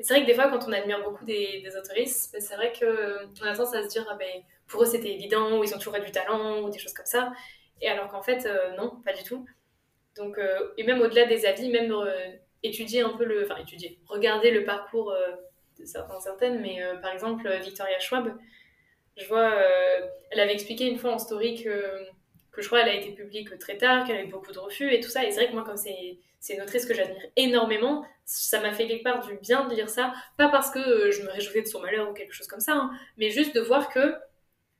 C'est 0.00 0.14
vrai 0.14 0.22
que 0.22 0.26
des 0.26 0.34
fois 0.34 0.48
quand 0.48 0.66
on 0.68 0.72
admire 0.72 1.02
beaucoup 1.02 1.24
des, 1.24 1.60
des 1.62 1.76
autoristes, 1.76 2.32
ben, 2.32 2.40
c'est 2.40 2.54
vrai 2.56 2.72
qu'on 2.78 3.44
a 3.44 3.54
tendance 3.54 3.74
à 3.74 3.82
se 3.82 3.88
dire 3.88 4.06
ah 4.10 4.16
ben, 4.16 4.42
pour 4.66 4.82
eux 4.82 4.86
c'était 4.86 5.12
évident, 5.12 5.58
ou 5.58 5.64
ils 5.64 5.74
ont 5.74 5.78
toujours 5.78 5.98
du 5.98 6.12
talent, 6.12 6.62
ou 6.62 6.70
des 6.70 6.78
choses 6.78 6.92
comme 6.92 7.06
ça. 7.06 7.32
Et 7.80 7.88
alors 7.88 8.08
qu'en 8.08 8.22
fait 8.22 8.46
euh, 8.46 8.76
non, 8.76 9.00
pas 9.04 9.12
du 9.12 9.22
tout. 9.24 9.44
Donc, 10.16 10.38
euh, 10.38 10.72
et 10.76 10.84
même 10.84 11.00
au-delà 11.00 11.26
des 11.26 11.46
avis, 11.46 11.68
même 11.70 11.94
étudier 12.62 13.02
un 13.02 13.10
peu 13.16 13.24
le. 13.24 13.44
Enfin 13.44 13.56
étudier, 13.60 13.98
regarder 14.06 14.50
le 14.50 14.64
parcours 14.64 15.14
certains, 15.84 16.20
certaines, 16.20 16.60
mais 16.60 16.80
par 17.02 17.12
exemple, 17.12 17.48
Victoria 17.62 17.98
Schwab, 18.00 18.36
je 19.16 19.26
vois, 19.28 19.52
elle 20.30 20.40
avait 20.40 20.54
expliqué 20.54 20.86
une 20.88 20.98
fois 20.98 21.12
en 21.12 21.18
story 21.18 21.62
que, 21.62 22.08
que 22.58 22.64
je 22.64 22.68
crois 22.68 22.80
elle 22.80 22.88
a 22.88 22.94
été 22.94 23.12
publiée 23.12 23.44
que 23.44 23.54
très 23.54 23.76
tard, 23.76 24.04
qu'elle 24.04 24.16
a 24.16 24.22
eu 24.22 24.26
beaucoup 24.26 24.50
de 24.50 24.58
refus 24.58 24.92
et 24.92 25.00
tout 25.00 25.08
ça. 25.08 25.24
Et 25.24 25.30
c'est 25.30 25.42
vrai 25.42 25.48
que 25.48 25.54
moi, 25.54 25.64
comme 25.64 25.76
c'est 25.76 26.18
c'est 26.40 26.54
une 26.54 26.62
autrice 26.62 26.86
que 26.86 26.94
j'admire 26.94 27.22
énormément. 27.36 28.04
Ça 28.24 28.60
m'a 28.60 28.72
fait 28.72 28.86
quelque 28.86 29.04
part 29.04 29.26
du 29.26 29.36
bien 29.38 29.66
de 29.66 29.74
lire 29.74 29.88
ça, 29.88 30.12
pas 30.36 30.48
parce 30.48 30.70
que 30.70 30.78
euh, 30.78 31.10
je 31.10 31.22
me 31.22 31.30
réjouissais 31.30 31.62
de 31.62 31.66
son 31.66 31.80
malheur 31.80 32.10
ou 32.10 32.12
quelque 32.12 32.32
chose 32.32 32.46
comme 32.46 32.60
ça, 32.60 32.74
hein, 32.74 32.90
mais 33.16 33.30
juste 33.30 33.54
de 33.54 33.60
voir 33.60 33.88
que, 33.88 34.14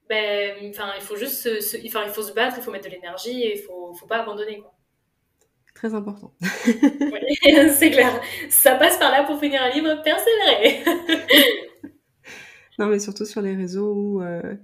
ben, 0.09 0.57
il 0.61 0.73
faut 1.01 1.17
juste, 1.17 1.43
se, 1.43 1.77
il 1.77 1.91
faut 1.91 2.23
se 2.23 2.33
battre, 2.33 2.57
il 2.59 2.63
faut 2.63 2.71
mettre 2.71 2.89
de 2.89 2.95
l'énergie 2.95 3.43
et 3.43 3.57
il 3.57 3.63
faut, 3.63 3.93
faut 3.95 4.07
pas 4.07 4.19
abandonner, 4.19 4.59
quoi. 4.59 4.75
Très 5.75 5.95
important. 5.95 6.35
c'est 6.41 7.91
clair. 7.91 8.21
Ça 8.51 8.75
passe 8.75 8.99
par 8.99 9.13
là 9.13 9.23
pour 9.23 9.39
finir 9.39 9.63
un 9.63 9.71
livre, 9.71 10.03
persévérer. 10.03 10.83
non, 12.79 12.87
mais 12.87 12.99
surtout 12.99 13.25
sur 13.25 13.41
les 13.41 13.55
réseaux 13.55 13.93
où 13.93 14.23
euh, 14.23 14.57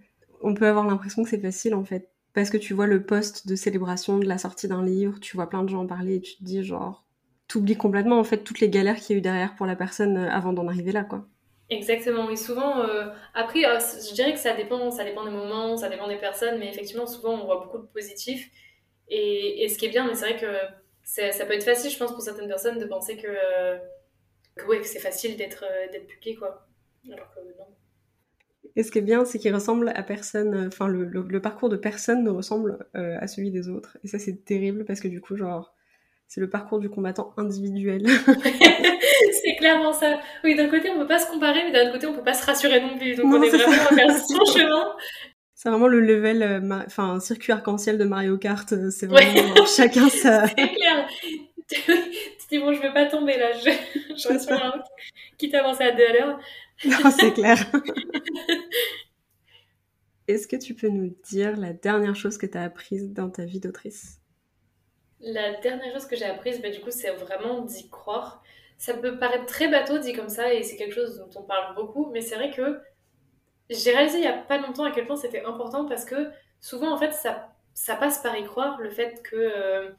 on 0.42 0.54
peut 0.54 0.66
avoir 0.66 0.86
l'impression 0.86 1.22
que 1.22 1.30
c'est 1.30 1.40
facile 1.40 1.74
en 1.74 1.84
fait 1.84 2.10
parce 2.35 2.51
que 2.51 2.57
tu 2.59 2.74
vois 2.74 2.87
le 2.87 3.05
post 3.05 3.47
de 3.47 3.55
célébration 3.57 4.18
de 4.18 4.26
la 4.26 4.39
sortie 4.39 4.68
d'un 4.68 4.85
livre, 4.85 5.18
tu 5.20 5.37
vois 5.37 5.49
plein 5.49 5.62
de 5.62 5.68
gens 5.68 5.82
en 5.82 5.87
parler 5.87 6.16
et 6.16 6.20
tu 6.20 6.37
te 6.37 6.45
dis 6.45 6.62
genre, 6.64 7.05
t'oublies 7.49 7.76
complètement 7.76 8.18
en 8.18 8.24
fait 8.24 8.39
toutes 8.39 8.61
les 8.61 8.68
galères 8.68 8.97
qu'il 8.97 9.14
y 9.14 9.16
a 9.16 9.18
eu 9.18 9.22
derrière 9.22 9.55
pour 9.55 9.66
la 9.66 9.76
personne 9.76 10.16
euh, 10.18 10.30
avant 10.30 10.53
d'en 10.53 10.68
arriver 10.68 10.93
là 10.93 11.05
quoi. 11.05 11.26
Exactement, 11.70 12.28
et 12.28 12.37
souvent, 12.37 12.80
euh, 12.80 13.07
après, 13.32 13.64
euh, 13.64 13.78
je 13.78 14.12
dirais 14.14 14.35
que 14.35 14.39
ça 14.39 14.53
dépend, 14.55 14.91
ça 14.91 15.03
dépend 15.03 15.24
des 15.24 15.30
moments, 15.30 15.78
ça 15.78 15.89
dépend 15.89 16.07
des 16.07 16.18
personnes, 16.18 16.59
mais 16.59 16.68
effectivement, 16.68 17.07
souvent, 17.07 17.41
on 17.41 17.47
voit 17.47 17.61
beaucoup 17.61 17.78
de 17.78 17.87
positifs. 17.87 18.51
Et, 19.09 19.64
et 19.64 19.68
ce 19.70 19.78
qui 19.78 19.87
est 19.87 19.89
bien, 19.89 20.07
mais 20.07 20.14
c'est 20.14 20.30
vrai 20.30 20.39
que 20.39 20.47
ça 21.05 21.47
peut 21.47 21.55
être 21.55 21.64
facile, 21.64 21.91
je 21.91 21.99
pense, 21.99 22.12
pour 22.12 22.20
certaines 22.20 22.49
personnes 22.49 22.78
de 22.78 22.85
penser 22.85 23.16
que, 23.16 23.28
que, 24.57 24.78
que 24.78 24.87
c'est 24.87 25.01
facile 25.01 25.37
d'être 25.39 25.64
d'être 25.91 26.07
publié, 26.07 26.37
quoi. 26.37 26.66
Alors 27.11 27.32
que 27.35 27.41
non. 27.41 27.66
Et 28.76 28.82
ce 28.82 28.90
qui 28.90 28.98
est 28.98 29.02
bien, 29.02 29.24
c'est 29.24 29.38
qu'il 29.38 29.54
ressemble 29.54 29.92
à 29.94 30.02
personne, 30.02 30.54
euh, 30.54 30.68
enfin, 30.68 30.88
le, 30.88 31.04
le, 31.04 31.40
parcours 31.40 31.68
de 31.68 31.76
personne 31.76 32.24
ne 32.24 32.30
ressemble 32.30 32.86
euh, 32.96 33.16
à 33.20 33.26
celui 33.26 33.50
des 33.50 33.68
autres. 33.68 33.96
Et 34.02 34.08
ça, 34.08 34.18
c'est 34.18 34.44
terrible 34.44 34.84
parce 34.84 35.00
que 35.00 35.08
du 35.08 35.20
coup, 35.20 35.36
genre, 35.36 35.74
c'est 36.26 36.40
le 36.40 36.50
parcours 36.50 36.80
du 36.80 36.90
combattant 36.90 37.32
individuel. 37.36 38.04
c'est 39.42 39.56
clairement 39.56 39.92
ça. 39.92 40.18
Oui, 40.42 40.56
d'un 40.56 40.68
côté, 40.68 40.90
on 40.90 40.98
peut 40.98 41.06
pas 41.06 41.20
se 41.20 41.30
comparer, 41.30 41.62
mais 41.64 41.72
d'un 41.72 41.84
autre 41.84 41.92
côté, 41.92 42.06
on 42.06 42.14
peut 42.14 42.24
pas 42.24 42.34
se 42.34 42.44
rassurer 42.44 42.80
non 42.80 42.96
plus. 42.98 43.14
Donc, 43.14 43.26
on 43.26 43.42
est, 43.42 43.50
vraiment 43.50 43.72
à 43.72 43.94
faire 43.94 44.16
son 44.16 44.44
chemin. 44.44 44.96
C'est 45.54 45.68
vraiment 45.68 45.86
le 45.86 46.00
level, 46.00 46.42
euh, 46.42 46.84
enfin, 46.86 47.20
circuit 47.20 47.52
arc-en-ciel 47.52 47.96
de 47.96 48.04
Mario 48.04 48.36
Kart. 48.38 48.68
C'est 48.90 49.06
vraiment 49.06 49.64
chacun 49.66 50.08
sa. 50.10 50.48
C'est 50.48 50.54
clair. 50.54 51.08
tu 51.68 51.76
dis, 52.50 52.58
bon, 52.58 52.72
je 52.72 52.82
veux 52.82 52.92
pas 52.92 53.06
tomber 53.06 53.38
là, 53.38 53.52
je, 53.52 53.70
je 54.16 54.50
la 54.50 54.70
route, 54.70 54.82
quitte 55.38 55.54
à 55.54 55.60
avancer 55.60 55.84
à 55.84 55.92
deux 55.92 56.04
à 56.04 56.12
l'heure. 56.12 56.40
Non, 56.84 57.10
c'est 57.10 57.32
clair. 57.32 57.58
Est-ce 60.28 60.46
que 60.48 60.56
tu 60.56 60.74
peux 60.74 60.88
nous 60.88 61.14
dire 61.30 61.56
la 61.56 61.72
dernière 61.72 62.16
chose 62.16 62.38
que 62.38 62.46
tu 62.46 62.56
as 62.56 62.62
apprise 62.62 63.12
dans 63.12 63.30
ta 63.30 63.44
vie 63.44 63.60
d'autrice? 63.60 64.20
La 65.20 65.54
dernière 65.60 65.92
chose 65.92 66.06
que 66.06 66.16
j'ai 66.16 66.24
apprise, 66.24 66.60
bah, 66.60 66.70
du 66.70 66.80
coup, 66.80 66.90
c'est 66.90 67.10
vraiment 67.12 67.62
d'y 67.62 67.88
croire. 67.88 68.42
Ça 68.78 68.94
peut 68.94 69.18
paraître 69.18 69.46
très 69.46 69.68
bateau 69.68 69.98
dit 69.98 70.12
comme 70.12 70.28
ça, 70.28 70.52
et 70.52 70.62
c'est 70.62 70.76
quelque 70.76 70.94
chose 70.94 71.18
dont 71.18 71.40
on 71.40 71.42
parle 71.42 71.74
beaucoup, 71.74 72.10
mais 72.12 72.20
c'est 72.20 72.34
vrai 72.36 72.50
que 72.50 72.80
j'ai 73.70 73.92
réalisé 73.92 74.18
il 74.18 74.22
n'y 74.22 74.26
a 74.26 74.36
pas 74.36 74.58
longtemps 74.58 74.84
à 74.84 74.90
quel 74.90 75.06
point 75.06 75.16
c'était 75.16 75.44
important 75.44 75.86
parce 75.86 76.04
que 76.04 76.30
souvent, 76.60 76.92
en 76.92 76.98
fait, 76.98 77.12
ça, 77.12 77.54
ça 77.72 77.96
passe 77.96 78.18
par 78.18 78.36
y 78.36 78.44
croire, 78.44 78.80
le 78.80 78.90
fait 78.90 79.22
que, 79.22 79.36
euh, 79.36 79.90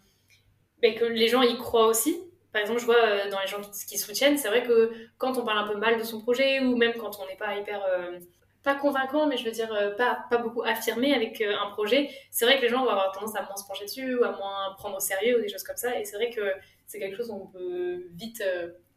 bah, 0.82 0.92
que 0.94 1.06
les 1.06 1.28
gens 1.28 1.42
y 1.42 1.58
croient 1.58 1.88
aussi. 1.88 2.22
Par 2.56 2.62
exemple, 2.62 2.80
je 2.80 2.86
vois 2.86 3.04
euh, 3.04 3.30
dans 3.30 3.42
les 3.42 3.48
gens 3.48 3.60
qui, 3.60 3.98
soutiennent, 3.98 4.38
c'est 4.38 4.48
vrai 4.48 4.64
que 4.64 4.90
quand 5.18 5.38
on 5.38 5.44
parle 5.44 5.58
un 5.58 5.68
peu 5.68 5.76
mal 5.78 5.98
de 5.98 6.04
son 6.04 6.22
projet 6.22 6.62
ou 6.62 6.78
même 6.78 6.94
quand 6.94 7.20
on 7.20 7.28
n'est 7.28 7.36
pas 7.36 7.54
hyper 7.58 7.84
euh, 7.84 8.18
pas 8.64 8.76
convaincant, 8.76 9.28
mais 9.28 9.36
je 9.36 9.44
veux 9.44 9.52
dire 9.52 9.74
euh, 9.74 9.92
pas, 9.92 10.24
pas 10.30 10.38
beaucoup 10.38 10.64
affirmé 10.64 11.14
avec 11.14 11.42
un 11.42 11.70
projet, 11.72 12.10
c'est 12.32 12.46
vrai 12.46 12.56
que 12.56 12.62
les 12.62 12.70
gens 12.70 12.86
vont 12.86 12.92
avoir 12.92 13.12
tendance 13.12 13.36
à 13.36 13.42
moins 13.42 13.58
se 13.58 13.68
pencher 13.68 13.84
dessus 13.84 14.16
ou 14.16 14.24
à 14.24 14.32
moins 14.32 14.74
prendre 14.78 14.96
au 14.96 15.00
sérieux 15.02 15.38
ou 15.38 15.42
des 15.42 15.50
choses 15.50 15.64
comme 15.64 15.76
ça. 15.76 16.00
Et 16.00 16.06
c'est 16.06 16.16
vrai 16.16 16.30
que 16.30 16.50
c'est 16.88 16.98
quelque 16.98 17.18
chose 17.18 17.30
où 17.30 17.36
on 17.36 17.48
peut 17.48 18.06
vite, 18.14 18.42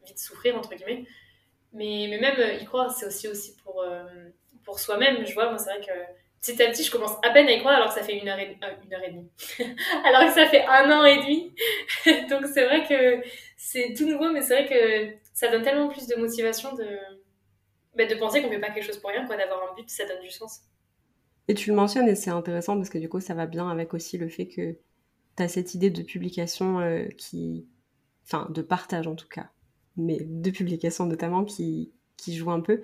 vite 0.07 0.21
souffrir, 0.21 0.57
entre 0.57 0.73
guillemets. 0.77 1.05
Mais, 1.73 2.07
mais 2.09 2.21
même 2.21 2.61
y 2.61 2.65
croire, 2.65 2.93
c'est 2.93 3.07
aussi, 3.07 3.27
aussi 3.27 3.57
pour, 3.57 3.85
pour 4.65 4.79
soi-même. 4.79 5.27
Je 5.27 5.35
vois, 5.35 5.49
moi, 5.49 5.59
c'est 5.59 5.71
vrai 5.71 5.81
que 5.81 5.93
petit 6.41 6.63
à 6.63 6.71
petit, 6.71 6.85
je 6.85 6.93
commence 6.93 7.17
à 7.25 7.31
peine 7.31 7.49
à 7.49 7.53
y 7.53 7.59
croire 7.59 7.75
alors 7.75 7.89
que 7.89 7.99
ça 7.99 8.07
fait 8.07 8.17
une 8.17 8.29
heure 8.29 8.39
une 8.39 8.95
heure 8.95 9.03
et 9.05 9.11
demie. 9.11 9.31
alors 10.05 10.27
que 10.27 10.33
ça 10.33 10.47
fait 10.47 10.65
un 10.65 10.89
an 10.93 11.05
et 11.05 11.17
demi. 11.17 11.53
Donc 12.31 12.47
c'est 12.47 12.65
vrai 12.65 12.87
que 12.87 13.21
c'est 13.59 13.93
tout 13.93 14.09
nouveau, 14.09 14.33
mais 14.33 14.41
c'est 14.41 14.55
vrai 14.55 14.69
que 14.69 15.19
ça 15.35 15.51
donne 15.51 15.63
tellement 15.63 15.89
plus 15.89 16.07
de 16.07 16.15
motivation 16.15 16.75
de, 16.77 16.87
bah, 17.97 18.07
de 18.07 18.15
penser 18.15 18.41
qu'on 18.41 18.49
fait 18.49 18.61
pas 18.61 18.71
quelque 18.71 18.87
chose 18.87 18.99
pour 18.99 19.11
rien, 19.11 19.27
quoi, 19.27 19.37
d'avoir 19.37 19.71
un 19.71 19.75
but, 19.75 19.91
ça 19.91 20.07
donne 20.07 20.23
du 20.23 20.31
sens. 20.31 20.61
Et 21.49 21.55
tu 21.55 21.71
le 21.71 21.77
mentionnes 21.77 22.09
et 22.09 22.15
c'est 22.15 22.31
intéressant 22.31 22.77
parce 22.77 22.89
que 22.89 22.99
du 22.99 23.09
coup, 23.09 23.21
ça 23.21 23.35
va 23.35 23.47
bien 23.47 23.69
avec 23.69 23.95
aussi 23.95 24.17
le 24.17 24.29
fait 24.29 24.47
que 24.47 24.77
tu 25.37 25.43
as 25.43 25.49
cette 25.49 25.75
idée 25.75 25.91
de 25.91 26.03
publication 26.03 26.81
euh, 26.81 27.07
qui. 27.19 27.67
Enfin, 28.25 28.49
de 28.51 28.63
partage 28.63 29.07
en 29.07 29.17
tout 29.17 29.29
cas, 29.29 29.51
mais 29.97 30.19
de 30.21 30.51
publication 30.51 31.07
notamment 31.07 31.45
qui, 31.45 31.93
qui 32.17 32.37
joue 32.37 32.51
un 32.51 32.61
peu. 32.61 32.83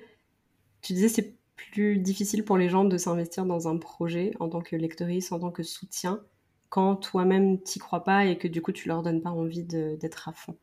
Tu 0.80 0.94
disais, 0.94 1.08
c'est 1.08 1.36
plus 1.54 1.98
difficile 1.98 2.44
pour 2.44 2.56
les 2.56 2.68
gens 2.68 2.84
de 2.84 2.96
s'investir 2.98 3.46
dans 3.46 3.68
un 3.68 3.76
projet 3.76 4.32
en 4.40 4.48
tant 4.48 4.60
que 4.60 4.74
lectrice, 4.74 5.30
en 5.30 5.38
tant 5.38 5.50
que 5.50 5.62
soutien, 5.62 6.20
quand 6.68 6.96
toi-même 6.96 7.60
t'y 7.60 7.78
crois 7.78 8.02
pas 8.02 8.24
et 8.24 8.38
que 8.38 8.48
du 8.48 8.60
coup 8.62 8.72
tu 8.72 8.88
leur 8.88 9.02
donnes 9.02 9.22
pas 9.22 9.30
envie 9.30 9.62
d'être 9.62 10.28
à 10.28 10.32
fond. 10.32 10.56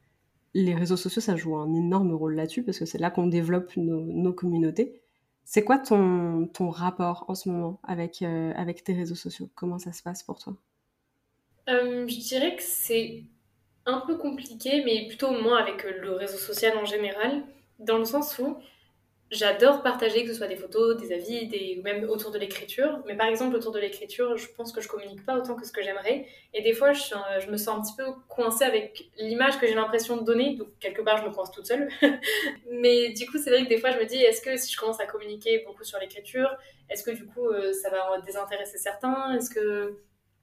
Les 0.54 0.76
réseaux 0.76 0.98
sociaux, 0.98 1.22
ça 1.22 1.36
joue 1.36 1.56
un 1.56 1.74
énorme 1.74 2.14
rôle 2.14 2.36
là-dessus 2.36 2.64
parce 2.64 2.80
que 2.80 2.86
c'est 2.86 2.98
là 2.98 3.10
qu'on 3.10 3.28
développe 3.28 3.72
nos, 3.78 4.34
communautés. 4.34 5.02
C'est 5.46 5.64
quoi 5.64 5.78
ton, 5.80 6.48
ton 6.48 6.70
rapport 6.70 7.26
en 7.28 7.36
ce 7.36 7.50
moment 7.50 7.80
avec, 7.84 8.22
euh, 8.22 8.54
avec 8.56 8.84
tes 8.84 8.94
réseaux 8.94 9.16
sociaux? 9.16 9.50
Comment 9.56 9.80
ça 9.80 9.92
se 9.92 10.04
passe 10.04 10.24
pour 10.24 10.40
toi? 10.40 10.56
Euh, 11.70 12.08
Je 12.08 12.20
dirais 12.20 12.56
que 12.56 12.64
c'est 12.64 13.24
un 13.86 14.02
peu 14.02 14.18
compliqué, 14.18 14.84
mais 14.86 15.08
plutôt 15.08 15.32
moins 15.32 15.58
avec 15.58 15.84
le 15.84 16.12
réseau 16.14 16.38
social 16.38 16.78
en 16.78 16.86
général, 16.86 17.44
dans 17.80 17.98
le 17.98 18.06
sens 18.06 18.38
où 18.40 18.58
J'adore 19.32 19.82
partager, 19.82 20.24
que 20.24 20.28
ce 20.28 20.34
soit 20.34 20.48
des 20.48 20.58
photos, 20.58 20.98
des 20.98 21.14
avis, 21.14 21.48
des... 21.48 21.80
même 21.86 22.04
autour 22.10 22.32
de 22.32 22.38
l'écriture. 22.38 23.02
Mais 23.08 23.16
par 23.16 23.28
exemple, 23.28 23.56
autour 23.56 23.72
de 23.72 23.80
l'écriture, 23.80 24.36
je 24.36 24.48
pense 24.50 24.74
que 24.74 24.82
je 24.82 24.90
communique 24.90 25.26
pas 25.26 25.38
autant 25.38 25.56
que 25.56 25.66
ce 25.66 25.72
que 25.72 25.82
j'aimerais. 25.82 26.28
Et 26.54 26.62
des 26.62 26.74
fois, 26.74 26.92
je, 26.92 27.50
me 27.50 27.56
sens 27.56 27.78
un 27.78 27.82
petit 27.82 27.96
peu 27.96 28.12
coincée 28.28 28.66
avec 28.66 29.10
l'image 29.18 29.58
que 29.58 29.68
j'ai 29.68 29.74
l'impression 29.74 30.18
de 30.18 30.26
donner. 30.26 30.58
Donc, 30.58 30.68
quelque 30.82 31.02
part, 31.02 31.16
je 31.16 31.24
me 31.24 31.34
coince 31.34 31.50
toute 31.50 31.66
seule. 31.66 31.88
Mais 32.70 33.14
du 33.14 33.26
coup, 33.26 33.38
c'est 33.38 33.52
vrai 33.52 33.64
que 33.64 33.70
des 33.70 33.78
fois, 33.78 33.92
je 33.92 34.00
me 34.00 34.06
dis, 34.06 34.18
est-ce 34.18 34.42
que 34.42 34.58
si 34.58 34.74
je 34.74 34.78
commence 34.78 35.00
à 35.00 35.06
communiquer 35.06 35.64
beaucoup 35.66 35.86
sur 35.86 35.98
l'écriture, 36.00 36.54
est-ce 36.90 37.04
que 37.04 37.12
du 37.12 37.26
coup, 37.26 37.48
euh, 37.48 37.72
ça 37.72 37.90
va 37.90 38.20
désintéresser 38.26 38.80
certains? 38.80 39.34
Est-ce 39.36 39.50
que. 39.50 39.98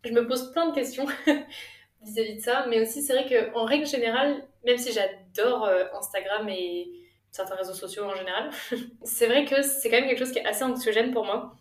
Je 0.04 0.12
me 0.12 0.26
pose 0.26 0.50
plein 0.52 0.70
de 0.70 0.74
questions 0.74 1.06
vis-à-vis 2.02 2.36
de 2.36 2.40
ça? 2.40 2.64
Mais 2.70 2.80
aussi, 2.80 3.02
c'est 3.02 3.12
vrai 3.12 3.26
qu'en 3.52 3.64
règle 3.64 3.84
générale, 3.84 4.44
même 4.64 4.78
si 4.78 4.92
j'adore 4.92 5.66
euh, 5.66 5.84
Instagram 5.92 6.48
et 6.48 6.90
certains 7.38 7.56
réseaux 7.56 7.74
sociaux 7.74 8.04
en 8.04 8.14
général. 8.14 8.50
c'est 9.02 9.26
vrai 9.26 9.44
que 9.44 9.62
c'est 9.62 9.90
quand 9.90 9.96
même 9.96 10.08
quelque 10.08 10.18
chose 10.18 10.32
qui 10.32 10.38
est 10.38 10.46
assez 10.46 10.64
anxiogène 10.64 11.12
pour 11.12 11.24
moi. 11.24 11.54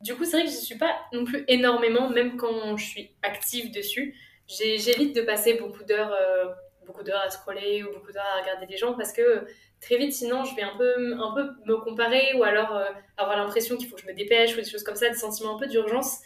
Du 0.00 0.14
coup, 0.14 0.24
c'est 0.24 0.38
vrai 0.38 0.44
que 0.44 0.50
je 0.50 0.56
ne 0.56 0.60
suis 0.62 0.78
pas 0.78 0.96
non 1.12 1.24
plus 1.24 1.44
énormément, 1.46 2.08
même 2.08 2.36
quand 2.36 2.76
je 2.76 2.84
suis 2.84 3.10
active 3.22 3.70
dessus. 3.70 4.16
J'évite 4.46 5.14
de 5.14 5.20
passer 5.22 5.54
beaucoup 5.54 5.84
d'heures 5.84 6.12
euh, 6.12 6.46
beaucoup 6.86 7.04
d'heures 7.04 7.20
à 7.20 7.30
scroller 7.30 7.84
ou 7.84 7.92
beaucoup 7.92 8.12
d'heures 8.12 8.32
à 8.36 8.40
regarder 8.40 8.66
les 8.66 8.76
gens 8.76 8.94
parce 8.94 9.12
que 9.12 9.46
très 9.80 9.96
vite, 9.96 10.12
sinon, 10.12 10.44
je 10.44 10.54
vais 10.56 10.62
un 10.62 10.76
peu, 10.76 11.14
un 11.14 11.34
peu 11.34 11.50
me 11.66 11.76
comparer 11.76 12.34
ou 12.34 12.42
alors 12.42 12.74
euh, 12.74 12.86
avoir 13.16 13.36
l'impression 13.36 13.76
qu'il 13.76 13.88
faut 13.88 13.96
que 13.96 14.02
je 14.02 14.06
me 14.06 14.14
dépêche 14.14 14.54
ou 14.54 14.56
des 14.56 14.68
choses 14.68 14.82
comme 14.82 14.96
ça, 14.96 15.08
des 15.08 15.14
sentiments 15.14 15.56
un 15.56 15.58
peu 15.58 15.66
d'urgence. 15.66 16.18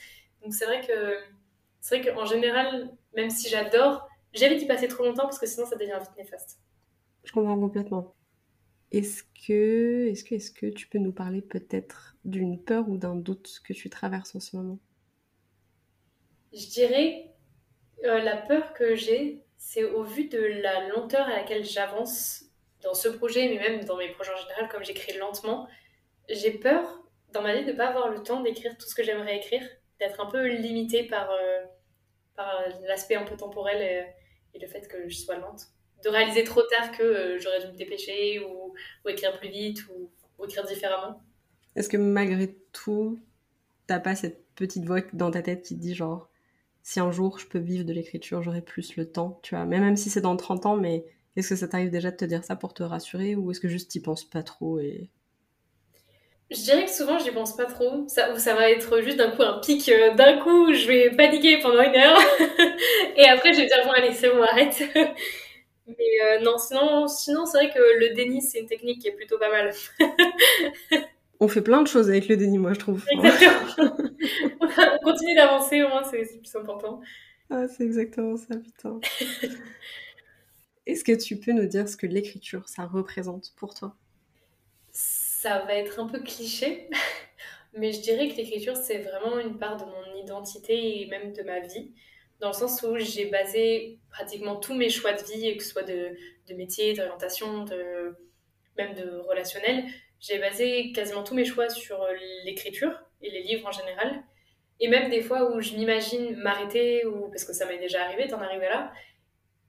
Donc 0.43 0.55
c'est 0.55 0.67
vrai 0.67 0.81
que 0.81 1.19
c'est 1.81 1.99
vrai 1.99 2.15
qu'en 2.15 2.25
général, 2.25 2.91
même 3.15 3.31
si 3.31 3.49
j'adore, 3.49 4.09
j'évite 4.33 4.59
d'y 4.59 4.67
passer 4.67 4.89
trop 4.89 5.05
longtemps 5.05 5.25
parce 5.25 5.39
que 5.39 5.47
sinon 5.47 5.67
ça 5.67 5.77
devient 5.77 5.99
vite 6.01 6.17
néfaste. 6.17 6.59
Je 7.25 7.33
comprends 7.33 7.59
complètement. 7.59 8.15
Est-ce 8.95 9.25
que, 10.53 10.71
tu 10.71 10.87
peux 10.87 10.99
nous 10.99 11.13
parler 11.13 11.43
peut-être 11.43 12.15
d'une 12.25 12.63
peur 12.63 12.89
ou 12.89 12.97
d'un 12.97 13.17
doute 13.17 13.61
que 13.65 13.73
tu 13.73 13.91
traverses 13.91 14.37
en 14.37 14.41
ce 14.41 14.57
moment? 14.57 14.79
Je 16.53 16.67
dirais 16.69 17.33
euh, 18.05 18.21
la 18.21 18.37
peur 18.37 18.73
que 18.73 18.95
j'ai, 18.95 19.43
c'est 19.57 19.83
au 19.83 20.05
vu 20.05 20.29
de 20.29 20.39
la 20.39 20.89
lenteur 20.91 21.27
à 21.27 21.31
laquelle 21.31 21.65
j'avance 21.65 22.45
dans 22.83 22.95
ce 22.95 23.09
projet, 23.09 23.49
mais 23.49 23.59
même 23.59 23.85
dans 23.85 23.97
mes 23.97 24.11
projets 24.11 24.33
en 24.33 24.37
général, 24.37 24.69
comme 24.69 24.85
j'écris 24.85 25.19
lentement, 25.19 25.67
j'ai 26.29 26.53
peur 26.53 27.03
dans 27.33 27.43
ma 27.43 27.57
vie 27.57 27.65
de 27.65 27.73
ne 27.73 27.77
pas 27.77 27.89
avoir 27.89 28.11
le 28.11 28.23
temps 28.23 28.43
d'écrire 28.43 28.79
tout 28.79 28.87
ce 28.87 28.95
que 28.95 29.03
j'aimerais 29.03 29.39
écrire, 29.39 29.69
d'être 29.99 30.21
un 30.21 30.27
peu 30.27 30.47
limitée 30.47 31.03
par, 31.03 31.33
euh, 31.33 31.65
par 32.37 32.63
l'aspect 32.83 33.17
un 33.17 33.25
peu 33.25 33.37
temporel 33.37 34.15
et 34.55 34.59
le 34.61 34.69
fait 34.69 34.87
que 34.87 35.09
je 35.09 35.17
sois 35.17 35.37
lente 35.37 35.74
de 36.05 36.09
réaliser 36.11 36.45
trop 36.45 36.63
tard 36.63 36.93
que 36.93 37.03
euh, 37.03 37.39
j'aurais 37.41 37.61
dû 37.61 37.69
me 37.69 37.77
dépêcher 37.77 38.41
ou, 38.41 38.75
écrire 39.09 39.37
plus 39.39 39.49
vite 39.49 39.87
ou, 39.89 40.11
écrire 40.45 40.65
différemment. 40.65 41.23
Est-ce 41.75 41.89
que 41.89 41.97
malgré 41.97 42.55
tout, 42.73 43.19
t'as 43.87 43.99
pas 43.99 44.15
cette 44.15 44.45
petite 44.55 44.85
voix 44.85 45.01
dans 45.13 45.31
ta 45.31 45.43
tête 45.43 45.63
qui 45.63 45.75
te 45.75 45.81
dit 45.81 45.95
genre 45.95 46.29
si 46.83 47.01
un 47.01 47.11
jour 47.11 47.39
je 47.39 47.47
peux 47.47 47.59
vivre 47.59 47.85
de 47.85 47.93
l'écriture, 47.93 48.43
j'aurai 48.43 48.61
plus 48.61 48.97
le 48.97 49.11
temps, 49.11 49.41
tu 49.43 49.55
vois, 49.55 49.65
même, 49.65 49.83
même 49.83 49.97
si 49.97 50.11
c'est 50.11 50.21
dans 50.21 50.37
30 50.37 50.67
ans, 50.67 50.77
mais 50.77 51.07
Est-ce 51.37 51.49
que 51.49 51.57
ça 51.57 51.67
t'arrive 51.67 51.91
déjà 51.91 52.11
de 52.11 52.17
te 52.17 52.25
dire 52.25 52.45
ça 52.45 52.57
pour 52.57 52.75
te 52.75 52.83
rassurer 52.83 53.35
ou 53.35 53.51
est-ce 53.51 53.61
que 53.61 53.69
juste 53.69 53.91
t'y 53.91 54.01
penses 54.01 54.25
pas 54.25 54.43
trop 54.43 54.79
et... 54.79 55.09
Je 56.51 56.61
dirais 56.61 56.85
que 56.85 56.91
souvent 56.91 57.19
j'y 57.19 57.31
pense 57.31 57.57
pas 57.57 57.65
trop. 57.65 58.05
Ça, 58.07 58.39
ça 58.39 58.55
va 58.55 58.71
être 58.71 59.01
juste 59.01 59.17
d'un 59.17 59.31
coup 59.31 59.43
un 59.43 59.59
pic. 59.61 59.89
Euh, 59.89 60.15
d'un 60.15 60.39
coup, 60.39 60.73
je 60.75 60.87
vais 60.87 61.11
paniquer 61.11 61.59
pendant 61.59 61.83
une 61.83 61.97
heure. 61.97 62.19
et 63.17 63.25
après, 63.25 63.55
je 63.55 63.61
vais 63.61 63.67
dire 63.67 63.79
bon, 63.85 63.91
allez, 63.91 64.13
c'est 64.13 64.29
bon, 64.29 64.43
arrête. 64.43 64.85
Mais 65.87 65.97
euh, 66.25 66.41
non, 66.41 66.59
sinon, 66.59 67.09
sinon 67.09 67.47
c'est 67.47 67.59
vrai 67.59 67.71
que 67.71 67.79
le 67.79 68.15
déni, 68.15 68.41
c'est 68.41 68.61
une 68.61 68.67
technique 68.67 69.03
qui 69.03 69.09
est 69.09 69.17
plutôt 69.17 69.39
pas 69.39 69.51
mal. 69.51 69.71
On 71.41 71.49
fait 71.49 71.63
plein 71.63 71.83
de 71.83 71.89
choses 71.89 72.09
avec 72.09 72.29
le 72.29 72.37
déni, 72.37 72.59
moi, 72.59 72.73
je 72.73 72.79
trouve. 72.79 73.05
Exactement. 73.11 73.67
On 74.61 74.99
continue 75.05 75.35
d'avancer, 75.35 75.83
au 75.83 75.89
moins, 75.89 76.05
c'est 76.05 76.41
plus 76.41 76.57
important. 76.57 77.01
Ah, 77.51 77.69
c'est 77.69 77.85
exactement 77.85 78.37
ça, 78.37 78.57
putain. 78.57 78.99
Est-ce 80.87 81.05
que 81.05 81.13
tu 81.13 81.39
peux 81.39 81.53
nous 81.53 81.67
dire 81.67 81.89
ce 81.89 81.97
que 81.97 82.07
l'écriture, 82.07 82.69
ça 82.69 82.87
représente 82.87 83.53
pour 83.57 83.75
toi? 83.75 83.97
Ça 84.91 85.61
va 85.67 85.75
être 85.75 86.01
un 86.01 86.07
peu 86.07 86.21
cliché, 86.21 86.89
mais 87.77 87.93
je 87.93 88.01
dirais 88.01 88.29
que 88.29 88.37
l'écriture, 88.37 88.77
c'est 88.77 88.99
vraiment 88.99 89.39
une 89.39 89.59
part 89.59 89.77
de 89.77 89.85
mon 89.85 90.23
identité 90.23 91.03
et 91.03 91.07
même 91.07 91.33
de 91.33 91.43
ma 91.43 91.61
vie 91.61 91.93
dans 92.41 92.49
le 92.49 92.55
sens 92.55 92.83
où 92.83 92.97
j'ai 92.99 93.27
basé 93.27 93.99
pratiquement 94.11 94.57
tous 94.57 94.75
mes 94.75 94.91
choix 94.91 95.13
de 95.13 95.23
vie, 95.23 95.57
que 95.57 95.63
ce 95.63 95.71
soit 95.71 95.83
de, 95.83 96.11
de 96.49 96.55
métier, 96.55 96.95
d'orientation, 96.95 97.65
de, 97.65 98.17
même 98.77 98.95
de 98.95 99.19
relationnel, 99.29 99.85
j'ai 100.21 100.39
basé 100.39 100.93
quasiment 100.93 101.23
tous 101.23 101.35
mes 101.35 101.45
choix 101.45 101.69
sur 101.69 102.07
l'écriture 102.45 102.93
et 103.23 103.31
les 103.31 103.43
livres 103.43 103.67
en 103.69 103.73
général. 103.73 104.23
Et 104.81 104.89
même 104.89 105.11
des 105.11 105.23
fois 105.23 105.55
où 105.55 105.61
je 105.61 105.75
m'imagine 105.75 106.37
m'arrêter, 106.37 107.07
ou 107.07 107.29
parce 107.29 107.45
que 107.45 107.53
ça 107.53 107.67
m'est 107.67 107.79
déjà 107.79 108.03
arrivé 108.05 108.27
d'en 108.27 108.41
arriver 108.41 108.67
là, 108.67 108.93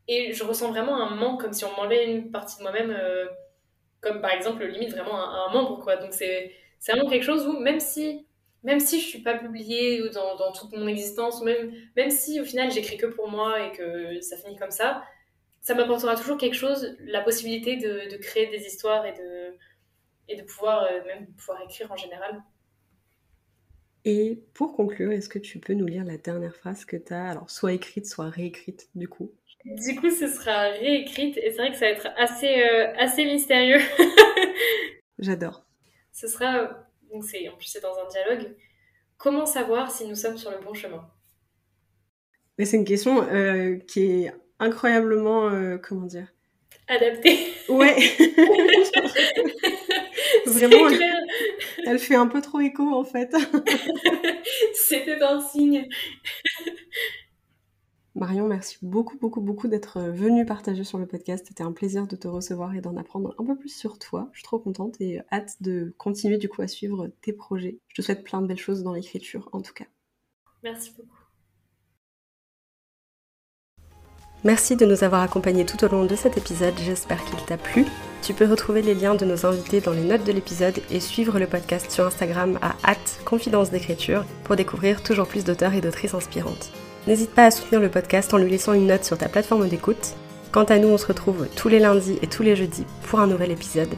et 0.07 0.34
je 0.34 0.43
ressens 0.43 0.72
vraiment 0.72 0.95
un 0.95 1.16
manque, 1.16 1.41
comme 1.41 1.53
si 1.53 1.66
on 1.66 1.76
m'enlevait 1.76 2.05
une 2.05 2.32
partie 2.32 2.57
de 2.57 2.63
moi-même, 2.63 2.91
euh, 2.91 3.26
comme 4.01 4.22
par 4.22 4.32
exemple 4.32 4.66
limite 4.66 4.91
vraiment 4.91 5.18
un, 5.18 5.47
un 5.47 5.53
membre, 5.53 5.84
quoi. 5.84 5.97
Donc 5.97 6.13
c'est 6.13 6.51
vraiment 6.88 7.09
quelque 7.09 7.24
chose 7.24 7.47
où 7.47 7.59
même 7.59 7.80
si 7.80 8.25
même 8.66 8.80
si 8.80 8.99
je 8.99 9.05
suis 9.05 9.22
pas 9.22 9.38
publiée 9.38 10.09
dans, 10.09 10.36
dans 10.36 10.51
toute 10.51 10.72
mon 10.74 10.88
existence, 10.88 11.39
ou 11.39 11.45
même, 11.45 11.72
même 11.95 12.09
si 12.09 12.41
au 12.41 12.43
final 12.43 12.72
j'écris 12.72 12.97
que 12.97 13.05
pour 13.05 13.30
moi 13.30 13.68
et 13.68 13.72
que 13.72 14.20
ça 14.22 14.36
finit 14.38 14.57
comme 14.57 14.72
ça, 14.72 15.03
ça 15.61 15.76
m'apportera 15.76 16.16
toujours 16.16 16.38
quelque 16.38 16.55
chose, 16.55 16.97
la 16.99 17.22
possibilité 17.22 17.78
de, 17.78 18.11
de, 18.11 18.18
créer 18.18 18.47
des 18.47 18.66
histoires 18.66 19.05
et 19.05 19.13
de, 19.13 19.55
et 20.28 20.36
de 20.36 20.41
pouvoir 20.41 20.84
euh, 20.84 21.05
même 21.05 21.28
pouvoir 21.28 21.61
écrire 21.61 21.91
en 21.91 21.95
général. 21.95 22.41
Et 24.03 24.43
pour 24.53 24.76
conclure, 24.76 25.11
est-ce 25.11 25.30
que 25.30 25.39
tu 25.39 25.59
peux 25.59 25.74
nous 25.74 25.86
lire 25.86 26.03
la 26.03 26.18
dernière 26.18 26.55
phrase 26.55 26.86
que 26.86 26.97
tu 26.97 27.13
as, 27.13 27.30
alors 27.30 27.49
soit 27.51 27.74
écrite, 27.74 28.07
soit 28.07 28.30
réécrite 28.30 28.89
du 28.95 29.07
coup? 29.07 29.32
Du 29.63 29.95
coup, 29.95 30.09
ce 30.09 30.28
sera 30.28 30.70
réécrite 30.70 31.38
et 31.38 31.51
c'est 31.51 31.57
vrai 31.57 31.72
que 31.72 31.78
ça 31.78 31.86
va 31.86 31.91
être 31.91 32.07
assez, 32.18 32.63
euh, 32.63 32.93
assez 32.97 33.26
mystérieux. 33.26 33.82
J'adore. 35.20 35.66
Ce 36.11 36.28
sera 36.28 36.86
donc 37.16 37.24
c'est, 37.24 37.47
en 37.47 37.55
plus 37.55 37.68
c'est 37.68 37.82
dans 37.82 37.97
un 37.97 38.07
dialogue. 38.09 38.53
Comment 39.18 39.45
savoir 39.45 39.89
si 39.89 40.05
nous 40.05 40.16
sommes 40.16 40.38
sur 40.38 40.51
le 40.51 40.57
bon 40.57 40.74
chemin? 40.74 41.09
Mais 42.57 42.66
c'est 42.66 42.76
une 42.78 42.86
question 42.86 43.24
euh, 43.24 43.78
qui 43.88 44.03
est 44.03 44.34
incroyablement, 44.59 45.47
euh, 45.49 45.78
comment 45.78 46.05
dire? 46.05 46.28
Adaptée. 46.88 47.53
Ouais. 47.70 47.95
Vraiment, 50.45 50.89
elle 51.86 51.99
fait 51.99 52.16
un 52.16 52.28
peu 52.28 52.41
trop 52.41 52.59
écho 52.59 52.93
en 52.93 53.03
fait. 53.03 53.34
C'était 54.74 55.22
un 55.22 55.41
signe. 55.41 55.88
Marion, 58.16 58.47
merci 58.47 58.78
beaucoup, 58.82 59.18
beaucoup, 59.18 59.41
beaucoup 59.41 59.68
d'être 59.68 59.99
venue 59.99 60.45
partager 60.45 60.86
sur 60.86 60.97
le 60.97 61.05
podcast. 61.05 61.45
C'était 61.49 61.63
un 61.63 61.74
plaisir 61.74 62.07
de 62.07 62.16
te 62.16 62.30
recevoir 62.30 62.74
et 62.74 62.80
d'en 62.80 62.95
apprendre 62.95 63.36
un 63.38 63.43
peu 63.43 63.57
plus 63.57 63.76
sur 63.76 63.99
toi. 63.99 64.30
Je 64.32 64.38
suis 64.38 64.45
trop 64.45 64.57
contente 64.57 64.95
et 65.01 65.20
hâte 65.34 65.57
de 65.61 65.93
continuer 65.97 66.38
du 66.38 66.47
coup 66.47 66.61
à 66.61 66.68
suivre 66.70 67.11
tes 67.22 67.34
projets. 67.34 67.78
Je 67.89 67.95
te 67.95 68.01
souhaite 68.01 68.24
plein 68.24 68.41
de 68.41 68.47
belles 68.47 68.57
choses 68.57 68.84
dans 68.84 68.93
l'écriture 68.93 69.49
en 69.51 69.61
tout 69.61 69.74
cas. 69.74 69.84
Merci 70.63 70.93
beaucoup. 70.95 71.09
Merci 74.45 74.78
de 74.78 74.86
nous 74.86 75.03
avoir 75.03 75.22
accompagnés 75.22 75.66
tout 75.66 75.84
au 75.84 75.89
long 75.89 76.05
de 76.05 76.16
cet 76.16 76.38
épisode, 76.38 76.76
j'espère 76.78 77.24
qu'il 77.26 77.43
t'a 77.45 77.57
plu. 77.57 77.84
Tu 78.22 78.34
peux 78.34 78.45
retrouver 78.45 78.82
les 78.82 78.93
liens 78.93 79.16
de 79.16 79.26
nos 79.26 79.45
invités 79.45 79.82
dans 79.82 79.91
les 79.91 80.03
notes 80.03 80.24
de 80.24 80.32
l'épisode 80.32 80.80
et 80.89 80.99
suivre 80.99 81.38
le 81.38 81.47
podcast 81.47 81.91
sur 81.91 82.05
Instagram 82.05 82.59
à 82.61 82.95
confidence 83.26 83.72
d'écriture 83.72 84.24
pour 84.43 84.55
découvrir 84.55 85.03
toujours 85.03 85.28
plus 85.28 85.43
d'auteurs 85.43 85.74
et 85.74 85.82
d'autrices 85.82 86.13
inspirantes. 86.13 86.72
N'hésite 87.08 87.32
pas 87.32 87.45
à 87.45 87.51
soutenir 87.51 87.82
le 87.82 87.89
podcast 87.89 88.34
en 88.34 88.38
lui 88.38 88.49
laissant 88.49 88.74
une 88.74 88.88
note 88.88 89.03
sur 89.03 89.18
ta 89.18 89.30
plateforme 89.30 89.68
d'écoute. 89.68 90.16
Quant 90.51 90.64
à 90.64 90.80
nous, 90.80 90.88
on 90.88 90.97
se 90.97 91.08
retrouve 91.08 91.47
tous 91.56 91.70
les 91.70 91.80
lundis 91.80 92.18
et 92.22 92.28
tous 92.28 92.43
les 92.43 92.56
jeudis 92.56 92.86
pour 93.03 93.20
un 93.20 93.28
nouvel 93.28 93.51
épisode. 93.51 93.93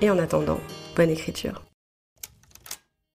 Et 0.00 0.10
en 0.10 0.18
attendant, 0.18 0.60
bonne 0.96 1.10
écriture. 1.10 1.62